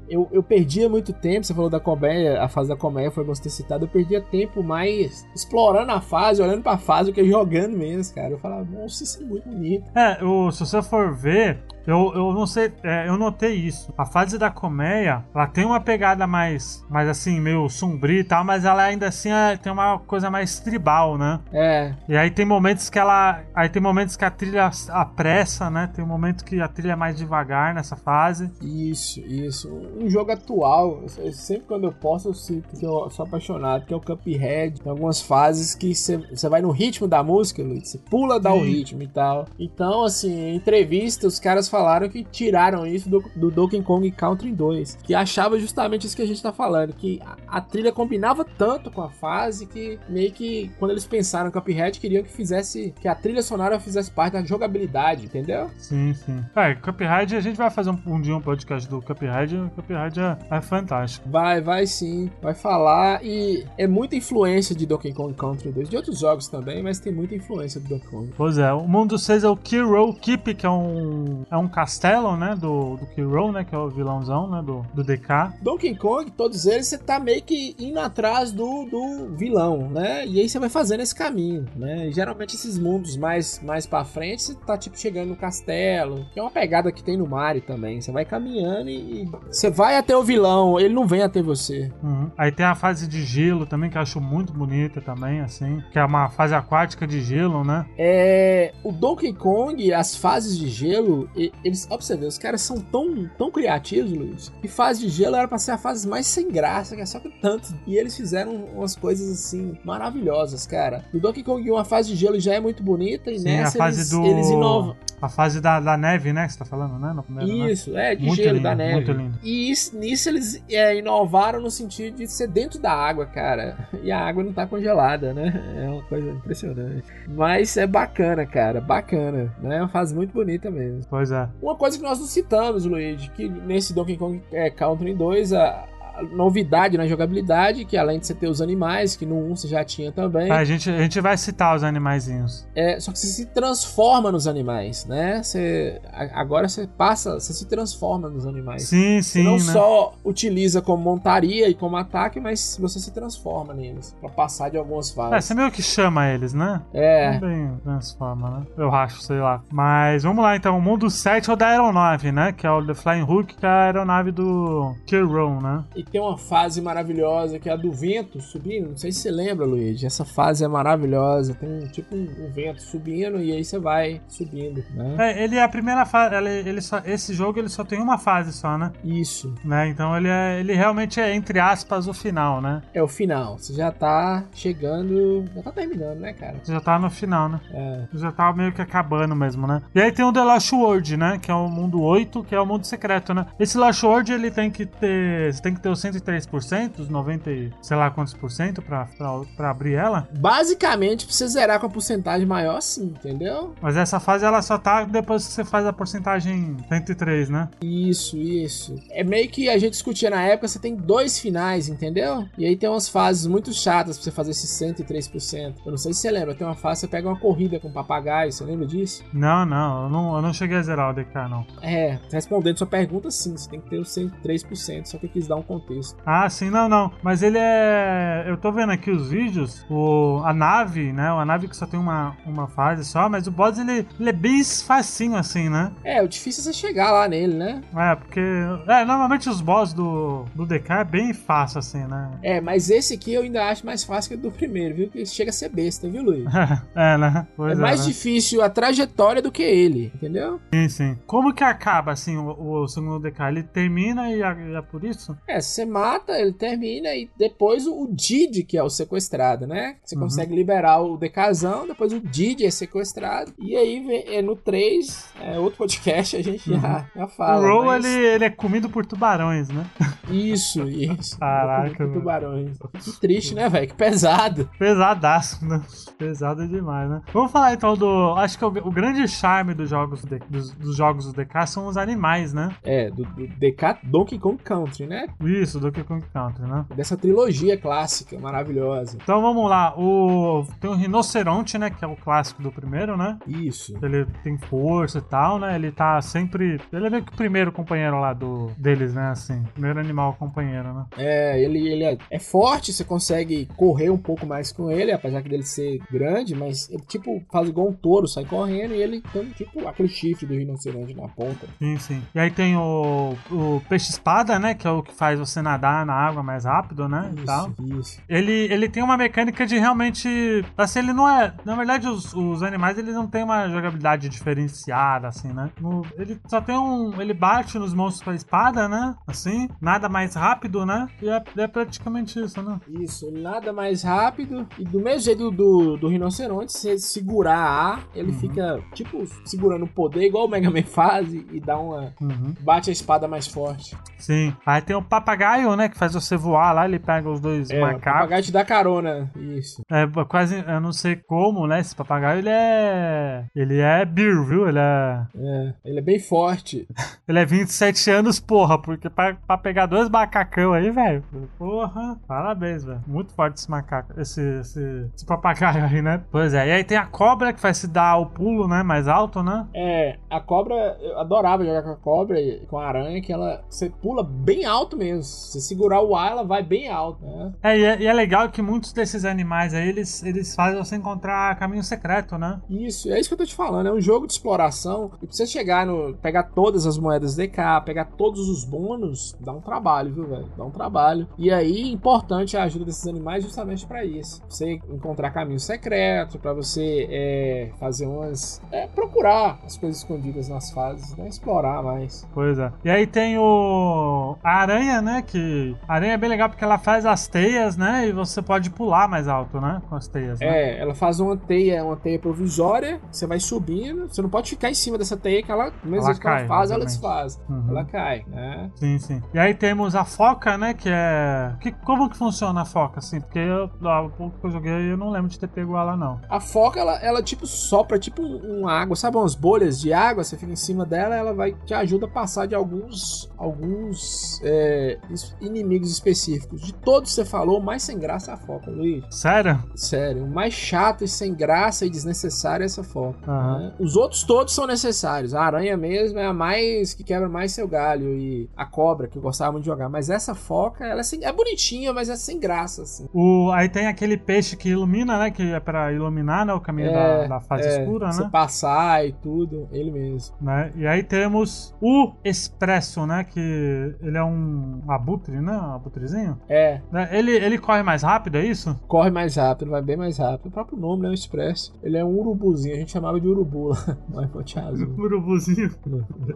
eu, 0.09 0.29
eu 0.33 0.43
perdia 0.43 0.89
muito 0.89 1.13
tempo. 1.13 1.45
Você 1.45 1.55
falou 1.55 1.71
da 1.71 1.81
colmeia, 1.81 2.43
a 2.43 2.49
fase 2.49 2.69
da 2.69 2.77
colmeia 2.77 3.11
foi 3.11 3.25
bom 3.25 3.33
ter 3.33 3.51
citado. 3.51 3.85
Eu 3.85 3.89
perdia 3.89 4.21
tempo 4.21 4.63
mais 4.63 5.27
explorando 5.35 5.93
a 5.93 6.01
fase, 6.01 6.43
olhando 6.43 6.63
pra 6.63 6.79
fase, 6.79 7.11
do 7.11 7.15
que 7.15 7.25
jogando 7.25 7.77
mesmo, 7.77 8.15
cara. 8.15 8.31
Eu 8.31 8.39
falava, 8.39 8.65
nossa, 8.65 9.03
isso 9.03 9.23
é 9.23 9.25
muito 9.25 9.49
bonito. 9.49 9.85
É, 9.97 10.23
o, 10.25 10.51
se 10.51 10.61
você 10.61 10.83
for 10.83 11.15
ver, 11.15 11.61
eu, 11.87 12.13
eu 12.15 12.33
não 12.33 12.47
sei, 12.47 12.73
é, 12.83 13.09
eu 13.09 13.17
notei 13.17 13.55
isso. 13.55 13.93
A 13.97 14.07
fase 14.07 14.39
da 14.39 14.51
colmeia, 14.51 15.25
ela 15.35 15.47
tem 15.47 15.65
uma 15.65 15.81
pegada 15.81 16.27
mais, 16.27 16.85
mais 16.89 17.09
assim, 17.09 17.41
meio 17.41 17.69
sombria 17.69 18.21
e 18.21 18.25
tal, 18.25 18.45
mas 18.45 18.65
ela 18.65 18.83
ainda 18.83 19.09
assim 19.09 19.31
é, 19.31 19.57
tem 19.57 19.73
uma 19.73 19.99
coisa 19.99 20.31
mais 20.31 20.61
tribal, 20.61 21.19
né? 21.19 21.41
É. 21.53 21.95
E 22.09 22.17
aí 22.17 22.31
tem 22.31 22.45
momentos 22.45 22.89
que 22.89 22.99
ela. 22.99 23.41
Aí 23.55 23.69
tem 23.69 23.83
momentos 23.83 24.17
que 24.17 24.25
a 24.25 24.31
trilha 24.31 24.71
apressa, 24.91 25.71
né? 25.71 25.91
Tem 25.93 26.05
um 26.05 26.09
momento 26.09 26.45
que 26.45 26.61
a 26.61 26.69
trilha 26.69 26.93
é 26.93 26.97
mais 26.97 27.17
devagar 27.17 27.75
nessa 27.75 27.97
fase. 27.97 28.51
Isso, 28.61 29.21
isso. 29.21 29.69
Um 29.99 30.09
jogo 30.09 30.33
atual, 30.33 31.03
sempre 31.33 31.67
quando 31.67 31.85
eu 31.85 31.93
posso, 31.93 32.29
eu 32.29 32.35
sinto 32.35 32.77
que 32.77 32.85
eu 32.85 33.11
sou 33.11 33.27
apaixonado, 33.27 33.85
que 33.87 33.93
é 33.93 33.97
o 33.97 34.01
Cuphead. 34.01 34.81
Tem 34.81 34.91
algumas 34.91 35.21
fases 35.21 35.75
que 35.75 35.95
você 35.95 36.49
vai 36.49 36.63
no 36.63 36.71
ritmo 36.71 37.09
da 37.09 37.23
música, 37.23 37.63
Luiz, 37.63 37.89
você 37.89 37.99
pula, 37.99 38.39
dá 38.39 38.53
Sim. 38.53 38.59
o 38.59 38.65
ritmo 38.65 39.03
e 39.03 39.09
tal. 39.09 39.47
Então, 39.59 40.05
assim, 40.05 40.33
em 40.33 40.57
entrevista, 40.57 41.27
os 41.27 41.39
caras 41.39 41.69
falaram 41.73 42.07
que 42.07 42.23
tiraram 42.23 42.87
isso 42.87 43.09
do, 43.09 43.25
do 43.35 43.51
Donkey 43.51 43.81
Kong 43.83 44.11
Country 44.11 44.53
2, 44.53 44.99
que 45.03 45.15
achava 45.15 45.59
justamente 45.59 46.07
isso 46.07 46.15
que 46.15 46.21
a 46.21 46.27
gente 46.27 46.43
tá 46.43 46.53
falando, 46.53 46.93
que 46.93 47.19
a, 47.25 47.57
a, 47.59 47.61
trilha 47.63 47.91
combinava 47.91 48.45
tanto 48.45 48.91
com 48.91 49.01
a 49.01 49.09
fase 49.09 49.65
que 49.65 49.99
meio 50.07 50.31
que 50.31 50.71
quando 50.79 50.91
eles 50.91 51.07
pensaram 51.07 51.47
no 51.47 51.53
Cuphead 51.53 51.99
queriam 51.99 52.23
que 52.23 52.31
fizesse 52.31 52.95
que 53.01 53.09
a 53.09 53.15
trilha 53.15 53.43
sonora 53.43 53.81
fizesse 53.81 54.11
parte 54.11 54.35
da 54.35 54.45
jogabilidade, 54.45 55.25
entendeu? 55.25 55.71
Sim, 55.79 56.13
sim. 56.13 56.45
É, 56.55 56.75
Cuphead 56.75 57.35
a 57.35 57.41
gente 57.41 57.57
vai 57.57 57.71
fazer 57.71 57.91
um, 57.91 57.99
um 58.07 58.21
dia 58.21 58.37
um 58.37 58.41
podcast 58.41 58.89
do 58.89 59.01
Cuphead, 59.01 59.57
o 59.57 59.71
Cuphead 59.71 60.21
é, 60.21 60.39
é 60.51 60.61
fantástico. 60.61 61.27
Vai, 61.31 61.63
vai 61.63 61.87
sim, 61.87 62.31
vai 62.43 62.53
falar 62.53 63.25
e 63.25 63.65
é 63.79 63.87
muita 63.87 64.15
influência 64.15 64.77
de 64.77 64.85
Donkey 64.85 65.15
Kong 65.15 65.33
Country 65.33 65.73
2, 65.73 65.89
de 65.89 65.97
outros 65.97 66.19
jogos 66.19 66.49
também, 66.49 66.83
mas 66.83 67.01
tem 67.01 67.13
muita 67.13 67.35
influência 67.35 67.81
do 67.81 67.89
Donkey 67.89 68.09
Kong. 68.09 68.31
Pois 68.37 68.59
é, 68.59 68.71
o 68.75 68.87
mundo 68.87 69.19
6 69.19 69.45
é 69.45 69.49
o 69.49 69.57
Key 69.57 69.81
Roll 69.81 70.13
Keep, 70.13 70.55
que 70.55 70.67
é 70.67 70.71
um, 70.71 71.45
é 71.51 71.57
um 71.57 71.62
um 71.63 71.69
castelo, 71.69 72.37
né? 72.37 72.57
Do, 72.59 72.97
do 72.97 73.07
Kiro, 73.07 73.53
né? 73.53 73.65
Que 73.65 73.75
é 73.75 73.79
o 73.79 73.89
vilãozão, 73.89 74.49
né? 74.49 74.63
Do, 74.63 74.85
do 74.95 75.05
DK. 75.05 75.55
Donkey 75.63 75.95
Kong, 75.97 76.31
todos 76.31 76.67
eles, 76.67 76.87
você 76.87 76.99
tá 76.99 77.19
meio 77.19 77.43
que 77.43 77.75
indo 77.79 77.99
atrás 77.99 78.53
do, 78.53 78.85
do 78.87 79.35
vilão, 79.37 79.89
né? 79.91 80.27
E 80.27 80.41
aí 80.41 80.49
você 80.49 80.59
vai 80.59 80.69
fazendo 80.69 81.01
esse 81.01 81.15
caminho, 81.15 81.67
né? 81.77 82.09
E 82.09 82.13
geralmente 82.13 82.55
esses 82.55 82.79
mundos 82.79 83.17
mais, 83.17 83.61
mais 83.63 83.87
pra 83.87 84.05
frente, 84.05 84.43
você 84.43 84.55
tá 84.55 84.77
tipo 84.77 84.99
chegando 84.99 85.31
no 85.31 85.37
castelo. 85.37 86.27
Que 86.33 86.41
é 86.41 86.43
uma 86.43 86.51
pegada 86.51 86.93
que 86.93 87.03
tem 87.03 87.17
no 87.17 87.27
Mario 87.27 87.63
também. 87.63 88.01
Você 88.01 88.13
vai 88.13 88.25
caminhando 88.25 88.91
e, 88.91 89.29
você 89.47 89.71
vai 89.71 89.97
até 89.97 90.17
o 90.17 90.23
vilão, 90.23 90.79
ele 90.79 90.95
não 90.95 91.07
vem 91.07 91.23
até 91.23 91.43
você. 91.43 91.91
Uhum. 92.03 92.31
Aí 92.37 92.51
tem 92.51 92.67
a 92.67 92.75
fase 92.75 93.07
de 93.07 93.23
gelo 93.25 93.67
também, 93.67 93.91
que 93.91 93.97
eu 93.97 94.03
acho 94.03 94.21
muito 94.21 94.53
bonita 94.53 95.01
também, 95.01 95.41
assim. 95.41 95.83
Que 95.93 95.99
é 95.99 96.05
uma 96.05 96.29
fase 96.29 96.55
aquática 96.55 97.07
de 97.07 97.21
gelo, 97.21 97.65
né? 97.65 97.87
É. 97.97 98.73
O 98.83 98.93
Donkey 98.93 99.33
Kong, 99.33 99.93
as 99.93 100.17
fases 100.17 100.59
de 100.59 100.69
gelo, 100.69 101.29
eles. 101.65 101.87
Ó, 101.91 101.97
pra 101.97 102.05
você 102.05 102.17
ver, 102.17 102.27
os 102.27 102.39
caras 102.39 102.61
são 102.63 102.81
tão, 102.81 103.29
tão 103.39 103.51
criativos, 103.51 104.13
Luiz. 104.13 104.53
Que 104.61 104.69
fase 104.69 105.01
de 105.01 105.09
gelo 105.09 105.37
era 105.37 105.49
pra 105.49 105.59
ser 105.59 105.73
a 105.73 105.79
fase 105.79 106.07
mais 106.09 106.27
sem 106.27 106.49
graça, 106.49 106.95
que 106.97 107.03
é 107.03 107.07
só 107.07 107.21
que 107.21 107.31
tanto. 107.41 107.75
E 107.87 107.97
eles 107.97 108.17
fizeram 108.17 108.55
umas 108.55 108.97
coisas 108.97 109.31
assim, 109.31 109.77
maravilhosas, 109.85 110.67
cara. 110.67 111.05
No 111.13 111.21
Donkey 111.21 111.43
Kong, 111.43 111.71
uma 111.71 111.85
fase 111.85 112.11
de 112.11 112.17
gelo 112.17 112.39
já 112.41 112.55
é 112.55 112.61
muito 112.61 112.83
bonita, 112.83 113.31
e 113.31 113.39
Sim, 113.39 113.45
nessa 113.45 113.83
a 113.83 113.89
eles, 113.89 114.11
do. 114.11 114.25
eles 114.25 114.49
inovam. 114.49 114.97
A 115.23 115.29
fase 115.29 115.61
da, 115.61 115.79
da 115.81 115.97
neve, 115.97 116.33
né? 116.33 116.47
Que 116.47 116.53
você 116.53 116.59
tá 116.59 116.65
falando, 116.65 116.99
né? 116.99 117.13
No 117.15 117.23
primeiro, 117.23 117.57
né? 117.65 117.73
Isso, 117.73 117.97
é, 117.97 118.15
de 118.17 118.27
Muito 118.27 118.37
gelo, 118.43 118.55
lindo, 118.57 118.63
da 118.65 118.75
neve. 118.75 118.95
muito 118.95 119.13
lindo. 119.13 119.39
E 119.43 119.71
isso- 119.71 119.97
nisso 119.97 120.29
eles 120.29 120.63
é, 120.69 120.97
inovaram 120.99 121.61
no 121.61 121.71
sentido 121.71 122.17
de 122.17 122.27
ser 122.27 122.49
dentro 122.49 122.81
da 122.81 122.93
água, 122.93 123.25
cara. 123.25 123.89
E 124.03 124.11
a 124.11 124.19
água 124.19 124.43
não 124.43 124.53
tá 124.53 124.67
congelada, 124.67 125.33
né? 125.33 125.63
É 125.77 125.89
uma 125.89 126.03
coisa 126.03 126.29
impressionante. 126.31 127.05
Mas 127.29 127.77
é 127.77 127.87
bacana, 127.87 128.45
cara, 128.45 128.81
bacana. 128.81 129.55
Né? 129.63 129.77
É 129.77 129.81
uma 129.81 129.89
fase 129.89 130.15
muito 130.15 130.33
bonita 130.33 130.71
mesmo. 130.71 131.03
Pois 131.09 131.31
é. 131.31 131.49
Uma 131.63 131.77
coisa 131.77 131.97
que 131.97 132.03
nós 132.03 132.19
não 132.19 132.27
citamos, 132.27 132.85
Luigi, 132.85 133.31
que 133.31 133.49
nesse 133.49 133.95
Donkey 133.95 134.17
Kong 134.17 134.43
é, 134.53 134.71
Country 134.71 135.15
2, 135.15 135.53
a, 135.53 135.63
a 135.65 135.87
novidade 136.33 136.97
na 136.99 137.07
jogabilidade, 137.07 137.85
que 137.85 137.97
além 137.97 138.19
de 138.19 138.27
você 138.27 138.35
ter 138.35 138.47
os 138.49 138.61
animais, 138.61 139.17
que 139.17 139.25
no 139.27 139.37
1 139.53 139.57
você 139.57 139.69
já 139.69 139.85
tinha 139.85 140.13
também, 140.13 140.51
A 140.51 140.65
gente, 140.65 140.91
a 140.91 140.99
gente 141.03 141.21
vai 141.21 141.37
citar 141.37 141.77
os 141.77 141.83
animaizinhos. 141.83 142.67
é, 142.75 142.99
só 143.01 143.13
que 143.13 143.19
você 143.19 143.27
se 143.29 143.47
transforma 143.47 144.31
nos 144.33 144.47
animais, 144.47 145.07
né? 145.07 145.43
Você, 145.43 146.01
agora 146.35 146.69
você 146.69 146.87
passa, 146.87 147.35
você 147.41 147.53
se 147.53 147.67
transforma 147.67 148.29
nos 148.29 148.47
animais. 148.47 148.85
Sim, 148.85 149.21
Você 149.23 149.41
sim, 149.41 149.45
não 149.45 149.53
né? 149.55 149.59
só 149.61 150.15
utiliza 150.25 150.81
como 150.83 151.03
montaria 151.03 151.69
e 151.69 151.75
como 151.75 151.97
ataque, 151.97 152.41
mas 152.41 152.77
você 152.81 152.99
se 152.99 153.11
transforma 153.13 153.73
neles 153.75 154.15
pra 154.21 154.29
passar 154.29 154.71
de 154.71 154.77
algumas 154.77 155.11
É, 155.11 155.15
fases. 155.15 155.45
você 155.47 155.55
meio 155.55 155.71
que 155.71 155.83
chama 155.83 156.29
eles, 156.29 156.53
né? 156.55 156.81
É, 156.93 157.39
Também 157.39 157.73
transforma, 157.83 158.51
né? 158.51 158.67
Eu 158.77 158.95
acho, 158.95 159.21
sei 159.23 159.39
lá. 159.39 159.63
Mas 159.71 160.23
vamos 160.23 160.43
lá 160.43 160.57
então. 160.57 160.77
O 160.77 160.81
mundo 160.83 161.09
7 161.11 161.51
é 161.51 161.53
o 161.53 161.57
da 161.57 161.69
aeronave, 161.69 162.33
né? 162.33 162.53
Que 162.53 162.67
é 162.67 162.71
o 162.71 162.85
The 162.85 162.95
Flying 162.95 163.23
Hook, 163.23 163.55
que 163.57 163.67
é 163.67 163.69
a 163.69 163.83
aeronave 163.85 164.31
do 164.33 164.95
Kiron, 165.07 165.61
né? 165.61 165.85
E 166.03 166.11
tem 166.11 166.21
uma 166.21 166.37
fase 166.37 166.81
maravilhosa 166.81 167.59
que 167.59 167.69
é 167.69 167.73
a 167.73 167.77
do 167.77 167.93
vento 167.93 168.41
subindo. 168.41 168.91
Não 168.91 168.97
sei 168.97 169.13
se 169.13 169.21
você 169.21 169.31
lembra, 169.31 169.65
Luigi. 169.65 170.05
Essa 170.05 170.25
fase 170.25 170.65
é 170.65 170.69
maravilhosa. 170.69 171.55
Tem 171.55 171.69
um, 171.69 171.87
tipo 171.87 172.15
um, 172.15 172.23
um 172.23 172.51
vento 172.51 172.83
subindo 172.83 173.41
e 173.41 173.53
aí 173.53 173.65
você 173.65 173.79
vai 173.79 174.21
subindo, 174.29 174.85
né? 174.95 175.17
É, 175.19 175.45
ele 175.45 175.57
é 175.57 175.63
a 175.63 175.69
primeira 175.69 176.05
fase. 176.05 176.35
Ele, 176.35 176.69
ele 176.69 176.81
só, 176.81 177.01
esse 177.05 177.33
jogo 177.33 177.59
ele 177.59 177.69
só 177.69 177.85
tem 177.85 178.01
uma 178.01 178.19
fase 178.19 178.53
só, 178.53 178.77
né? 178.77 178.93
Isso. 179.05 179.55
né? 179.65 179.89
Então 179.89 180.17
ele, 180.17 180.29
é, 180.29 180.59
ele 180.61 180.75
realmente 180.75 181.21
é, 181.21 181.35
entre 181.35 181.61
aspas, 181.61 182.09
o 182.09 182.13
final, 182.13 182.61
né? 182.61 182.83
É 182.93 183.03
o 183.03 183.09
final. 183.09 183.59
Você 183.59 183.73
já 183.75 183.93
tá 183.93 184.45
chegando. 184.53 185.45
Já 185.55 185.63
tá 185.63 185.73
terminando, 185.73 186.19
né, 186.19 186.33
cara? 186.33 186.57
Você 186.63 186.73
já 186.73 186.81
tá 186.81 186.99
no 186.99 187.11
final, 187.11 187.49
né? 187.49 187.61
É. 187.71 188.05
Já 188.15 188.33
tá 188.33 188.53
meio 188.53 188.73
que 188.73 188.83
acabando 188.83 189.37
mesmo, 189.37 189.67
né? 189.67 189.83
E 189.95 190.01
aí 190.01 190.11
tem 190.11 190.25
o 190.25 190.33
The 190.33 190.43
Lost 190.43 190.73
World, 190.73 191.17
né? 191.17 191.39
Que 191.41 191.51
é 191.51 191.55
o 191.55 191.69
mundo 191.69 192.03
8, 192.03 192.43
que 192.45 192.55
é 192.55 192.61
o 192.61 192.67
mundo 192.67 192.85
secreto, 192.87 193.33
né? 193.33 193.47
Esse 193.59 193.79
Lost 193.79 194.03
World, 194.03 194.33
ele 194.33 194.51
tem 194.51 194.71
que 194.71 194.85
ter... 194.85 195.53
Você 195.53 195.63
tem 195.63 195.75
que 195.75 195.81
ter 195.81 195.89
os 195.93 196.03
103%, 196.03 196.99
os 197.01 197.09
90 197.09 197.51
e 197.51 197.71
sei 197.81 197.97
lá 197.97 198.11
quantos 198.11 198.35
por 198.35 198.51
cento 198.51 198.83
pra, 198.83 199.07
pra, 199.17 199.41
pra 199.57 199.71
abrir 199.71 199.95
ela. 199.95 200.29
Basicamente, 200.39 201.27
pra 201.27 201.35
você 201.35 201.47
zerar 201.49 201.81
com 201.81 201.87
a 201.87 201.91
porcentagem 201.91 202.47
maior, 202.47 202.81
sim, 202.81 203.07
entendeu? 203.07 203.75
Mas 203.81 203.97
essa 203.97 204.19
fase, 204.21 204.45
ela 204.45 204.63
só 204.63 204.79
tá 204.79 205.05
depois 205.05 205.47
que 205.47 205.53
você 205.53 205.65
faz 205.65 205.87
a 205.87 205.93
porcentagem 205.93 206.77
103, 206.89 207.51
né? 207.51 207.69
Isso, 207.81 208.37
isso. 208.37 208.97
É 209.11 209.23
meio 209.23 209.49
que 209.49 209.69
a 209.69 209.79
gente 209.79 209.93
discutia 209.93 210.31
na 210.31 210.43
época, 210.43 210.69
você 210.69 210.79
tem 210.79 210.95
dois 210.95 211.39
finais, 211.39 211.89
entendeu? 211.89 212.47
E 212.57 212.65
aí 212.65 212.77
tem 212.77 212.89
umas 212.89 213.09
fases 213.09 213.47
muito 213.47 213.73
chatas 213.73 214.17
pra 214.17 214.25
você 214.25 214.31
fazer 214.31 214.51
esse 214.53 214.67
103%. 214.67 215.75
Eu 215.85 215.91
não 215.91 215.99
sei 215.99 216.13
se 216.13 216.21
você 216.21 216.31
lembra, 216.31 216.55
tem 216.55 216.67
uma 216.67 216.77
fase 216.77 217.01
que 217.03 217.07
você 217.07 217.09
pega 217.09 217.29
uma 217.29 217.39
corrida 217.39 217.79
com 217.79 217.89
um 217.89 217.93
papagaio, 217.93 218.53
você 218.53 218.65
lembra 218.65 218.87
disso? 218.87 219.25
Não, 219.33 219.65
não. 219.65 220.05
Eu 220.05 220.11
não, 220.11 220.37
eu 220.37 220.43
não 220.43 220.53
cheguei 220.53 220.77
a 220.77 220.83
zerar 220.83 221.11
o 221.11 221.15
DK, 221.15 221.35
não. 221.49 221.67
É, 221.83 222.19
respondendo 222.31 222.79
sua 222.79 222.87
pergunta, 222.87 223.31
sim, 223.31 223.57
você 223.57 223.69
tem 223.69 223.81
que 223.81 223.91
ter 223.91 223.99
os 223.99 224.09
103%, 224.09 225.07
só 225.07 225.19
que 225.19 225.27
eu 225.27 225.31
quis 225.31 225.47
dar 225.47 225.57
um 225.57 225.63
contexto. 225.83 226.17
Ah, 226.25 226.49
sim, 226.49 226.71
não, 226.71 226.89
não. 226.89 227.13
Mas 227.23 227.43
ele 227.43 227.59
é. 227.59 228.45
Eu 228.47 228.57
tô 228.57 228.73
vendo 228.73 228.91
aqui 228.93 229.11
os 229.11 229.29
vídeos. 229.29 229.85
O... 229.91 230.41
A 230.45 230.53
nave, 230.53 231.13
né? 231.13 231.29
A 231.29 231.45
nave 231.45 231.69
que 231.69 231.77
só 231.77 231.87
tem 231.87 231.99
uma, 231.99 232.37
uma 232.47 232.69
fase 232.69 233.05
só, 233.05 233.29
mas 233.29 233.47
o 233.47 233.51
boss 233.51 233.79
ele, 233.79 234.07
ele 234.19 234.29
é 234.29 234.33
bem 234.33 234.63
facinho 234.65 235.37
assim, 235.37 235.69
né? 235.69 235.93
É, 236.05 236.23
o 236.23 236.29
difícil 236.29 236.61
é 236.61 236.65
você 236.65 236.73
chegar 236.73 237.11
lá 237.11 237.29
nele, 237.29 237.55
né? 237.55 237.83
É, 237.95 238.15
porque. 238.15 238.41
É, 238.87 239.05
normalmente 239.05 239.49
os 239.49 239.61
boss 239.61 239.93
do, 239.93 240.45
do 240.55 240.65
DK 240.65 240.93
é 240.93 241.05
bem 241.05 241.35
fácil 241.35 241.79
assim, 241.79 242.05
né? 242.05 242.31
É, 242.43 242.61
mas 242.61 242.91
esse 242.91 243.15
aqui 243.15 243.35
eu 243.35 243.43
ainda 243.43 243.69
acho 243.69 243.85
mais 243.85 244.05
fácil 244.05 244.31
que 244.31 244.35
o 244.37 244.39
do 244.39 244.51
primeiro, 244.51 244.95
viu? 244.95 245.11
Que 245.11 245.27
chega 245.27 245.51
a 245.51 245.53
ser 245.53 245.69
besta, 245.69 246.09
viu, 246.09 246.23
Luiz? 246.23 246.45
é, 246.95 247.19
né? 247.19 247.47
Pois 247.57 247.79
é 247.79 247.81
mais 247.81 248.01
né? 248.01 248.07
difícil 248.07 248.63
a 248.63 248.71
trajetória 248.71 249.43
do 249.43 249.51
que 249.51 249.63
ele, 249.63 250.13
entendeu? 250.15 250.61
Sim, 250.73 250.89
sim. 250.89 251.19
Como 251.27 251.53
que 251.53 251.65
acaba, 251.65 252.13
assim, 252.13 252.37
o, 252.37 252.83
o 252.83 252.89
segundo 252.89 253.21
DK? 253.21 253.43
Ele 253.49 253.63
termina 253.63 254.31
e 254.31 254.43
é, 254.43 254.71
e 254.71 254.75
é 254.75 254.83
por 254.83 255.05
isso? 255.05 255.37
É, 255.47 255.61
você 255.73 255.85
mata, 255.85 256.33
ele 256.39 256.53
termina 256.53 257.15
e 257.15 257.29
depois 257.37 257.87
o, 257.87 258.09
Didi, 258.13 258.63
que 258.65 258.77
é 258.79 258.83
o 258.83 258.91
sequestrado, 258.91 259.67
né? 259.67 259.97
Você 260.05 260.15
Uhum. 260.15 260.23
consegue 260.23 260.55
liberar 260.55 261.01
o 261.01 261.17
DKzão, 261.17 261.87
depois 261.87 262.13
o 262.13 262.21
Didi 262.21 262.65
é 262.67 262.71
sequestrado. 262.71 263.53
E 263.59 263.77
aí 263.77 264.01
vem- 264.01 264.25
é, 264.37 264.43
no 264.43 264.55
3, 264.57 265.29
é 265.41 265.59
outro 265.59 265.79
podcast, 265.79 266.37
a 266.37 266.43
gente 266.43 266.71
já, 266.73 267.07
já 267.17 267.27
fala. 267.29 267.61
Uhum. 267.61 267.65
o 267.67 267.73
Roll, 267.77 267.85
mas- 267.87 268.05
ele, 268.05 268.27
ele 268.27 268.45
é 268.45 268.51
comido 268.51 268.89
por 268.91 269.05
tubarões, 269.07 269.69
né? 269.69 269.85
Isso, 270.31 270.89
isso. 270.89 271.39
Caraca, 271.39 272.05
mano. 272.07 272.19
tubarões. 272.19 272.79
Que 273.03 273.21
triste, 273.21 273.55
né, 273.55 273.69
velho? 273.69 273.89
Que 273.89 273.95
pesado. 273.95 274.69
Pesadaço, 274.79 275.65
né? 275.67 275.83
Pesado 276.19 276.67
demais, 276.69 277.09
né? 277.11 277.23
Vamos 277.33 277.51
falar 277.51 277.73
então 277.75 277.97
do. 277.97 278.35
Acho 278.37 278.59
que 278.59 278.65
o, 278.65 278.69
o 278.69 278.91
grande 278.91 279.27
charme 279.27 279.75
dos 279.75 279.89
jogos, 279.89 280.25
do- 280.25 280.39
dos, 280.49 280.71
dos 280.73 280.97
jogos 280.97 281.27
do 281.27 281.33
DK 281.33 281.67
são 281.67 281.87
os 281.87 281.97
animais, 281.97 282.53
né? 282.53 282.75
É, 282.83 283.11
do, 283.11 283.25
do 283.25 283.47
DK 283.47 283.99
Donkey 284.05 284.39
Kong 284.39 284.63
Country, 284.63 285.07
né? 285.07 285.27
Isso, 285.43 285.62
do 285.71 285.81
Donkey 285.81 286.05
Kong 286.05 286.25
Country, 286.33 286.65
né? 286.65 286.85
Dessa 286.95 287.17
trilogia 287.17 287.77
clássica, 287.77 288.39
maravilhosa. 288.39 289.19
Então 289.23 289.41
vamos 289.41 289.69
lá. 289.69 289.95
O... 289.99 290.67
Tem 290.81 290.91
o 290.91 290.95
rinoceronte, 290.95 291.79
né? 291.79 291.91
Que 291.91 292.05
é 292.05 292.09
o 292.09 292.17
clássico 292.17 292.63
do 292.63 292.73
primeiro, 292.73 293.17
né? 293.17 293.39
Isso. 293.47 293.95
Ele 294.03 294.27
tem 294.43 294.59
força 294.59 295.19
e 295.19 295.23
tal, 295.23 295.59
né? 295.59 295.75
Ele 295.75 295.93
tá 295.93 296.21
sempre. 296.21 296.81
Ele 296.93 297.07
é 297.07 297.11
meio 297.11 297.25
que 297.25 297.33
o 297.33 297.37
primeiro 297.37 297.73
companheiro 297.73 298.21
lá 298.21 298.33
do 298.33 298.71
deles, 298.77 299.15
né? 299.15 299.31
Assim, 299.31 299.63
primeiro 299.73 300.01
animal 300.01 300.35
companheiro, 300.35 300.93
né? 300.93 301.07
É, 301.17 301.63
ele, 301.63 301.89
ele 301.89 302.05
é, 302.05 302.19
é 302.31 302.39
forte, 302.39 302.93
você 302.93 303.05
consegue 303.05 303.67
correr 303.77 304.11
um 304.11 304.19
pouco 304.19 304.47
mais 304.47 304.73
com 304.73 304.91
ele, 304.91 305.13
apesar 305.13 305.43
que 305.43 305.49
dele 305.49 305.65
ser 305.65 306.01
grande, 306.11 306.55
mas 306.55 306.89
ele 306.91 307.03
tipo 307.07 307.43
faz 307.51 307.69
igual 307.69 307.89
um 307.89 307.93
touro, 307.93 308.27
sai 308.27 308.45
correndo 308.45 308.95
e 308.95 309.03
ele 309.03 309.23
tem 309.33 309.51
tipo 309.51 309.87
aquele 309.87 310.09
chifre 310.09 310.47
do 310.47 310.55
rinoceronte 310.55 311.15
na 311.15 311.29
ponta. 311.29 311.67
Sim, 311.79 311.99
sim. 311.99 312.23
E 312.35 312.39
aí 312.39 312.51
tem 312.51 312.77
o, 312.77 313.35
o 313.51 313.83
peixe-espada, 313.89 314.59
né? 314.59 314.75
Que 314.75 314.87
é 314.87 314.91
o 314.91 315.03
que 315.03 315.13
faz 315.13 315.39
você 315.39 315.52
nadar 315.61 316.07
na 316.07 316.15
água 316.15 316.43
mais 316.43 316.65
rápido, 316.65 317.09
né? 317.09 317.31
E 317.37 317.43
tal. 317.45 317.71
Isso, 317.71 317.99
isso. 318.01 318.21
Ele, 318.29 318.53
ele 318.73 318.89
tem 318.89 319.03
uma 319.03 319.17
mecânica 319.17 319.67
de 319.67 319.77
realmente. 319.79 320.65
Assim, 320.79 321.01
ele 321.01 321.13
não 321.13 321.29
é. 321.29 321.53
Na 321.65 321.75
verdade, 321.75 322.07
os, 322.09 322.33
os 322.33 322.63
animais 322.63 322.97
eles 322.97 323.15
não 323.15 323.27
têm 323.27 323.43
uma 323.45 323.69
jogabilidade 323.69 324.29
diferenciada, 324.29 325.29
assim, 325.29 325.53
né? 325.53 325.71
No- 325.81 326.07
ele 326.17 326.41
só 326.47 326.61
tem 326.61 326.77
um. 326.79 327.21
Ele 327.21 327.35
bate 327.35 327.79
nos 327.79 327.93
monstros 327.93 328.23
com 328.23 328.31
a 328.31 328.35
espada, 328.35 328.89
né? 328.89 329.15
Assim, 329.27 329.69
nada 329.81 330.09
mais 330.09 330.35
rápido, 330.35 330.87
né? 330.87 331.09
E 331.21 331.29
é, 331.29 331.43
é 331.59 331.67
praticamente 331.67 332.39
isso, 332.41 332.63
né? 332.63 332.81
Isso, 332.89 333.31
nada 333.33 333.73
mais 333.73 334.03
rápido. 334.03 334.67
E 334.79 334.85
do 334.85 335.01
mesmo 335.01 335.21
jeito 335.21 335.51
do, 335.51 335.97
do 335.97 336.09
rinoceronte, 336.09 336.73
se 336.73 336.81
você 336.83 336.99
segurar 336.99 337.59
a 337.59 337.95
A, 337.95 337.99
ele 338.15 338.33
Uhum. 338.33 338.39
fica, 338.39 338.81
tipo, 338.95 339.25
segurando 339.45 339.85
o 339.85 339.89
poder, 339.89 340.27
igual 340.27 340.47
o 340.47 340.49
Mega 340.49 340.71
Man 340.71 340.83
faz, 340.85 341.33
e, 341.33 341.47
e 341.53 341.61
dá 341.61 341.77
uma. 341.79 342.15
Uhum. 342.21 342.55
Bate 342.61 342.91
a 342.91 342.93
espada 342.93 343.27
mais 343.27 343.47
forte. 343.47 343.97
Sim. 344.19 344.55
Aí 344.65 344.81
tem 344.81 344.95
o 344.95 345.03
papagaio, 345.03 345.42
né? 345.77 345.89
Que 345.89 345.97
faz 345.99 346.15
você 346.15 346.37
voar 346.37 346.73
lá, 346.73 346.85
ele 346.85 346.99
pega 346.99 347.29
os 347.29 347.41
dois 347.41 347.71
É, 347.71 347.79
o 347.79 347.81
macacos. 347.81 348.05
papagaio 348.05 348.43
te 348.43 348.53
dá 348.53 348.65
carona. 348.65 349.31
Isso. 349.37 349.83
É, 349.91 350.07
quase, 350.25 350.65
eu 350.67 350.81
não 350.81 350.93
sei 350.93 351.17
como, 351.17 351.67
né? 351.67 351.81
Esse 351.81 351.95
papagaio, 351.95 352.39
ele 352.39 352.49
é. 352.51 353.45
Ele 353.55 353.79
é 353.81 354.05
beer, 354.05 354.43
viu? 354.45 354.69
Ele 354.69 354.79
é. 354.79 355.23
É. 355.37 355.75
Ele 355.85 355.99
é 355.99 356.03
bem 356.03 356.19
forte. 356.19 356.87
Ele 357.29 357.39
é 357.39 357.45
27 357.47 358.11
anos, 358.11 358.39
porra, 358.41 358.79
porque 358.81 359.09
pra, 359.09 359.35
pra 359.47 359.57
pegar 359.57 359.87
dois 359.87 360.09
macacão 360.11 360.73
aí, 360.73 360.91
velho. 360.91 361.23
Porra, 361.59 362.19
parabéns, 362.27 362.85
velho. 362.85 363.01
Muito 363.07 363.33
forte 363.33 363.57
esse 363.57 363.71
macaco, 363.71 364.13
esse, 364.21 364.41
esse, 364.61 365.07
esse 365.15 365.25
papagaio 365.25 365.85
aí, 365.85 366.03
né? 366.03 366.23
Pois 366.31 366.53
é, 366.53 366.67
e 366.69 366.73
aí 366.73 366.85
tem 366.85 366.99
a 366.99 367.07
cobra 367.07 367.53
que 367.53 367.61
faz 367.61 367.79
se 367.79 367.89
dar 367.89 368.19
o 368.19 368.27
pulo, 368.27 368.69
né? 368.69 368.83
Mais 368.83 369.09
alto, 369.09 369.43
né? 369.43 369.67
É, 369.75 370.19
a 370.29 370.41
cobra, 370.41 370.75
eu 371.01 371.19
adorava 371.21 371.65
jogar 371.65 371.83
com 371.83 371.91
a 371.91 371.97
cobra 371.97 372.41
e 372.41 372.67
com 372.67 372.79
a 372.79 372.87
aranha, 372.87 373.23
que 373.23 373.33
ela 373.33 373.63
você 373.71 373.89
pula 373.89 374.23
bem 374.23 374.65
alto 374.65 374.97
mesmo. 374.97 375.23
Se 375.33 375.61
segurar 375.61 376.03
o 376.03 376.17
ar, 376.17 376.33
ela 376.33 376.45
vai 376.45 376.63
bem 376.63 376.89
alto, 376.89 377.25
né? 377.25 377.53
É, 377.63 377.79
e 377.79 377.85
é, 377.85 378.03
e 378.03 378.07
é 378.07 378.13
legal 378.13 378.51
que 378.51 378.63
muitos 378.63 378.93
desses 378.93 379.25
animais 379.25 379.75
aí, 379.75 379.89
eles, 379.89 380.23
eles 380.23 380.55
fazem 380.55 380.79
você 380.79 380.97
encontrar 380.97 381.55
caminho 381.59 381.83
secreto, 381.83 382.39
né? 382.39 382.61
Isso, 382.69 383.11
é 383.11 383.19
isso 383.19 383.29
que 383.29 383.35
eu 383.35 383.39
tô 383.39 383.45
te 383.45 383.55
falando. 383.55 383.89
É 383.89 383.93
um 383.93 384.01
jogo 384.01 384.27
de 384.27 384.33
exploração. 384.33 385.11
E 385.23 385.27
pra 385.27 385.35
você 385.35 385.47
chegar 385.47 385.87
no. 385.87 386.15
pegar 386.15 386.45
todas 386.45 386.87
as 386.87 386.99
moedas 386.99 387.37
DK, 387.37 387.85
pegar 387.85 388.07
todos 388.17 388.49
os 388.49 388.65
bônus, 388.65 389.37
dá 389.41 389.53
um 389.53 389.61
trabalho, 389.61 390.13
viu, 390.13 390.27
velho? 390.27 390.49
Dá 390.57 390.65
um 390.65 390.71
trabalho. 390.71 391.29
E 391.39 391.51
aí, 391.51 391.93
importante 391.93 392.57
a 392.57 392.65
ajuda 392.65 392.85
desses 392.85 393.07
animais 393.07 393.45
justamente 393.45 393.87
pra 393.87 394.05
isso. 394.05 394.41
Pra 394.41 394.51
você 394.51 394.81
encontrar 394.91 395.31
caminho 395.31 395.61
secreto, 395.61 396.39
pra 396.39 396.53
você 396.53 397.09
é, 397.11 397.71
fazer 397.79 398.07
umas. 398.07 398.61
É, 398.71 398.87
procurar 398.87 399.59
as 399.65 399.77
coisas 399.77 399.99
escondidas 399.99 400.49
nas 400.49 400.71
fases, 400.71 401.17
né? 401.17 401.29
Explorar 401.29 401.83
mais. 401.83 402.27
Pois 402.33 402.59
é. 402.59 402.73
E 402.85 402.91
aí 402.91 403.07
tem 403.07 403.39
o. 403.39 404.37
A 404.43 404.57
aranha, 404.59 405.01
né? 405.01 405.22
Que. 405.23 405.77
A 405.87 405.95
aranha 405.95 406.13
é 406.15 406.17
bem 406.17 406.29
legal 406.29 406.49
porque 406.49 406.65
ela 406.65 406.79
faz 406.79 407.07
as 407.07 407.27
teias, 407.27 407.77
né? 407.77 408.09
E 408.09 408.13
você 408.13 408.43
pode 408.43 408.71
pular 408.71 409.09
mais 409.09 409.29
alto, 409.29 409.61
né? 409.61 409.81
Com 409.89 409.97
as 409.97 410.09
teias. 410.09 410.41
Né? 410.41 410.47
É, 410.47 410.81
ela 410.81 410.95
faz 410.95 411.21
uma 411.21 411.37
teia, 411.37 411.85
uma 411.85 411.97
teia 411.97 412.19
provisória, 412.19 413.01
você 413.11 413.27
vai 413.27 413.41
subindo, 413.41 414.09
você 414.09 414.21
não 414.23 414.29
pode 414.29 414.51
ficar 414.51 414.71
em 414.71 414.75
cima 414.75 414.99
dessa 414.99 415.17
teia 415.17 415.43
que 415.43 415.51
ela, 415.51 415.73
mesmo 415.85 416.07
Ela 416.07 416.19
que 416.19 416.27
ela 416.27 416.37
cai, 416.39 416.47
faz, 416.47 416.71
ela 416.71 416.85
obviamente. 416.85 416.87
desfaz. 416.87 417.41
Uhum. 417.49 417.67
Ela 417.71 417.85
cai, 417.85 418.25
né? 418.29 418.71
Sim, 418.77 418.99
sim. 418.99 419.23
E 419.33 419.39
aí 419.39 419.55
temos 419.55 419.95
a 419.95 420.05
foca, 420.05 420.59
né? 420.59 420.75
Que 420.75 420.89
é. 420.91 421.55
Que, 421.61 421.73
como 421.73 422.09
que 422.09 422.17
funciona 422.17 422.63
a 422.63 422.65
foca, 422.65 422.99
assim? 422.99 423.21
Porque 423.21 423.39
eu, 423.39 423.71
há 423.89 424.09
pouco 424.09 424.39
que 424.41 424.47
eu 424.47 424.51
joguei 424.51 424.73
eu 424.93 424.97
não 424.97 425.11
lembro 425.11 425.29
de 425.29 425.39
ter 425.39 425.49
pego 425.49 425.77
ela, 425.77 425.97
não. 425.97 426.21
A 426.29 426.41
foca, 426.41 426.81
ela, 426.81 426.97
ela 427.03 427.23
tipo 427.23 427.47
sopra, 427.47 427.99
tipo 427.99 428.23
um, 428.23 428.61
uma 428.61 428.73
água, 428.73 428.97
sabe 428.97 429.17
umas 429.17 429.35
bolhas 429.35 429.81
de 429.81 429.93
água, 429.93 430.25
você 430.25 430.37
fica 430.37 430.53
em 430.53 430.57
cima 430.57 430.85
dela, 430.85 431.15
ela 431.15 431.33
vai 431.33 431.53
te 431.65 431.75
ajuda 431.75 432.07
a 432.07 432.09
passar 432.09 432.47
de 432.47 432.55
alguns 432.55 433.31
alguns 433.37 434.41
é, 434.45 434.99
inimigos 435.41 435.91
específicos. 435.91 436.61
De 436.63 436.73
todos 436.73 437.13
você 437.15 437.25
falou, 437.25 437.59
o 437.59 437.63
mais 437.63 437.83
sem 437.83 437.99
graça 437.99 438.31
é 438.31 438.35
a 438.35 438.37
foca, 438.37 438.71
Luiz. 438.71 439.05
Sério? 439.11 439.63
Sério, 439.75 440.25
o 440.25 440.31
mais 440.31 440.55
chato 440.55 441.05
e 441.05 441.09
sem 441.09 441.35
graça 441.35 441.85
e 441.85 441.91
desnecessário 441.91 442.63
é 442.63 442.67
essa 442.67 442.83
foca. 442.83 443.19
Aham. 443.31 443.59
né? 443.59 443.73
Os 443.79 443.97
outros 443.97 444.25
todos 444.25 444.55
são 444.55 444.67
necessários. 444.67 445.35
A 445.35 445.43
aranha 445.43 445.77
mesmo 445.77 446.19
é 446.19 446.27
a 446.27 446.33
mais 446.33 446.95
que 446.95 447.05
quebra 447.05 447.29
mais 447.29 447.53
seu 447.53 447.67
galho 447.69 448.09
e 448.19 448.49
a 448.57 448.65
cobra 448.65 449.09
que 449.09 449.17
eu 449.19 449.23
gostava 449.23 449.53
muito 449.53 449.65
de 449.65 449.71
jogar. 449.71 449.89
Mas 449.89 450.09
essa 450.11 450.35
foca, 450.35 450.85
ela 450.87 451.01
é, 451.01 451.05
sem- 451.05 451.25
é 451.25 451.33
bonitinha, 451.33 451.93
mas 451.93 452.09
é 452.09 452.17
sem 452.17 452.39
graça 452.39 452.83
assim. 452.83 453.07
O, 453.13 453.51
aí 453.53 453.69
tem 453.69 453.87
aquele 453.87 454.17
peixe 454.17 454.57
que 454.57 454.69
ilumina, 454.71 455.19
né? 455.19 455.31
Que 455.31 455.53
é 455.53 455.61
pra 455.61 455.93
iluminar 455.93 456.47
né, 456.47 456.53
o 456.55 456.61
caminho 456.61 456.89
É, 456.91 457.23
da, 457.23 457.27
da 457.37 457.41
fase 457.41 457.69
é, 457.69 457.81
escura, 457.83 458.13
Você 458.13 458.23
né? 458.23 458.29
passar 458.33 459.07
e 459.07 459.13
tudo, 459.13 459.69
ele 459.73 459.91
mesmo. 459.91 460.35
né? 460.41 460.73
E 460.77 460.87
aí 460.87 461.03
temos 461.03 461.75
o 461.81 462.13
Expresso, 462.25 463.07
né? 463.07 463.25
Que 463.25 463.95
ele 464.01 464.17
é 464.17 464.25
um 464.25 464.81
abutre, 464.93 465.41
né? 465.41 465.53
Um 465.53 465.75
abutrezinho. 465.75 466.39
É, 466.49 466.81
Né? 466.91 467.09
Ele, 467.13 467.33
ele 467.33 467.59
corre 467.59 467.83
mais 467.83 468.03
rápido, 468.03 468.37
é 468.37 468.45
isso? 468.45 468.79
corre 468.87 469.11
mais 469.11 469.37
rápido, 469.37 469.71
vai 469.71 469.83
bem 469.83 469.97
mais 469.97 470.19
rápido. 470.19 470.49
O 470.49 470.51
próprio 470.51 470.79
nome, 470.79 471.03
né? 471.03 471.09
O 471.09 471.13
Expresso. 471.13 471.75
Ele 471.83 471.97
é 471.97 472.05
um 472.05 472.19
urubuzinho, 472.19 472.75
a 472.75 472.79
gente 472.79 472.93
chamava 472.93 473.21
de 473.21 473.27
urubu 473.27 473.69
lá. 473.69 473.97
Mas 474.13 474.31
Ponte 474.31 474.59
Azul. 474.59 474.89
Urubuzinho. 474.99 475.71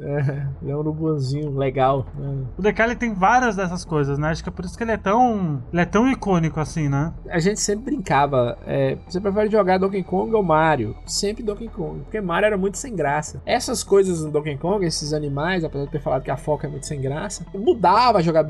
É, 0.02 0.46
ele 0.62 0.70
é 0.70 0.76
um 0.76 0.80
urubuzinho 0.80 1.56
legal. 1.56 2.06
né? 2.14 2.44
O 2.58 2.62
ele 2.66 2.96
tem 2.96 3.14
várias 3.14 3.56
dessas 3.56 3.84
coisas, 3.84 4.18
né? 4.18 4.28
Acho 4.30 4.42
que 4.42 4.48
é 4.48 4.52
por 4.52 4.64
isso 4.64 4.76
que 4.76 4.84
ele 4.84 4.92
é 4.92 4.96
tão. 4.96 5.62
Ele 5.72 5.82
é 5.82 5.84
tão 5.84 6.10
icônico 6.10 6.60
assim, 6.60 6.88
né? 6.88 7.12
A 7.28 7.38
gente 7.38 7.60
sempre 7.60 7.86
brincava. 7.86 8.58
é, 8.66 8.96
você 9.08 9.20
prefere 9.20 9.50
jogar 9.50 9.78
Donkey 9.78 10.02
Kong 10.02 10.34
ou 10.34 10.42
Mario? 10.42 10.96
Sempre 11.06 11.42
Donkey 11.42 11.68
Kong. 11.68 12.00
Porque 12.00 12.20
Mario 12.20 12.46
era 12.46 12.56
muito 12.56 12.78
sem 12.78 12.94
graça. 12.94 13.40
Essas 13.44 13.82
coisas 13.82 14.22
no 14.24 14.30
Donkey 14.30 14.56
Kong, 14.56 14.84
esses 14.84 15.12
animais, 15.12 15.64
apesar 15.64 15.84
de 15.86 15.90
ter 15.90 16.00
falado 16.00 16.22
que 16.22 16.30
a 16.30 16.36
foca 16.36 16.66
é 16.66 16.70
muito 16.70 16.86
sem 16.86 17.00
graça, 17.00 17.46
mudava 17.54 18.18
a 18.18 18.22
jogabilidade, 18.22 18.45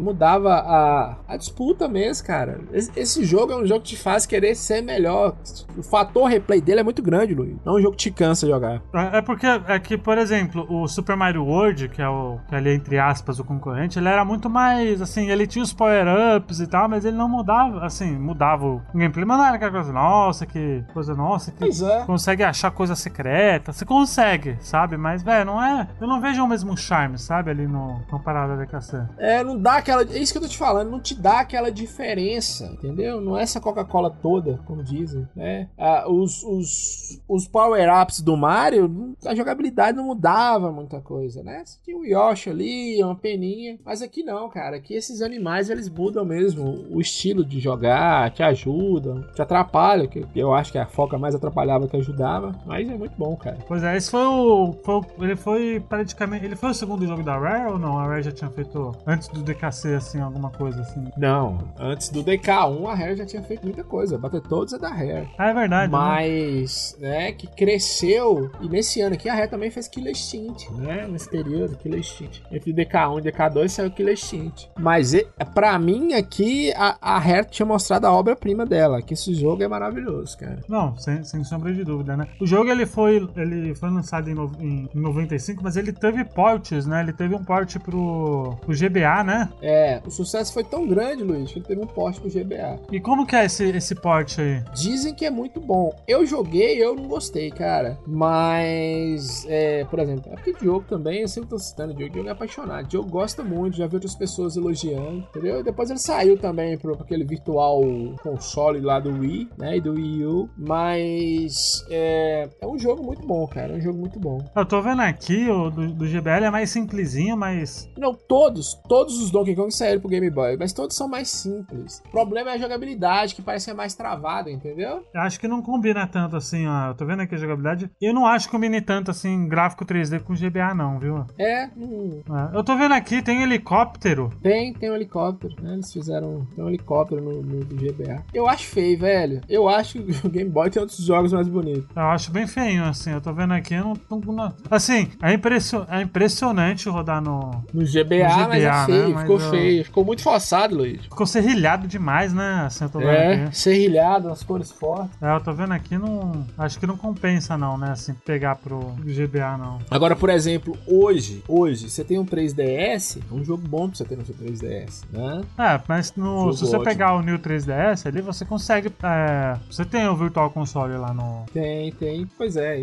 mudava 0.00 0.54
a, 0.54 1.16
a 1.28 1.36
disputa 1.36 1.88
mesmo, 1.88 2.26
cara. 2.26 2.60
Esse, 2.72 2.90
esse 2.96 3.24
jogo 3.24 3.52
é 3.52 3.56
um 3.56 3.66
jogo 3.66 3.80
que 3.80 3.90
te 3.90 3.96
faz 3.96 4.26
querer 4.26 4.54
ser 4.54 4.82
melhor. 4.82 5.34
O 5.76 5.82
fator 5.82 6.26
replay 6.26 6.60
dele 6.60 6.80
é 6.80 6.84
muito 6.84 7.02
grande, 7.02 7.34
Luiz. 7.34 7.56
Não 7.64 7.76
é 7.76 7.78
um 7.78 7.82
jogo 7.82 7.96
que 7.96 8.04
te 8.04 8.10
cansa 8.10 8.46
jogar. 8.46 8.82
É 8.94 9.18
é 9.18 9.22
porque 9.22 9.46
é 9.46 9.78
que, 9.78 9.96
por 9.98 10.16
exemplo, 10.18 10.66
o 10.68 10.86
Super 10.88 11.16
Mario 11.16 11.44
World, 11.44 11.88
que 11.88 12.00
é 12.00 12.08
o 12.08 12.38
que 12.48 12.54
é 12.54 12.58
ali 12.58 12.74
entre 12.74 12.98
aspas 12.98 13.38
o 13.38 13.44
concorrente, 13.44 13.98
ele 13.98 14.08
era 14.08 14.24
muito 14.24 14.48
mais 14.48 15.00
assim, 15.02 15.30
ele 15.30 15.46
tinha 15.46 15.62
os 15.62 15.72
power-ups 15.72 16.60
e 16.60 16.66
tal, 16.66 16.88
mas 16.88 17.04
ele 17.04 17.16
não 17.16 17.28
mudava, 17.28 17.84
assim, 17.84 18.16
mudava 18.16 18.66
o 18.66 18.82
gameplay, 18.94 19.24
mas 19.24 19.38
não 19.38 19.44
era 19.44 19.56
aquela 19.56 19.72
coisa, 19.72 19.92
nossa, 19.92 20.46
que 20.46 20.84
coisa 20.92 21.14
nossa, 21.14 21.50
que 21.50 21.58
Pois 21.58 21.82
é. 21.82 22.04
consegue 22.04 22.42
achar 22.42 22.70
coisa 22.70 22.94
secreta. 22.94 23.72
Você 23.72 23.84
consegue, 23.84 24.56
sabe? 24.60 24.96
Mas, 24.96 25.22
velho, 25.22 25.44
não 25.46 25.62
é. 25.62 25.88
Eu 26.00 26.06
não 26.06 26.20
vejo 26.20 26.42
o 26.42 26.48
mesmo 26.48 26.76
charme, 26.76 27.18
sabe? 27.18 27.50
Ali 27.50 27.66
no 27.66 28.00
comparado 28.08 28.52
a 28.52 28.56
DKC. 29.06 29.14
É, 29.18 29.44
não 29.44 29.58
dá 29.60 29.74
aquela. 29.76 30.02
É 30.02 30.18
isso 30.18 30.32
que 30.32 30.38
eu 30.38 30.42
tô 30.42 30.48
te 30.48 30.56
falando, 30.58 30.90
não 30.90 31.00
te 31.00 31.14
dá 31.14 31.40
aquela 31.40 31.70
diferença, 31.70 32.66
entendeu? 32.72 33.20
Não 33.20 33.36
é 33.36 33.42
essa 33.42 33.60
Coca-Cola 33.60 34.10
toda, 34.10 34.58
como 34.66 34.82
dizem, 34.82 35.26
né? 35.34 35.68
Ah, 35.78 36.04
os 36.08 36.42
os, 36.44 37.20
os 37.28 37.46
power-ups 37.48 38.20
do 38.20 38.36
Mario, 38.36 39.14
a 39.26 39.34
jogabilidade 39.34 39.96
não 39.96 40.04
mudava 40.06 40.70
muita 40.72 41.00
coisa, 41.00 41.42
né? 41.42 41.62
Tinha 41.84 41.96
o 41.96 42.04
Yoshi 42.04 42.50
ali, 42.50 43.02
uma 43.02 43.14
peninha. 43.14 43.78
Mas 43.84 44.02
aqui 44.02 44.22
não, 44.22 44.48
cara. 44.48 44.76
Aqui 44.76 44.94
esses 44.94 45.22
animais 45.22 45.70
eles 45.70 45.88
mudam 45.88 46.24
mesmo 46.24 46.86
o 46.90 47.00
estilo 47.00 47.44
de 47.44 47.60
jogar, 47.60 48.30
te 48.30 48.42
ajudam, 48.42 49.22
te 49.34 49.42
atrapalham, 49.42 50.06
que 50.06 50.24
eu 50.34 50.52
acho 50.54 50.72
que 50.72 50.78
a 50.78 50.86
foca 50.86 51.18
mais 51.18 51.34
atrapalhava 51.34 51.88
que 51.88 51.96
ajudava. 51.96 52.54
Mas 52.66 52.88
é 52.88 52.96
muito 52.96 53.14
bom, 53.18 53.36
cara. 53.36 53.58
Pois 53.66 53.82
é, 53.82 53.96
esse 53.96 54.10
foi 54.10 54.24
o, 54.26 54.74
foi 54.84 54.94
o- 54.96 55.04
Ele 55.24 55.36
foi 55.36 55.80
praticamente. 55.88 56.44
Ele 56.44 56.56
foi 56.56 56.70
o 56.70 56.74
segundo 56.74 57.06
jogo 57.06 57.22
da 57.22 57.36
Rare 57.38 57.72
ou 57.72 57.78
não? 57.78 57.98
A 57.98 58.06
Rare 58.06 58.22
já 58.22 58.32
tinha 58.32 58.50
feito 58.50 58.87
antes 59.06 59.28
do 59.28 59.42
DKC, 59.42 59.94
assim, 59.94 60.20
alguma 60.20 60.50
coisa 60.50 60.80
assim. 60.82 61.04
Não, 61.16 61.58
antes 61.78 62.08
do 62.10 62.22
DK1 62.24 62.86
a 62.88 62.94
Rare 62.94 63.16
já 63.16 63.26
tinha 63.26 63.42
feito 63.42 63.64
muita 63.64 63.84
coisa. 63.84 64.18
Bater 64.18 64.40
todos 64.42 64.72
é 64.72 64.78
da 64.78 64.88
Rare. 64.88 65.28
Ah, 65.38 65.48
é 65.50 65.54
verdade. 65.54 65.92
né? 65.92 65.98
Mas, 65.98 66.96
né, 67.00 67.32
que 67.32 67.46
cresceu. 67.46 68.50
E 68.60 68.68
nesse 68.68 69.00
ano 69.00 69.14
aqui 69.14 69.28
a 69.28 69.34
Rare 69.34 69.48
também 69.50 69.70
fez 69.70 69.88
Killer 69.88 70.12
Instinct, 70.12 70.72
né? 70.74 71.06
Nesse 71.08 71.28
período, 71.30 71.76
Killer 71.76 72.00
Instinct. 72.00 72.42
Entre 72.50 72.72
DK1 72.72 73.18
e 73.26 73.30
DK2 73.32 73.68
saiu 73.68 73.90
Killer 73.90 74.14
Instinct. 74.14 74.70
Mas 74.78 75.12
pra 75.54 75.78
mim 75.78 76.14
aqui, 76.14 76.72
a, 76.74 76.96
a 77.00 77.18
Rare 77.18 77.46
tinha 77.50 77.66
mostrado 77.66 78.06
a 78.06 78.12
obra-prima 78.12 78.66
dela, 78.66 79.00
que 79.02 79.14
esse 79.14 79.32
jogo 79.34 79.62
é 79.62 79.68
maravilhoso, 79.68 80.36
cara. 80.38 80.58
Não, 80.68 80.96
sem, 80.96 81.22
sem 81.24 81.44
sombra 81.44 81.72
de 81.72 81.84
dúvida, 81.84 82.16
né? 82.16 82.26
O 82.40 82.46
jogo 82.46 82.70
ele 82.70 82.84
foi, 82.86 83.28
ele 83.36 83.74
foi 83.74 83.90
lançado 83.90 84.28
em, 84.28 84.34
no- 84.34 84.52
em 84.60 84.88
95, 84.94 85.62
mas 85.62 85.76
ele 85.76 85.92
teve 85.92 86.24
portes, 86.24 86.86
né? 86.86 87.00
Ele 87.00 87.12
teve 87.12 87.34
um 87.34 87.44
port 87.44 87.76
pro, 87.78 88.56
pro 88.60 88.74
GBA, 88.78 89.24
né? 89.24 89.48
É, 89.62 90.02
o 90.04 90.10
sucesso 90.10 90.52
foi 90.52 90.64
tão 90.64 90.86
grande, 90.86 91.22
Luiz, 91.22 91.50
que 91.52 91.58
ele 91.58 91.66
teve 91.66 91.80
um 91.80 91.86
porte 91.86 92.20
pro 92.20 92.30
GBA. 92.30 92.80
E 92.90 93.00
como 93.00 93.26
que 93.26 93.36
é 93.36 93.44
esse, 93.44 93.64
esse 93.70 93.94
port 93.94 94.38
aí? 94.38 94.62
Dizem 94.74 95.14
que 95.14 95.24
é 95.24 95.30
muito 95.30 95.60
bom. 95.60 95.94
Eu 96.06 96.26
joguei, 96.26 96.82
eu 96.82 96.94
não 96.94 97.06
gostei, 97.06 97.50
cara. 97.50 97.98
Mas, 98.06 99.46
é, 99.48 99.84
por 99.84 99.98
exemplo, 99.98 100.32
é 100.32 100.34
porque 100.34 100.52
Diogo 100.54 100.86
também, 100.88 101.22
eu 101.22 101.28
sempre 101.28 101.50
tô 101.50 101.58
citando 101.58 101.94
Diogo, 101.94 102.12
Diogo 102.12 102.28
é 102.28 102.32
apaixonado. 102.32 102.88
Diogo 102.88 103.08
gosta 103.08 103.44
muito, 103.44 103.76
já 103.76 103.86
vi 103.86 103.94
outras 103.94 104.14
pessoas 104.14 104.56
elogiando, 104.56 105.18
entendeu? 105.28 105.60
E 105.60 105.62
depois 105.62 105.90
ele 105.90 105.98
saiu 105.98 106.36
também 106.36 106.76
pro 106.76 106.88
pro 106.96 107.04
aquele 107.04 107.24
virtual 107.24 107.82
console 108.22 108.80
lá 108.80 109.00
do 109.00 109.10
Wii, 109.10 109.50
né? 109.58 109.76
E 109.76 109.80
do 109.80 109.92
Wii 109.92 110.24
U. 110.24 110.48
Mas 110.56 111.84
é, 111.90 112.48
é 112.60 112.66
um 112.66 112.78
jogo 112.78 113.02
muito 113.02 113.26
bom, 113.26 113.46
cara. 113.46 113.74
É 113.74 113.76
um 113.76 113.80
jogo 113.80 113.98
muito 113.98 114.18
bom. 114.18 114.38
Eu 114.54 114.64
tô 114.64 114.80
vendo 114.80 115.02
aqui, 115.02 115.48
o 115.48 115.70
do, 115.70 115.92
do 115.92 116.06
GBA 116.06 116.36
ele 116.38 116.46
é 116.46 116.50
mais 116.50 116.70
simplesinho, 116.70 117.36
mas. 117.36 117.90
Não, 117.96 118.14
todos, 118.14 118.67
todos 118.74 119.20
os 119.22 119.30
Donkey 119.30 119.54
Kong 119.54 119.70
saíram 119.74 120.00
pro 120.00 120.08
Game 120.08 120.28
Boy, 120.30 120.56
mas 120.58 120.72
todos 120.72 120.96
são 120.96 121.08
mais 121.08 121.28
simples. 121.30 122.02
O 122.06 122.10
problema 122.10 122.50
é 122.50 122.54
a 122.54 122.58
jogabilidade, 122.58 123.34
que 123.34 123.42
parece 123.42 123.66
que 123.66 123.70
é 123.70 123.74
mais 123.74 123.94
travada, 123.94 124.50
entendeu? 124.50 125.02
Eu 125.14 125.20
acho 125.20 125.38
que 125.40 125.48
não 125.48 125.62
combina 125.62 126.06
tanto 126.06 126.36
assim, 126.36 126.66
ó. 126.66 126.88
Eu 126.88 126.94
tô 126.94 127.04
vendo 127.06 127.20
aqui 127.22 127.34
a 127.34 127.38
jogabilidade. 127.38 127.90
Eu 128.00 128.14
não 128.14 128.26
acho 128.26 128.46
que 128.46 128.52
combine 128.52 128.80
tanto 128.80 129.10
assim 129.10 129.46
gráfico 129.48 129.84
3D 129.84 130.20
com 130.20 130.34
GBA, 130.34 130.74
não, 130.74 130.98
viu? 130.98 131.24
É, 131.38 131.68
não, 131.76 132.22
É, 132.52 132.56
Eu 132.56 132.64
tô 132.64 132.76
vendo 132.76 132.92
aqui, 132.94 133.22
tem 133.22 133.42
helicóptero. 133.42 134.30
Tem, 134.42 134.72
tem 134.72 134.90
um 134.90 134.94
helicóptero, 134.94 135.54
né? 135.62 135.74
Eles 135.74 135.92
fizeram 135.92 136.46
tem 136.54 136.64
um 136.64 136.68
helicóptero 136.68 137.20
no, 137.22 137.42
no 137.42 137.64
do 137.64 137.74
GBA. 137.76 138.24
Eu 138.32 138.48
acho 138.48 138.64
feio, 138.66 138.98
velho. 138.98 139.40
Eu 139.48 139.68
acho 139.68 140.02
que 140.02 140.26
o 140.26 140.30
Game 140.30 140.50
Boy 140.50 140.70
tem 140.70 140.80
outros 140.80 140.98
jogos 141.04 141.32
mais 141.32 141.48
bonitos. 141.48 141.86
Eu 141.94 142.02
acho 142.02 142.30
bem 142.30 142.46
feinho, 142.46 142.84
assim. 142.84 143.10
Eu 143.12 143.20
tô 143.20 143.32
vendo 143.32 143.52
aqui, 143.52 143.74
eu 143.74 143.84
não, 144.10 144.20
não- 144.32 144.54
Assim, 144.70 145.10
é, 145.22 145.32
impressio- 145.32 145.86
é 145.88 146.00
impressionante 146.02 146.88
rodar 146.88 147.20
no. 147.22 147.50
No 147.72 147.84
GBA, 147.84 148.28
No 148.28 148.34
GBA, 148.34 148.48
mas 148.48 148.57
é 148.64 148.68
copiar, 148.70 148.86
feio, 148.86 149.08
né? 149.14 149.20
Ficou 149.22 149.40
eu- 149.40 149.50
feio. 149.50 149.84
Ficou 149.84 150.04
muito 150.04 150.22
forçado, 150.22 150.76
Luiz. 150.76 151.02
Ficou 151.02 151.26
serrilhado 151.26 151.86
demais, 151.86 152.32
né? 152.32 152.64
Assim, 152.66 152.84
É, 153.02 153.50
serrilhado, 153.52 154.30
as 154.30 154.42
cores 154.42 154.70
fortes. 154.70 155.10
É, 155.22 155.34
eu 155.34 155.40
tô 155.40 155.52
vendo 155.52 155.72
aqui, 155.72 155.96
não. 155.98 156.44
Acho 156.56 156.78
que 156.78 156.86
não 156.86 156.96
compensa, 156.96 157.56
não, 157.56 157.76
né? 157.76 157.90
Assim, 157.92 158.14
pegar 158.14 158.56
pro 158.56 158.94
GBA, 159.04 159.56
não. 159.56 159.78
Agora, 159.90 160.14
por 160.16 160.30
exemplo, 160.30 160.76
hoje, 160.86 161.42
hoje, 161.48 161.90
você 161.90 162.04
tem 162.04 162.18
um 162.18 162.24
3DS, 162.24 163.18
é 163.30 163.34
um 163.34 163.44
jogo 163.44 163.66
bom 163.66 163.88
pra 163.88 163.96
você 163.98 164.04
ter 164.04 164.16
no 164.16 164.24
seu 164.24 164.34
3DS, 164.34 165.04
né? 165.12 165.42
É, 165.58 165.80
mas 165.88 166.12
no, 166.16 166.52
se 166.52 166.60
você 166.60 166.76
ótimo. 166.76 166.84
pegar 166.84 167.14
o 167.14 167.22
New 167.22 167.38
3DS 167.38 168.06
ali, 168.06 168.20
você 168.20 168.44
consegue. 168.44 168.92
é, 169.02 169.56
você 169.70 169.84
tem 169.84 170.06
o 170.08 170.16
Virtual 170.16 170.50
Console 170.50 170.96
lá 170.96 171.12
no. 171.12 171.44
Tem, 171.52 171.92
tem, 171.92 172.26
pois 172.36 172.56
é. 172.56 172.78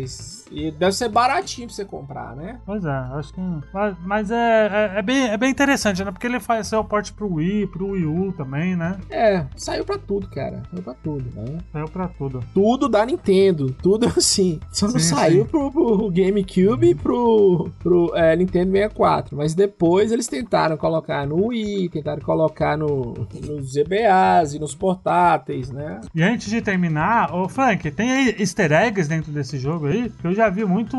E 0.50 0.70
deve 0.70 0.92
ser 0.92 1.08
baratinho 1.08 1.66
pra 1.66 1.76
você 1.76 1.84
comprar, 1.84 2.36
né? 2.36 2.58
Pois 2.64 2.84
é, 2.84 2.90
acho 3.14 3.32
que. 3.32 3.40
Mas, 3.72 3.96
mas 4.04 4.30
é, 4.30 4.66
é, 4.94 4.98
é 4.98 5.02
bem, 5.02 5.28
é 5.28 5.36
bem 5.36 5.54
interessante, 5.56 6.04
né? 6.04 6.10
Porque 6.10 6.26
ele 6.26 6.38
faz 6.38 6.66
seu 6.66 6.84
porte 6.84 7.12
pro 7.12 7.32
Wii, 7.32 7.66
pro 7.68 7.88
Wii 7.88 8.04
U 8.04 8.32
também, 8.32 8.76
né? 8.76 8.98
É, 9.10 9.44
saiu 9.56 9.84
pra 9.84 9.96
tudo, 9.98 10.28
cara. 10.28 10.62
Saiu 10.70 10.82
pra 10.82 10.94
tudo, 10.94 11.24
né? 11.34 11.58
Saiu 11.72 11.88
pra 11.88 12.08
tudo. 12.08 12.44
Tudo 12.52 12.88
da 12.88 13.04
Nintendo, 13.06 13.74
tudo 13.82 14.06
assim. 14.16 14.60
Só 14.70 14.86
não 14.86 14.98
Sim, 14.98 15.14
saiu 15.14 15.44
sim. 15.44 15.50
Pro, 15.50 15.70
pro 15.72 16.10
GameCube 16.10 16.90
e 16.90 16.94
pro, 16.94 17.70
pro 17.78 18.14
é, 18.14 18.36
Nintendo 18.36 18.72
64. 18.72 19.36
Mas 19.36 19.54
depois 19.54 20.12
eles 20.12 20.28
tentaram 20.28 20.76
colocar 20.76 21.26
no 21.26 21.46
Wii, 21.46 21.88
tentaram 21.88 22.20
colocar 22.20 22.76
no, 22.76 23.14
nos 23.46 23.72
GBAs 23.72 24.54
e 24.54 24.58
nos 24.58 24.74
portáteis, 24.74 25.70
né? 25.70 26.00
E 26.14 26.22
antes 26.22 26.50
de 26.50 26.60
terminar, 26.60 27.34
ô 27.34 27.48
Frank, 27.48 27.90
tem 27.90 28.10
aí 28.10 28.36
easter 28.38 28.72
eggs 28.72 29.08
dentro 29.08 29.32
desse 29.32 29.58
jogo 29.58 29.86
aí? 29.86 30.10
Que 30.20 30.26
eu 30.26 30.34
já 30.34 30.48
vi 30.50 30.64
muito, 30.64 30.96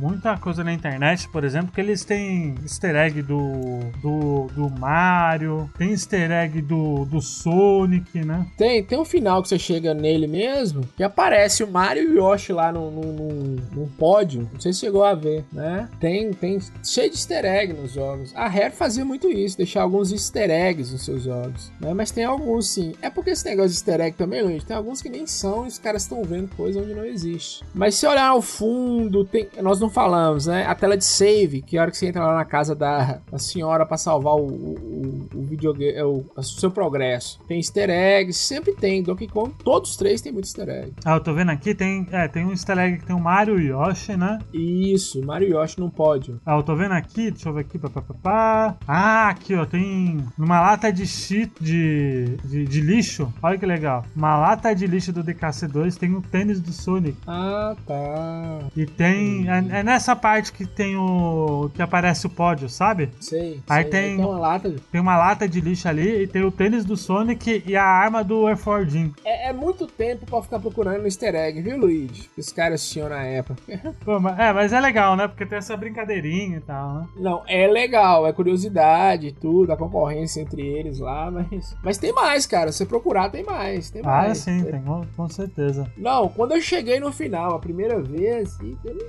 muita 0.00 0.36
coisa 0.38 0.64
na 0.64 0.72
internet, 0.72 1.28
por 1.28 1.44
exemplo, 1.44 1.70
que 1.72 1.80
eles 1.80 2.04
têm 2.04 2.54
easter 2.62 2.96
egg 2.96 3.22
do, 3.22 3.57
do, 4.02 4.46
do 4.54 4.70
Mario, 4.70 5.70
tem 5.76 5.90
easter 5.90 6.30
egg 6.30 6.60
do, 6.62 7.04
do 7.04 7.20
Sonic, 7.20 8.24
né? 8.24 8.46
Tem, 8.56 8.82
tem 8.82 8.98
um 8.98 9.04
final 9.04 9.42
que 9.42 9.48
você 9.48 9.58
chega 9.58 9.94
nele 9.94 10.26
mesmo 10.26 10.82
e 10.98 11.04
aparece 11.04 11.62
o 11.62 11.70
Mario 11.70 12.02
e 12.02 12.18
o 12.18 12.32
Yoshi 12.32 12.52
lá 12.52 12.72
no, 12.72 12.90
no, 12.90 13.32
num 13.72 13.88
pódio. 13.98 14.48
Não 14.52 14.60
sei 14.60 14.72
se 14.72 14.80
chegou 14.80 15.04
a 15.04 15.14
ver, 15.14 15.44
né? 15.52 15.88
Tem, 16.00 16.32
tem 16.32 16.58
cheio 16.82 17.10
de 17.10 17.16
easter 17.16 17.44
egg 17.44 17.72
nos 17.72 17.92
jogos. 17.92 18.32
A 18.34 18.48
Rare 18.48 18.72
fazia 18.72 19.04
muito 19.04 19.28
isso, 19.28 19.56
deixar 19.56 19.82
alguns 19.82 20.12
easter 20.12 20.50
eggs 20.50 20.92
nos 20.92 21.04
seus 21.04 21.22
jogos, 21.22 21.70
né? 21.80 21.92
Mas 21.94 22.10
tem 22.10 22.24
alguns 22.24 22.68
sim. 22.68 22.94
É 23.00 23.10
porque 23.10 23.30
esse 23.30 23.44
negócio 23.44 23.70
de 23.70 23.76
easter 23.76 24.00
egg 24.00 24.16
também, 24.16 24.42
Luiz, 24.42 24.64
tem 24.64 24.76
alguns 24.76 25.02
que 25.02 25.08
nem 25.08 25.26
são 25.26 25.64
e 25.64 25.68
os 25.68 25.78
caras 25.78 26.02
estão 26.02 26.22
vendo 26.22 26.54
coisa 26.56 26.80
onde 26.80 26.94
não 26.94 27.04
existe. 27.04 27.64
Mas 27.74 27.94
se 27.94 28.06
olhar 28.06 28.28
ao 28.28 28.42
fundo, 28.42 29.24
tem, 29.24 29.48
nós 29.60 29.80
não 29.80 29.90
falamos, 29.90 30.46
né? 30.46 30.64
A 30.66 30.74
tela 30.74 30.96
de 30.96 31.04
save, 31.04 31.62
que 31.62 31.78
a 31.78 31.82
hora 31.82 31.90
que 31.90 31.96
você 31.96 32.06
entra 32.06 32.26
lá 32.26 32.34
na 32.34 32.44
casa 32.44 32.74
da, 32.74 33.20
da 33.30 33.38
senhora 33.48 33.86
pra 33.86 33.96
salvar 33.96 34.34
o, 34.34 34.46
o, 34.46 35.28
o 35.34 35.42
videogame, 35.42 36.00
o, 36.02 36.24
o 36.36 36.42
seu 36.42 36.70
progresso. 36.70 37.40
Tem 37.46 37.58
easter 37.58 37.90
eggs, 37.90 38.38
sempre 38.38 38.72
tem. 38.74 39.02
Donkey 39.02 39.28
Kong, 39.28 39.54
todos 39.64 39.90
os 39.90 39.96
três 39.96 40.20
tem 40.20 40.32
muito 40.32 40.46
easter 40.46 40.68
egg. 40.68 40.92
Ah, 41.04 41.14
eu 41.14 41.20
tô 41.20 41.32
vendo 41.32 41.50
aqui, 41.50 41.74
tem, 41.74 42.06
é, 42.10 42.28
tem 42.28 42.44
um 42.44 42.50
easter 42.50 42.78
egg 42.78 42.98
que 42.98 43.06
tem 43.06 43.16
o 43.16 43.20
Mario 43.20 43.60
e 43.60 43.68
Yoshi, 43.68 44.16
né? 44.16 44.38
Isso, 44.52 45.24
Mario 45.24 45.48
Yoshi 45.48 45.78
não 45.78 45.90
pode. 45.90 46.34
Ah, 46.44 46.56
eu 46.56 46.62
tô 46.62 46.74
vendo 46.76 46.92
aqui, 46.92 47.30
deixa 47.30 47.48
eu 47.48 47.54
ver 47.54 47.60
aqui, 47.60 47.78
pá, 47.78 47.88
pá, 47.88 48.02
pá, 48.02 48.14
pá. 48.14 48.76
Ah, 48.86 49.28
aqui, 49.28 49.54
ó, 49.54 49.64
tem 49.64 50.18
numa 50.36 50.60
lata 50.60 50.92
de 50.92 51.06
shit, 51.06 51.52
de, 51.60 52.36
de, 52.44 52.64
de 52.64 52.80
lixo, 52.80 53.32
olha 53.42 53.58
que 53.58 53.66
legal. 53.66 54.04
Uma 54.14 54.36
lata 54.36 54.74
de 54.74 54.86
lixo 54.86 55.12
do 55.12 55.24
DKC2 55.24 55.96
tem 55.96 56.14
o 56.14 56.22
tênis 56.22 56.60
do 56.60 56.72
Sonic. 56.72 57.16
Ah, 57.26 57.74
tá. 57.86 58.68
E 58.76 58.86
tem. 58.86 59.48
É, 59.48 59.80
é 59.80 59.82
nessa 59.82 60.14
parte 60.14 60.52
que 60.52 60.66
tem 60.66 60.96
o. 60.96 61.70
que 61.74 61.82
aparece 61.82 62.26
o 62.26 62.30
pódio, 62.30 62.68
sabe? 62.68 63.10
Sei. 63.20 63.37
Aí 63.68 63.82
sei. 63.82 63.90
tem- 63.90 64.18
uma 64.18 64.38
lata. 64.38 64.74
Tem 64.92 65.00
uma 65.00 65.16
lata 65.16 65.48
de 65.48 65.60
lixo 65.60 65.88
ali 65.88 66.22
e 66.22 66.26
tem 66.26 66.42
o 66.44 66.50
tênis 66.50 66.84
do 66.84 66.96
Sonic 66.96 67.62
e 67.66 67.76
a 67.76 67.84
arma 67.84 68.22
do 68.24 68.46
Air 68.46 68.56
Force 68.56 68.90
Jim. 68.90 69.12
É, 69.24 69.48
é 69.48 69.52
muito 69.52 69.86
tempo 69.86 70.26
pra 70.26 70.42
ficar 70.42 70.58
procurando 70.58 71.04
easter 71.04 71.34
egg, 71.34 71.60
viu, 71.60 71.78
Luigi? 71.78 72.28
Os 72.36 72.52
caras 72.52 72.88
tinham 72.88 73.08
na 73.08 73.22
época. 73.24 73.60
Pô, 74.04 74.18
mas- 74.20 74.38
é, 74.38 74.52
mas 74.52 74.72
é 74.72 74.80
legal, 74.80 75.16
né? 75.16 75.26
Porque 75.28 75.46
tem 75.46 75.58
essa 75.58 75.76
brincadeirinha 75.76 76.58
e 76.58 76.60
tal, 76.60 76.94
né? 76.94 77.06
Não, 77.16 77.42
é 77.46 77.66
legal, 77.66 78.26
é 78.26 78.32
curiosidade 78.32 79.28
e 79.28 79.32
tudo, 79.32 79.72
a 79.72 79.76
concorrência 79.76 80.40
entre 80.40 80.62
eles 80.62 80.98
lá, 80.98 81.30
mas. 81.32 81.76
Mas 81.82 81.98
tem 81.98 82.12
mais, 82.12 82.46
cara. 82.46 82.70
Se 82.72 82.78
você 82.78 82.86
procurar, 82.86 83.30
tem 83.30 83.44
mais. 83.44 83.90
Tem 83.90 84.02
Ah, 84.04 84.08
mais. 84.08 84.38
sim, 84.38 84.62
tem, 84.64 84.82
com, 85.16 85.28
certeza. 85.28 85.90
Não, 85.96 86.28
quando 86.28 86.52
eu 86.52 86.60
cheguei 86.60 86.98
no 87.00 87.12
final, 87.12 87.54
a 87.54 87.58
primeira 87.58 88.00
vez, 88.00 88.58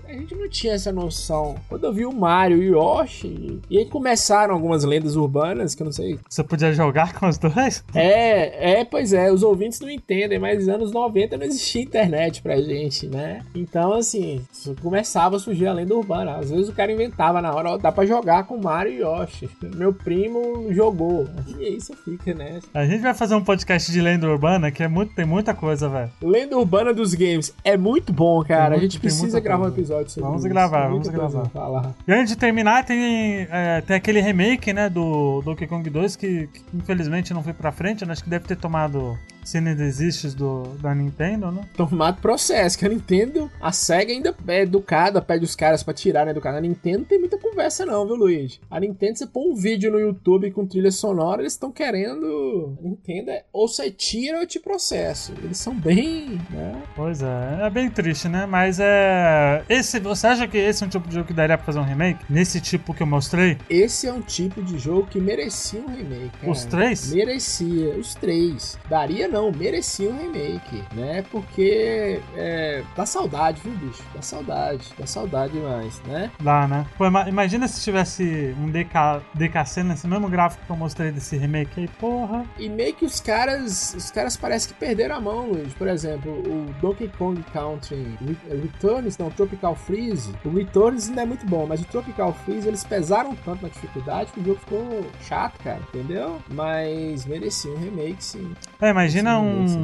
a 0.08 0.14
gente 0.14 0.36
não 0.36 0.50
tinha 0.50 0.74
essa 0.74 0.92
noção. 0.92 1.56
Quando 1.68 1.84
eu 1.86 1.94
vi 1.94 2.06
o 2.06 2.12
Mario 2.14 2.62
e 2.62 2.72
o 2.72 2.80
Yoshi, 2.80 3.60
e 3.70 3.78
aí 3.78 3.86
começaram 4.20 4.54
algumas 4.54 4.84
lendas 4.84 5.16
urbanas, 5.16 5.74
que 5.74 5.82
eu 5.82 5.86
não 5.86 5.92
sei. 5.94 6.20
Você 6.30 6.44
podia 6.44 6.74
jogar 6.74 7.14
com 7.14 7.26
os 7.28 7.38
dois? 7.38 7.84
É, 7.96 8.80
é, 8.82 8.86
pois 8.86 9.14
é, 9.14 9.32
os 9.32 9.44
ouvintes 9.44 9.80
não 9.80 9.90
entendem, 9.90 10.38
mas 10.38 10.60
nos 10.60 10.68
anos 10.68 10.92
90 10.92 11.38
não 11.38 11.46
existia 11.46 11.82
internet 11.82 12.42
pra 12.42 12.58
gente, 12.58 13.08
né? 13.08 13.42
Então, 13.56 13.94
assim, 13.94 14.42
começava 14.82 15.38
a 15.38 15.40
surgir 15.40 15.68
a 15.68 15.74
lenda 15.74 15.96
urbana. 15.96 16.36
Às 16.36 16.52
vezes 16.52 16.68
o 16.68 16.74
cara 16.74 16.92
inventava 16.92 17.42
na 17.42 17.54
hora, 17.54 17.70
ó, 17.72 17.78
dá 17.78 17.92
pra 17.94 18.06
jogar 18.06 18.44
com 18.44 18.58
Mario 18.58 18.92
e 18.92 18.98
Yoshi. 19.00 19.50
Meu 19.76 19.94
primo 19.94 20.68
jogou. 20.74 21.28
E 21.58 21.64
aí 21.66 21.80
você 21.80 21.96
fica, 21.96 22.34
né? 22.34 22.60
A 22.74 22.86
gente 22.86 23.00
vai 23.02 23.14
fazer 23.14 23.36
um 23.36 23.44
podcast 23.44 23.90
de 23.90 24.02
lenda 24.02 24.28
urbana 24.28 24.70
que 24.70 24.84
é 24.84 24.88
muito, 24.90 25.14
tem 25.16 25.26
muita 25.26 25.54
coisa, 25.54 25.88
velho. 25.88 26.12
Lenda 26.22 26.58
urbana 26.58 26.94
dos 26.94 27.14
games 27.14 27.54
é 27.64 27.78
muito 27.78 28.12
bom, 28.12 28.44
cara. 28.44 28.72
Muito- 28.72 28.80
a 28.80 28.82
gente 28.82 29.00
precisa 29.00 29.40
gravar 29.40 29.68
um 29.68 29.72
coisa. 29.72 29.80
episódio 29.80 30.10
sobre 30.10 30.28
Vamos 30.28 30.44
isso. 30.44 30.50
gravar, 30.54 30.88
vamos 30.90 31.08
gravar. 31.08 31.42
pra 31.42 31.50
falar. 31.50 31.94
E 32.06 32.12
antes 32.12 32.30
de 32.34 32.38
terminar, 32.38 32.84
tem, 32.84 33.48
é, 33.50 33.82
tem 33.86 33.96
aquele 33.96 34.09
remake, 34.18 34.74
né, 34.74 34.90
do 34.90 35.42
Donkey 35.42 35.68
Kong 35.68 35.88
2 35.90 36.16
que, 36.16 36.48
que 36.48 36.62
infelizmente 36.74 37.34
não 37.34 37.44
foi 37.44 37.54
pra 37.54 37.72
frente, 37.72 38.06
né? 38.06 38.14
Acho 38.14 38.24
que 38.24 38.30
deve 38.30 38.46
ter 38.46 38.56
tomado 38.56 39.18
cena 39.44 39.74
desistes 39.76 40.34
do, 40.34 40.64
da 40.82 40.94
Nintendo, 40.94 41.52
né? 41.52 41.62
Tomado 41.76 42.22
processo, 42.22 42.78
que 42.78 42.86
a 42.86 42.90
Nintendo, 42.90 43.50
a 43.62 43.72
SEGA 43.72 44.12
ainda 44.12 44.36
é 44.48 44.62
educada, 44.62 45.22
pede 45.22 45.46
os 45.46 45.56
caras 45.56 45.82
pra 45.84 45.94
tirarem 45.94 46.34
do 46.34 46.42
canal. 46.42 46.60
A 46.60 46.62
Nintendo 46.62 47.00
não 47.00 47.06
tem 47.06 47.20
muita 47.20 47.38
conversa, 47.38 47.86
não, 47.86 48.06
viu, 48.06 48.16
Luiz? 48.16 48.60
A 48.70 48.80
Nintendo, 48.80 49.18
você 49.18 49.28
põe 49.28 49.50
um 49.50 49.56
vídeo 49.56 49.92
no 49.92 50.00
YouTube 50.00 50.52
com 50.52 50.66
trilha 50.66 50.92
sonora, 50.92 51.42
eles 51.42 51.54
estão 51.54 51.72
querendo. 51.72 52.78
A 52.80 52.84
Nintendo 52.84 53.32
é 53.32 53.44
ou 53.54 53.68
você 53.68 53.90
tira 53.92 54.38
ou 54.38 54.44
eu 54.44 54.48
te 54.48 54.60
processo. 54.60 55.34
Eles 55.44 55.58
são 55.58 55.74
bem. 55.76 56.40
né? 56.50 56.82
Pois 56.96 57.22
é, 57.22 57.60
é 57.62 57.70
bem 57.70 57.90
triste, 57.90 58.28
né? 58.28 58.46
Mas 58.46 58.80
é. 58.80 59.64
Esse, 59.70 60.00
você 60.00 60.28
acha 60.28 60.48
que 60.48 60.58
esse 60.58 60.84
é 60.84 60.86
um 60.88 60.90
tipo 60.90 61.08
de 61.08 61.16
jogo 61.16 61.28
que 61.28 61.34
daria 61.34 61.58
pra 61.58 61.66
fazer 61.66 61.80
um 61.80 61.84
remake? 61.84 62.24
Nesse 62.30 62.60
tipo 62.62 62.94
que 62.94 63.02
eu 63.04 63.08
mostrei? 63.08 63.58
Esse 63.70 64.08
é 64.08 64.14
um 64.14 64.22
tipo 64.22 64.62
de 64.62 64.78
jogo 64.78 65.08
que 65.08 65.20
merecia 65.20 65.80
um 65.82 65.88
remake. 65.88 66.30
cara. 66.40 66.52
Os 66.52 66.66
três? 66.66 67.14
Merecia, 67.14 67.90
os 67.98 68.16
três. 68.16 68.78
Daria 68.90 69.28
não, 69.30 69.52
merecia 69.52 70.10
um 70.10 70.18
remake, 70.18 70.84
né? 70.94 71.24
Porque 71.32 72.20
é, 72.36 72.84
dá 72.96 73.06
saudade, 73.06 73.62
viu, 73.64 73.74
bicho? 73.74 74.04
Dá 74.14 74.22
saudade, 74.22 74.84
dá 74.98 75.06
saudade 75.06 75.54
demais, 75.54 76.02
né? 76.08 76.32
Dá, 76.40 76.68
né? 76.68 76.86
Pô, 76.98 77.06
ima- 77.08 77.28
imagina 77.30 77.68
se 77.68 77.82
tivesse 77.82 78.56
um 78.60 78.70
DK, 78.70 79.22
DKC 79.34 79.84
nesse 79.84 80.08
mesmo 80.08 80.30
gráfico 80.30 80.64
que 80.66 80.72
eu 80.72 80.76
mostrei 80.76 81.12
desse 81.12 81.38
remake 81.38 81.82
aí, 81.82 81.88
porra. 81.88 82.46
E 82.58 82.68
meio 82.70 82.94
que 82.94 83.06
os 83.06 83.20
caras, 83.20 83.94
os 83.96 84.12
caras 84.12 84.36
parecem 84.38 84.74
que 84.74 84.80
perderam 84.80 85.16
a 85.16 85.22
mão, 85.22 85.48
Luiz. 85.50 85.74
Por 85.74 85.88
exemplo, 85.88 86.32
o 86.32 86.66
Donkey 86.82 87.10
Kong 87.18 87.42
Country 87.54 88.18
Re- 88.22 88.58
Returns, 88.62 89.18
não, 89.18 89.30
Tropical 89.30 89.76
Freeze. 89.76 90.34
O 90.46 90.50
Returns 90.50 91.10
ainda 91.10 91.22
é 91.22 91.26
muito 91.26 91.46
bom, 91.46 91.66
mas 91.68 91.82
o 91.82 91.86
Tropical 91.86 92.34
Freeze 92.46 92.68
eles 92.68 92.84
pesaram 92.84 93.36
tanto 93.46 93.64
na 93.64 93.70
dificuldade 93.70 94.32
que 94.32 94.40
o 94.40 94.46
jogo 94.46 94.60
ficou 94.60 95.06
chato, 95.22 95.58
cara, 95.64 95.80
entendeu? 95.94 96.40
Mas 96.50 97.26
merecia 97.26 97.72
um 97.72 97.78
remake, 97.78 98.24
sim. 98.24 98.52
É, 98.82 98.90
imagina 98.90 99.19
Sim, 99.22 99.78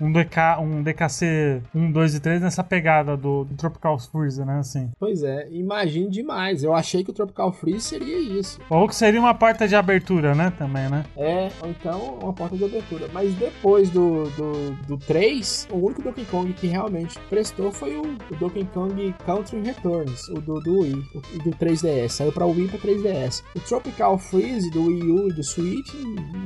um, 0.00 0.06
um, 0.06 0.12
DK, 0.12 0.60
um 0.60 0.82
DKC 0.82 1.62
1, 1.74 1.92
2 1.92 2.14
e 2.14 2.20
3 2.20 2.42
nessa 2.42 2.64
pegada 2.64 3.16
do, 3.16 3.44
do 3.44 3.54
Tropical 3.54 3.98
Freeze, 3.98 4.44
né? 4.44 4.58
Assim. 4.58 4.90
Pois 4.98 5.22
é, 5.22 5.48
imagine 5.50 6.10
demais. 6.10 6.62
Eu 6.62 6.74
achei 6.74 7.04
que 7.04 7.10
o 7.10 7.14
Tropical 7.14 7.52
Freeze 7.52 7.82
seria 7.82 8.18
isso. 8.18 8.60
Ou 8.68 8.88
que 8.88 8.94
seria 8.94 9.20
uma 9.20 9.34
porta 9.34 9.66
de 9.68 9.76
abertura, 9.76 10.34
né? 10.34 10.52
Também, 10.56 10.88
né? 10.88 11.04
É, 11.16 11.50
ou 11.60 11.68
então 11.68 12.18
uma 12.22 12.32
porta 12.32 12.56
de 12.56 12.64
abertura. 12.64 13.08
Mas 13.12 13.32
depois 13.34 13.90
do, 13.90 14.24
do, 14.30 14.70
do 14.86 14.98
3, 14.98 15.68
o 15.70 15.76
único 15.76 16.02
Donkey 16.02 16.24
Kong 16.26 16.52
que 16.52 16.66
realmente 16.66 17.18
prestou 17.30 17.70
foi 17.70 17.96
o, 17.96 18.02
o 18.02 18.36
Donkey 18.38 18.64
Kong 18.72 19.14
Country 19.24 19.60
Returns, 19.60 20.28
o 20.28 20.40
do, 20.40 20.60
do 20.60 20.80
Wii, 20.80 21.04
o, 21.14 21.42
do 21.42 21.50
3DS. 21.50 22.08
Saiu 22.10 22.32
pra 22.32 22.46
Wii 22.46 22.66
e 22.66 22.68
pra 22.68 22.78
3DS. 22.78 23.42
O 23.54 23.60
Tropical 23.60 24.18
Freeze 24.18 24.70
do 24.70 24.86
Wii 24.86 25.10
U 25.10 25.28
e 25.28 25.32
do 25.32 25.42
Switch, 25.42 25.92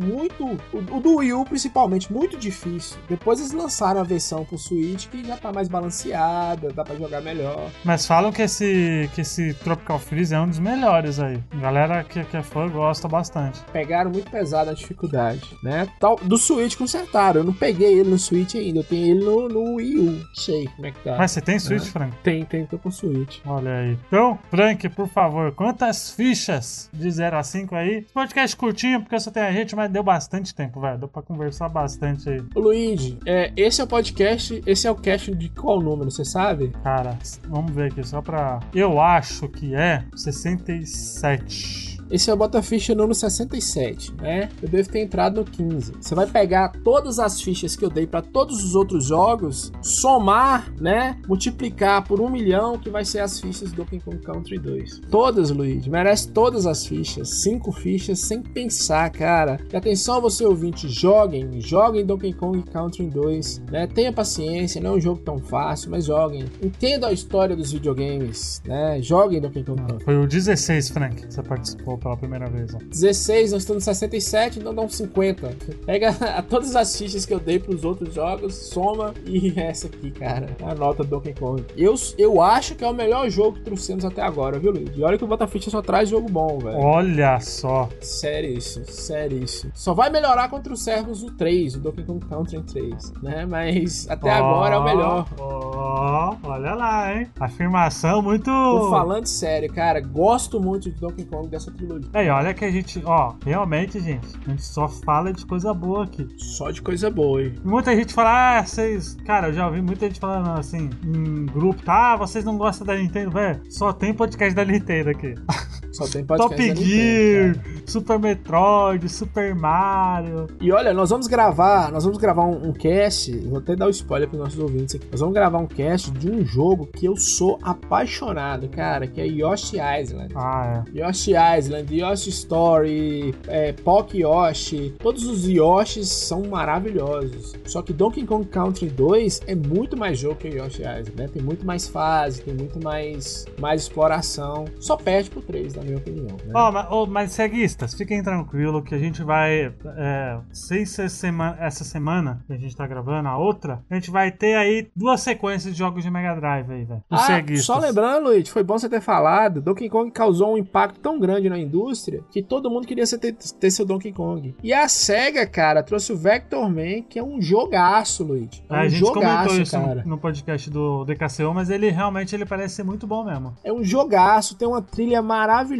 muito. 0.04 0.44
O, 0.44 0.96
o 0.96 1.00
do 1.00 1.16
Wii 1.16 1.32
U, 1.32 1.44
principalmente, 1.44 2.12
muito 2.12 2.27
muito 2.28 2.36
difícil. 2.38 2.98
Depois 3.08 3.40
eles 3.40 3.52
lançaram 3.52 4.00
a 4.00 4.04
versão 4.04 4.44
pro 4.44 4.58
Switch 4.58 5.08
que 5.08 5.24
já 5.24 5.36
tá 5.36 5.50
mais 5.50 5.66
balanceada, 5.68 6.70
dá 6.72 6.84
pra 6.84 6.94
jogar 6.94 7.20
melhor. 7.22 7.70
Mas 7.84 8.06
falam 8.06 8.30
que 8.30 8.42
esse, 8.42 9.08
que 9.14 9.22
esse 9.22 9.54
Tropical 9.54 9.98
Freeze 9.98 10.34
é 10.34 10.40
um 10.40 10.48
dos 10.48 10.58
melhores 10.58 11.18
aí. 11.18 11.42
Galera 11.54 12.04
que, 12.04 12.22
que 12.24 12.36
é 12.36 12.42
fã 12.42 12.68
gosta 12.68 13.08
bastante. 13.08 13.60
Pegaram 13.72 14.10
muito 14.10 14.30
pesado 14.30 14.70
a 14.70 14.74
dificuldade, 14.74 15.56
né? 15.62 15.88
Tal, 15.98 16.16
do 16.22 16.36
Switch 16.36 16.76
consertaram. 16.76 17.40
Eu 17.40 17.44
não 17.44 17.52
peguei 17.54 17.98
ele 17.98 18.10
no 18.10 18.18
Switch 18.18 18.54
ainda, 18.54 18.80
eu 18.80 18.84
tenho 18.84 19.16
ele 19.16 19.24
no, 19.24 19.48
no 19.48 19.74
Wii 19.76 19.98
U. 19.98 20.26
Sei 20.34 20.66
como 20.76 20.86
é 20.86 20.92
que 20.92 21.00
tá. 21.02 21.16
Mas 21.16 21.30
você 21.30 21.40
tem 21.40 21.58
Switch, 21.58 21.82
É. 21.86 21.90
Frank? 21.90 22.16
Tem, 22.22 22.44
tem, 22.44 22.66
tô 22.66 22.78
com 22.78 22.90
Switch. 22.90 23.38
Olha 23.46 23.70
aí. 23.72 23.98
Então, 24.06 24.38
Frank, 24.50 24.86
por 24.90 25.08
favor, 25.08 25.52
quantas 25.52 26.10
fichas 26.10 26.90
de 26.92 27.10
0 27.10 27.38
a 27.38 27.42
5 27.42 27.74
aí? 27.74 27.98
Esse 27.98 28.12
podcast 28.12 28.56
curtinho, 28.56 29.00
porque 29.00 29.18
só 29.18 29.30
tem 29.30 29.42
a 29.42 29.52
gente, 29.52 29.74
mas 29.74 29.90
deu 29.90 30.02
bastante 30.02 30.54
tempo, 30.54 30.80
velho. 30.80 30.98
Deu 30.98 31.08
pra 31.08 31.22
conversar 31.22 31.68
bastante 31.68 32.17
aí. 32.26 32.42
Ô, 32.54 32.60
Luigi, 32.60 33.18
é, 33.26 33.52
esse 33.56 33.80
é 33.80 33.84
o 33.84 33.86
podcast, 33.86 34.62
esse 34.66 34.86
é 34.86 34.90
o 34.90 34.94
cast 34.94 35.34
de 35.34 35.48
qual 35.50 35.80
número, 35.80 36.10
você 36.10 36.24
sabe? 36.24 36.72
Cara, 36.82 37.18
vamos 37.48 37.72
ver 37.72 37.92
aqui, 37.92 38.06
só 38.06 38.22
pra. 38.22 38.60
Eu 38.74 39.00
acho 39.00 39.48
que 39.48 39.74
é 39.74 40.04
67. 40.14 41.87
Esse 42.10 42.30
é 42.30 42.34
o 42.34 42.36
Bota 42.36 42.62
Ficha 42.62 42.94
número 42.94 43.14
67, 43.14 44.14
né? 44.14 44.48
Eu 44.62 44.68
devo 44.68 44.88
ter 44.88 45.00
entrado 45.00 45.40
no 45.40 45.44
15. 45.44 45.92
Você 46.00 46.14
vai 46.14 46.26
pegar 46.26 46.72
todas 46.82 47.18
as 47.18 47.40
fichas 47.40 47.76
que 47.76 47.84
eu 47.84 47.90
dei 47.90 48.06
para 48.06 48.22
todos 48.22 48.64
os 48.64 48.74
outros 48.74 49.04
jogos, 49.06 49.70
somar, 49.82 50.72
né? 50.80 51.18
Multiplicar 51.28 52.06
por 52.06 52.20
um 52.20 52.30
milhão, 52.30 52.78
que 52.78 52.88
vai 52.88 53.04
ser 53.04 53.20
as 53.20 53.38
fichas 53.38 53.70
do 53.72 53.78
Donkey 53.78 54.00
Kong 54.00 54.18
Country 54.18 54.58
2. 54.58 55.00
Todas, 55.10 55.50
Luigi. 55.50 55.90
Merece 55.90 56.30
todas 56.30 56.66
as 56.66 56.86
fichas. 56.86 57.28
Cinco 57.42 57.72
fichas 57.72 58.20
sem 58.20 58.42
pensar, 58.42 59.10
cara. 59.10 59.60
E 59.70 59.76
atenção, 59.76 60.20
você 60.20 60.44
ouvinte, 60.44 60.88
joguem. 60.88 61.60
Joguem 61.60 62.06
Donkey 62.06 62.32
Kong 62.32 62.62
Country 62.62 63.06
2, 63.06 63.62
né? 63.70 63.86
Tenha 63.86 64.12
paciência, 64.12 64.80
não 64.80 64.92
é 64.92 64.94
um 64.94 65.00
jogo 65.00 65.20
tão 65.20 65.38
fácil, 65.38 65.90
mas 65.90 66.06
joguem. 66.06 66.46
Entendam 66.62 67.10
a 67.10 67.12
história 67.12 67.54
dos 67.54 67.72
videogames, 67.72 68.62
né? 68.64 69.00
Joguem 69.02 69.40
Donkey 69.40 69.62
Kong 69.64 69.82
Country. 69.82 70.04
Foi 70.04 70.16
o 70.16 70.26
16, 70.26 70.88
Frank, 70.88 71.26
que 71.26 71.34
você 71.34 71.42
participou 71.42 71.97
pela 71.98 72.16
primeira 72.16 72.48
vez. 72.48 72.74
Ó. 72.74 72.78
16, 72.78 73.52
nós 73.52 73.62
estamos 73.62 73.82
no 73.82 73.84
67, 73.84 74.58
então 74.58 74.74
dá 74.74 74.82
uns 74.82 74.96
50. 74.96 75.56
Pega 75.86 76.12
todas 76.48 76.74
as 76.74 76.96
fichas 76.96 77.24
que 77.24 77.32
eu 77.32 77.40
dei 77.40 77.58
pros 77.58 77.84
outros 77.84 78.14
jogos, 78.14 78.54
soma 78.54 79.14
e 79.26 79.52
essa 79.58 79.86
aqui, 79.86 80.10
cara. 80.10 80.56
A 80.62 80.74
nota 80.74 81.04
do 81.04 81.10
Donkey 81.10 81.34
Kong. 81.34 81.64
Eu, 81.76 81.94
eu 82.16 82.40
acho 82.40 82.74
que 82.74 82.84
é 82.84 82.88
o 82.88 82.94
melhor 82.94 83.28
jogo 83.30 83.58
que 83.58 83.62
trouxemos 83.64 84.04
até 84.04 84.22
agora, 84.22 84.58
viu, 84.58 84.72
Luiz? 84.72 84.90
E 84.96 85.02
olha 85.02 85.16
que 85.18 85.24
o 85.24 85.26
Botaficha 85.26 85.70
só 85.70 85.82
traz 85.82 86.08
jogo 86.08 86.28
bom, 86.28 86.58
velho. 86.58 86.78
Olha 86.78 87.38
só. 87.40 87.88
Sério 88.00 88.56
isso, 88.56 88.82
sério 88.86 89.42
isso. 89.42 89.70
Só 89.74 89.94
vai 89.94 90.10
melhorar 90.10 90.48
contra 90.48 90.72
os 90.72 90.82
servos 90.82 91.22
do 91.22 91.32
3, 91.32 91.76
o 91.76 91.80
Donkey 91.80 92.04
Kong 92.04 92.26
Country 92.26 92.62
3, 92.62 93.12
né? 93.22 93.46
Mas 93.46 94.08
até 94.08 94.30
agora 94.30 94.74
é 94.74 94.78
o 94.78 94.84
melhor. 94.84 95.26
Ó, 95.38 96.36
olha 96.42 96.74
lá, 96.74 97.14
hein? 97.14 97.28
Afirmação 97.38 98.22
muito. 98.22 98.44
Tô 98.50 98.90
falando 98.90 99.26
sério, 99.26 99.72
cara. 99.72 100.00
Gosto 100.00 100.60
muito 100.60 100.90
de 100.90 100.98
Donkey 100.98 101.24
Kong 101.24 101.48
dessa 101.48 101.70
trilogia. 101.70 101.87
Aí, 102.12 102.28
olha 102.28 102.54
que 102.54 102.64
a 102.64 102.70
gente, 102.70 103.02
ó, 103.04 103.34
realmente, 103.44 104.00
gente, 104.00 104.26
a 104.46 104.50
gente 104.50 104.62
só 104.62 104.88
fala 104.88 105.32
de 105.32 105.44
coisa 105.46 105.72
boa 105.72 106.04
aqui. 106.04 106.26
Só 106.36 106.70
de 106.70 106.82
coisa 106.82 107.10
boa, 107.10 107.42
hein? 107.42 107.54
Muita 107.64 107.94
gente 107.94 108.12
fala, 108.12 108.58
ah, 108.58 108.66
vocês. 108.66 109.14
Cara, 109.24 109.48
eu 109.48 109.52
já 109.52 109.66
ouvi 109.66 109.80
muita 109.80 110.06
gente 110.06 110.20
falando 110.20 110.58
assim, 110.58 110.90
em 111.04 111.46
grupo, 111.46 111.82
tá? 111.82 112.12
Ah, 112.12 112.16
vocês 112.16 112.44
não 112.44 112.56
gostam 112.56 112.86
da 112.86 112.96
Nintendo, 112.96 113.30
velho? 113.30 113.60
Só 113.70 113.92
tem 113.92 114.14
podcast 114.14 114.54
da 114.54 114.64
Nintendo 114.64 115.10
aqui. 115.10 115.34
Só 115.98 116.06
tem 116.06 116.24
podcast 116.24 116.48
Top 116.48 116.62
Nintendo, 116.62 116.86
Gear, 116.86 117.54
cara. 117.56 117.76
Super 117.86 118.18
Metroid, 118.20 119.08
Super 119.08 119.54
Mario. 119.54 120.46
E 120.60 120.70
olha, 120.70 120.94
nós 120.94 121.10
vamos 121.10 121.26
gravar, 121.26 121.90
nós 121.90 122.04
vamos 122.04 122.18
gravar 122.18 122.44
um, 122.44 122.68
um 122.68 122.72
cast, 122.72 123.36
vou 123.40 123.58
até 123.58 123.74
dar 123.74 123.86
o 123.86 123.88
um 123.88 123.90
spoiler 123.90 124.28
para 124.28 124.38
nossos 124.38 124.60
ouvintes 124.60 124.94
aqui. 124.94 125.08
Nós 125.10 125.18
vamos 125.18 125.34
gravar 125.34 125.58
um 125.58 125.66
cast 125.66 126.12
de 126.12 126.30
um 126.30 126.44
jogo 126.44 126.86
que 126.86 127.06
eu 127.06 127.16
sou 127.16 127.58
apaixonado, 127.62 128.68
cara, 128.68 129.08
que 129.08 129.20
é 129.20 129.26
Yoshi 129.26 129.76
Island. 129.76 130.32
Ah, 130.36 130.84
é. 130.94 131.00
Yoshi 131.00 131.32
Island, 131.32 131.92
Yoshi 131.92 132.30
Story, 132.30 133.34
é, 133.48 133.72
Pock 133.72 134.16
Yoshi, 134.16 134.94
todos 135.00 135.26
os 135.26 135.48
Yoshis 135.48 136.08
são 136.08 136.42
maravilhosos. 136.42 137.56
Só 137.66 137.82
que 137.82 137.92
Donkey 137.92 138.24
Kong 138.24 138.46
Country 138.46 138.88
2 138.88 139.40
é 139.48 139.54
muito 139.56 139.96
mais 139.96 140.16
jogo 140.16 140.36
que 140.36 140.48
Yoshi 140.48 140.82
Island, 140.82 141.12
né? 141.16 141.26
Tem 141.26 141.42
muito 141.42 141.66
mais 141.66 141.88
fase, 141.88 142.42
tem 142.42 142.54
muito 142.54 142.80
mais, 142.82 143.46
mais 143.58 143.82
exploração. 143.82 144.66
Só 144.78 144.96
perde 144.96 145.30
pro 145.30 145.40
3, 145.40 145.74
na 145.74 145.87
minha 145.88 145.98
opinião. 145.98 146.26
Né? 146.44 146.52
Ó, 146.54 146.72
mas, 146.72 146.86
ó, 146.90 147.06
mas 147.06 147.32
ceguistas, 147.32 147.94
fiquem 147.94 148.22
tranquilos 148.22 148.82
que 148.84 148.94
a 148.94 148.98
gente 148.98 149.22
vai. 149.22 149.72
É, 149.96 150.38
sem 150.52 150.84
ser 150.84 151.08
sema- 151.10 151.56
essa 151.60 151.84
semana 151.84 152.42
que 152.46 152.52
a 152.52 152.56
gente 152.56 152.74
tá 152.76 152.86
gravando, 152.86 153.28
a 153.28 153.36
outra, 153.36 153.82
a 153.90 153.94
gente 153.94 154.10
vai 154.10 154.30
ter 154.30 154.54
aí 154.56 154.88
duas 154.94 155.20
sequências 155.20 155.72
de 155.72 155.78
jogos 155.78 156.02
de 156.02 156.10
Mega 156.10 156.34
Drive 156.34 156.70
aí, 156.70 156.84
velho. 156.84 157.02
Ah, 157.10 157.18
ceguistas. 157.18 157.66
só 157.66 157.78
lembrando, 157.78 158.24
Luiz, 158.28 158.48
foi 158.48 158.62
bom 158.62 158.78
você 158.78 158.88
ter 158.88 159.00
falado. 159.00 159.60
Donkey 159.60 159.88
Kong 159.88 160.10
causou 160.10 160.54
um 160.54 160.58
impacto 160.58 161.00
tão 161.00 161.18
grande 161.18 161.48
na 161.48 161.58
indústria 161.58 162.22
que 162.30 162.42
todo 162.42 162.70
mundo 162.70 162.86
queria 162.86 163.06
ser- 163.06 163.18
ter, 163.18 163.32
ter 163.34 163.70
seu 163.70 163.84
Donkey 163.84 164.12
Kong. 164.12 164.54
E 164.62 164.72
a 164.72 164.88
SEGA, 164.88 165.46
cara, 165.46 165.82
trouxe 165.82 166.12
o 166.12 166.16
Vector 166.16 166.68
Man, 166.68 167.02
que 167.08 167.18
é 167.18 167.22
um 167.22 167.40
jogaço, 167.40 168.24
Luiz. 168.24 168.62
É 168.68 168.72
um 168.72 168.76
a 168.76 168.88
gente 168.88 168.98
jogaço, 169.00 169.20
comentou 169.48 169.62
isso 169.62 169.72
cara. 169.72 170.02
no, 170.02 170.10
no 170.10 170.18
podcast 170.18 170.70
do 170.70 171.04
DKCU, 171.04 171.52
mas 171.54 171.70
ele 171.70 171.90
realmente 171.90 172.34
ele 172.34 172.44
parece 172.44 172.76
ser 172.76 172.82
muito 172.84 173.06
bom 173.06 173.24
mesmo. 173.24 173.54
É 173.64 173.72
um 173.72 173.82
jogaço, 173.82 174.56
tem 174.56 174.66
uma 174.68 174.82
trilha 174.82 175.22
maravilhosa, 175.22 175.77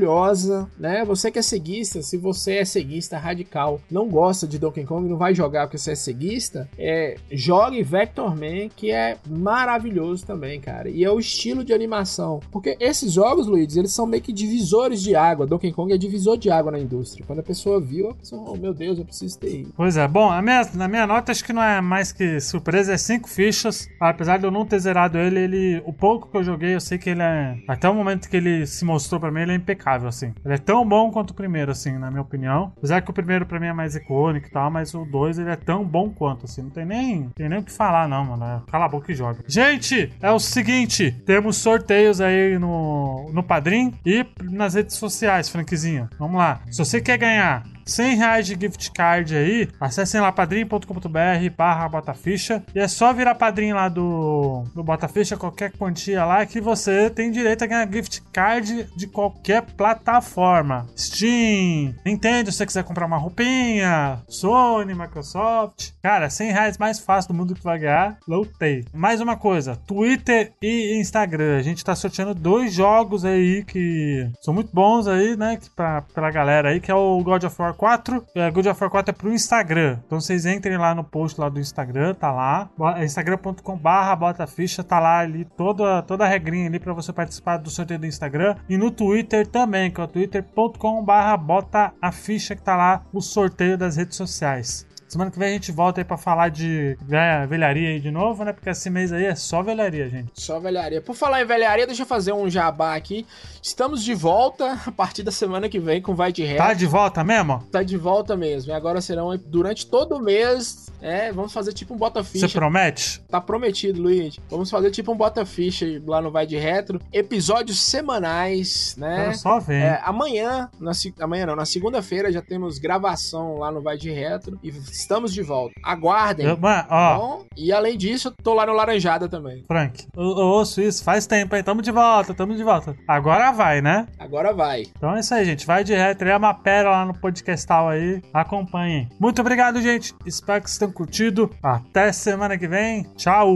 né? 0.78 1.05
Você 1.05 1.30
que 1.30 1.38
é 1.38 1.42
ceguista, 1.42 2.03
se 2.03 2.16
você 2.16 2.57
é 2.57 2.64
ceguista 2.64 3.18
radical, 3.18 3.80
não 3.90 4.09
gosta 4.09 4.46
de 4.46 4.59
Donkey 4.59 4.84
Kong, 4.84 5.09
não 5.09 5.16
vai 5.16 5.34
jogar 5.34 5.66
porque 5.66 5.78
você 5.78 5.92
é 5.92 5.94
ceguista, 5.94 6.68
é, 6.78 7.16
jogue 7.30 7.82
Vector 7.82 8.30
Man, 8.34 8.68
que 8.74 8.90
é 8.90 9.16
maravilhoso 9.26 10.26
também, 10.26 10.61
cara. 10.61 10.88
E 10.88 11.05
é 11.05 11.11
o 11.11 11.18
estilo 11.18 11.64
de 11.64 11.72
animação. 11.72 12.40
Porque 12.51 12.76
esses 12.80 13.12
jogos, 13.12 13.46
Luiz, 13.46 13.76
eles 13.76 13.92
são 13.92 14.07
meio 14.07 14.22
que 14.22 14.32
divisores 14.32 15.03
de 15.03 15.14
água. 15.14 15.46
Donkey 15.46 15.72
Kong 15.72 15.92
é 15.92 15.99
divisor 15.99 16.36
de 16.36 16.51
água 16.51 16.72
na 16.72 16.78
indústria. 16.78 17.24
Quando 17.26 17.40
a 17.40 17.42
pessoa 17.42 17.80
viu, 17.80 18.11
a 18.11 18.14
pessoa, 18.14 18.51
oh 18.51 18.57
meu 18.57 18.74
Deus, 18.74 18.99
eu 18.99 19.05
preciso 19.05 19.38
ter 19.38 19.61
isso. 19.61 19.72
Pois 19.76 19.96
é, 19.96 20.07
bom, 20.07 20.30
a 20.30 20.42
minha, 20.42 20.68
na 20.74 20.88
minha 20.88 21.07
nota 21.07 21.32
acho 21.32 21.44
que 21.44 21.53
não 21.53 21.62
é 21.62 21.80
mais 21.80 22.12
que 22.12 22.40
surpresa, 22.40 22.92
é 22.92 22.99
cinco 22.99 23.28
fichas. 23.28 23.88
Apesar 24.01 24.38
de 24.38 24.44
eu 24.44 24.51
não 24.51 24.64
ter 24.64 24.78
zerado 24.78 25.18
ele, 25.18 25.40
ele. 25.40 25.82
O 25.84 25.92
pouco 25.92 26.28
que 26.30 26.36
eu 26.36 26.44
joguei, 26.44 26.74
eu 26.74 26.80
sei 26.80 26.99
que 26.99 27.11
ele 27.11 27.22
é. 27.22 27.57
Até 27.66 27.88
o 27.88 27.94
momento 27.94 28.28
que 28.28 28.36
ele 28.36 28.66
se 28.66 28.84
mostrou 28.84 29.20
pra 29.20 29.30
mim, 29.30 29.40
ele 29.40 29.53
é 29.53 29.55
impecável, 29.55 29.88
assim. 29.97 30.32
Ele 30.45 30.55
é 30.55 30.59
tão 30.59 30.86
bom 30.86 31.11
quanto 31.11 31.30
o 31.30 31.34
primeiro, 31.34 31.70
assim, 31.70 31.97
na 31.99 32.11
minha 32.11 32.22
opinião. 32.22 32.72
Apesar 32.76 33.01
que 33.01 33.11
o 33.11 33.14
primeiro 33.14 33.47
pra 33.47 33.61
mim 33.61 33.66
é 33.66 33.72
mais 33.72 33.95
icônico 33.95 34.49
e 34.49 34.51
tal, 34.51 34.70
mas 34.70 34.95
o 34.95 35.05
dois 35.05 35.39
ele 35.39 35.51
é 35.51 35.57
tão 35.57 35.84
bom 35.84 36.11
quanto, 36.11 36.45
assim. 36.45 36.62
Não 36.62 36.70
tem 36.70 36.84
nem, 36.84 37.28
tem 37.30 37.49
nem 37.49 37.59
o 37.59 37.62
que 37.62 37.72
falar, 37.72 38.09
não, 38.09 38.24
mano. 38.24 38.45
É, 38.45 38.70
Cala 38.70 38.86
a 38.86 38.89
boca 38.89 39.11
e 39.11 39.14
joga. 39.14 39.43
Gente, 39.47 40.12
é 40.20 40.30
o 40.30 40.39
seguinte: 40.39 41.11
temos 41.24 41.57
sorteios 41.57 42.20
aí 42.20 42.59
no, 42.59 43.30
no 43.32 43.43
Padrim 43.43 43.95
e 44.05 44.26
nas 44.43 44.74
redes 44.74 44.97
sociais, 44.97 45.49
Frankzinho. 45.49 46.09
Vamos 46.18 46.39
lá. 46.39 46.61
Se 46.70 46.78
você 46.78 47.01
quer 47.01 47.18
ganhar 47.18 47.64
100 47.89 48.16
reais 48.16 48.47
de 48.47 48.55
gift 48.61 48.93
card 48.93 49.34
aí, 49.34 49.68
acessem 49.80 50.20
lá 50.20 50.30
padrim.com.br 50.30 51.51
barra 51.57 51.89
botaficha 51.89 52.62
e 52.74 52.78
é 52.78 52.86
só 52.86 53.12
virar 53.12 53.34
padrinho 53.34 53.74
lá 53.74 53.89
do, 53.89 54.64
do 54.74 54.84
Botaficha, 54.84 55.36
qualquer 55.36 55.72
quantia 55.72 56.24
lá, 56.24 56.45
que 56.45 56.61
você 56.61 57.09
tem 57.09 57.30
direito 57.30 57.64
a 57.64 57.66
ganhar 57.66 57.91
gift 57.91 58.22
card 58.32 58.89
de 58.97 59.07
qualquer 59.07 59.62
plataforma. 59.62 60.86
Steam, 60.97 61.95
Nintendo, 62.05 62.53
se 62.53 62.59
você 62.59 62.66
quiser 62.66 62.84
comprar 62.84 63.07
uma 63.07 63.16
roupinha, 63.16 64.22
Sony, 64.28 64.95
Microsoft. 64.95 65.93
Cara, 66.03 66.28
100 66.28 66.53
reais 66.53 66.78
mais 66.78 66.99
fácil 66.99 67.32
do 67.32 67.36
mundo 67.36 67.55
que 67.55 67.64
vai 67.64 67.78
ganhar, 67.78 68.18
lotei. 68.26 68.84
Mais 68.93 69.20
uma 69.20 69.36
coisa, 69.36 69.76
Twitter 69.86 70.53
e 70.61 70.99
Instagram. 71.01 71.57
A 71.59 71.62
gente 71.62 71.84
tá 71.84 71.95
sorteando 71.95 72.34
dois 72.34 72.72
jogos 72.72 73.24
aí 73.24 73.64
que 73.64 74.30
são 74.43 74.53
muito 74.53 74.70
bons 74.74 75.07
aí, 75.07 75.36
né, 75.36 75.57
que 75.57 75.70
pra, 75.70 76.03
pela 76.03 76.30
galera 76.30 76.70
aí, 76.70 76.80
que 76.80 76.91
é 76.91 76.95
o 76.95 77.22
God 77.22 77.45
of 77.45 77.61
War 77.61 77.74
4. 77.79 78.26
É, 78.35 78.51
God 78.51 78.66
of 78.66 78.81
War 78.81 78.91
4 78.91 79.11
é 79.11 79.14
pro 79.14 79.33
Instagram. 79.33 79.99
Então 80.05 80.20
vocês 80.20 80.45
entrem 80.45 80.76
lá 80.76 80.95
no 80.95 81.05
post 81.05 81.41
lá 81.41 81.49
do 81.49 81.61
Instagram, 81.61 82.12
tá 82.14 82.33
lá. 82.33 82.68
É 82.97 83.05
instagram.com 83.05 83.76
barra 83.76 84.16
botaficha, 84.16 84.83
tá 84.83 84.99
lá 84.99 85.20
ali 85.20 85.45
toda, 85.57 86.03
toda 86.03 86.24
a 86.24 86.29
regrinha 86.29 86.66
ali 86.66 86.81
pra 86.81 86.93
você 86.93 87.12
participar 87.12 87.57
do 87.59 87.70
sorteio 87.70 88.01
do 88.01 88.07
Instagram. 88.07 88.57
E 88.68 88.76
no 88.76 88.91
Twitter 88.91 89.47
também, 89.47 89.91
que 89.91 90.01
é 90.01 90.05
o 90.05 90.09
twitter.com 90.09 91.05
barra 91.05 91.37
bota 91.37 91.93
a 92.03 92.11
ficha, 92.11 92.57
que 92.57 92.62
tá 92.62 92.76
lá 92.76 93.05
o 93.12 93.20
sorteio 93.20 93.79
das 93.79 93.97
redes 93.97 94.16
sociais. 94.16 94.88
Semana 95.09 95.30
que 95.30 95.38
vem 95.38 95.48
a 95.48 95.52
gente 95.52 95.72
volta 95.72 96.00
aí 96.00 96.04
pra 96.04 96.18
falar 96.18 96.50
de 96.50 96.98
é, 97.11 97.46
velharia 97.46 97.88
aí 97.88 98.00
de 98.00 98.11
novo, 98.11 98.44
né? 98.44 98.52
Porque 98.52 98.68
esse 98.68 98.90
mês 98.90 99.11
aí 99.11 99.24
é 99.24 99.34
só 99.34 99.62
velharia, 99.62 100.09
gente. 100.09 100.30
Só 100.34 100.61
velharia. 100.61 101.00
Por 101.00 101.14
falar 101.14 101.42
em 101.42 101.46
velharia, 101.46 101.86
deixa 101.86 102.02
eu 102.02 102.06
fazer 102.06 102.32
um 102.32 102.48
jabá 102.50 102.94
aqui. 102.94 103.26
Estamos 103.62 104.04
de 104.04 104.14
volta 104.14 104.78
a 104.86 104.92
partir 104.92 105.22
da 105.22 105.32
semana 105.32 105.68
que 105.68 105.78
vem 105.78 106.02
com 106.02 106.14
Vai 106.14 106.30
de 106.30 106.44
Ré. 106.44 106.56
Tá 106.56 106.74
de 106.74 106.86
volta 106.86 107.24
mesmo? 107.24 107.62
Tá 107.72 107.82
de 107.82 107.96
volta 107.96 108.36
mesmo. 108.36 108.70
E 108.70 108.74
agora 108.74 109.00
serão 109.00 109.34
durante 109.46 109.86
todo 109.86 110.16
o 110.16 110.20
mês. 110.20 110.88
É, 111.00 111.30
vamos 111.32 111.52
fazer 111.52 111.72
tipo 111.72 111.94
um 111.94 111.96
bota 111.96 112.22
Você 112.22 112.40
ficha. 112.40 112.59
promete? 112.59 113.20
Tá 113.28 113.40
prometido, 113.40 114.02
Luiz. 114.02 114.36
Vamos 114.50 114.68
fazer 114.68 114.90
tipo 114.90 115.12
um 115.12 115.16
bota 115.16 115.46
ficha 115.46 115.86
lá 116.06 116.20
no 116.20 116.30
Vai 116.30 116.46
de 116.46 116.56
Retro. 116.56 117.00
Episódios 117.12 117.80
semanais, 117.80 118.94
né? 118.98 119.24
Quero 119.24 119.38
só 119.38 119.61
ver. 119.61 119.82
É, 119.82 120.00
amanhã, 120.04 120.68
na, 120.78 120.92
amanhã 121.20 121.46
não, 121.46 121.56
na 121.56 121.64
segunda-feira 121.64 122.32
já 122.32 122.42
temos 122.42 122.78
gravação 122.78 123.59
lá 123.59 123.70
no 123.70 123.80
Vai 123.80 123.96
de 123.96 124.11
Retro 124.11 124.59
e 124.62 124.70
Estamos 124.99 125.32
de 125.32 125.42
volta. 125.42 125.74
Aguardem. 125.82 126.44
Eu- 126.44 126.57
tá 126.57 126.86
ó, 126.90 127.18
bom? 127.18 127.44
E 127.57 127.72
além 127.72 127.96
disso, 127.96 128.28
eu 128.28 128.32
tô 128.42 128.53
lá 128.53 128.66
no 128.66 128.72
Laranjada 128.72 129.28
também. 129.28 129.64
Frank, 129.66 130.07
eu, 130.16 130.22
eu 130.22 130.46
ouço 130.46 130.80
isso 130.80 131.05
faz 131.05 131.24
tempo, 131.26 131.55
hein? 131.55 131.62
Tamo 131.62 131.80
de 131.80 131.92
volta, 131.92 132.34
tamo 132.34 132.57
de 132.57 132.64
volta. 132.64 132.96
Agora 133.07 133.53
vai, 133.53 133.80
né? 133.80 134.07
Agora 134.18 134.53
vai. 134.53 134.82
Então 134.96 135.14
é 135.14 135.20
isso 135.20 135.32
aí, 135.32 135.44
gente. 135.44 135.64
Vai 135.66 135.84
de 135.84 135.94
retro, 135.94 136.28
é 136.28 136.36
uma 136.36 136.53
pérola 136.53 136.96
lá 136.96 137.05
no 137.07 137.14
podcastal 137.18 137.88
aí. 137.88 138.20
Acompanhem. 138.34 139.09
Muito 139.20 139.40
obrigado, 139.40 139.80
gente. 139.80 140.12
Espero 140.26 140.62
que 140.62 140.68
vocês 140.68 140.78
tenham 140.78 140.92
curtido. 140.92 141.49
Até 141.62 142.11
semana 142.12 142.59
que 142.59 142.66
vem. 142.66 143.05
Tchau! 143.16 143.49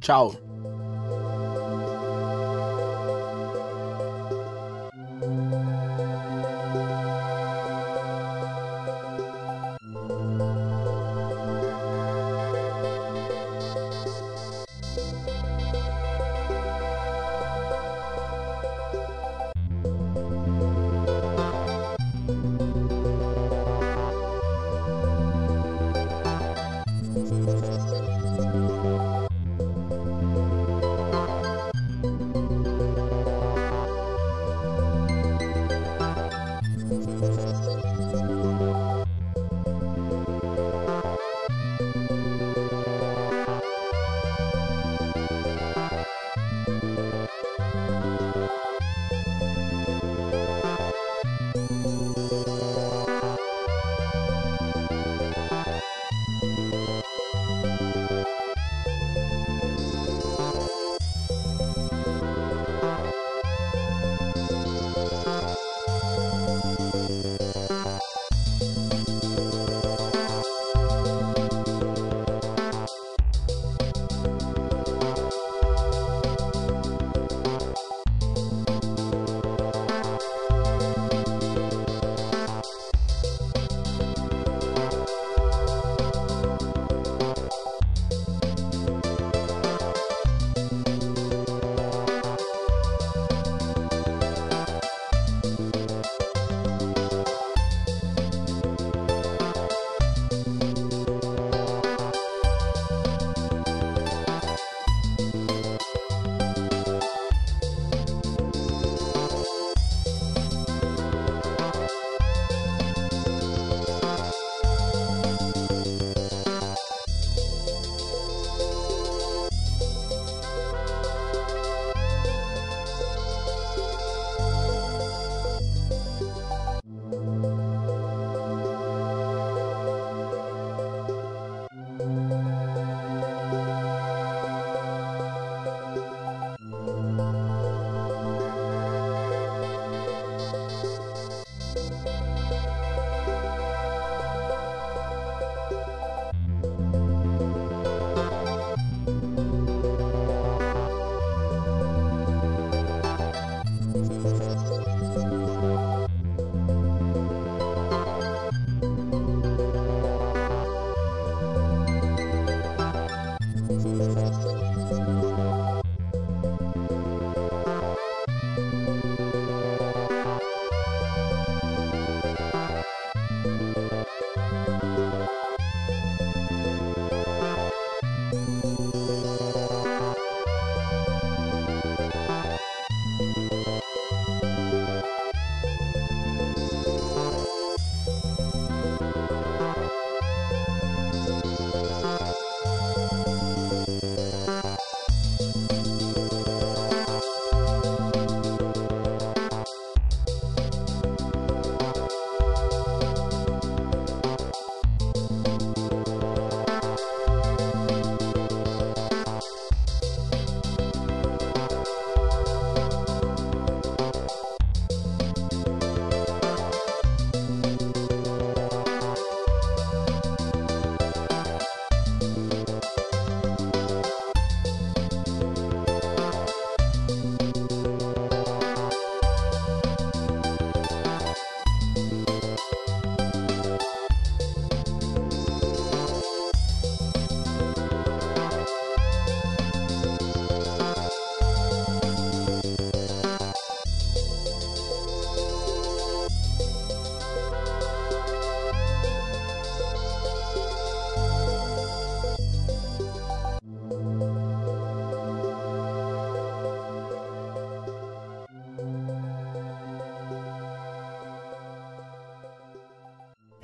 Tchau. 0.00 0.45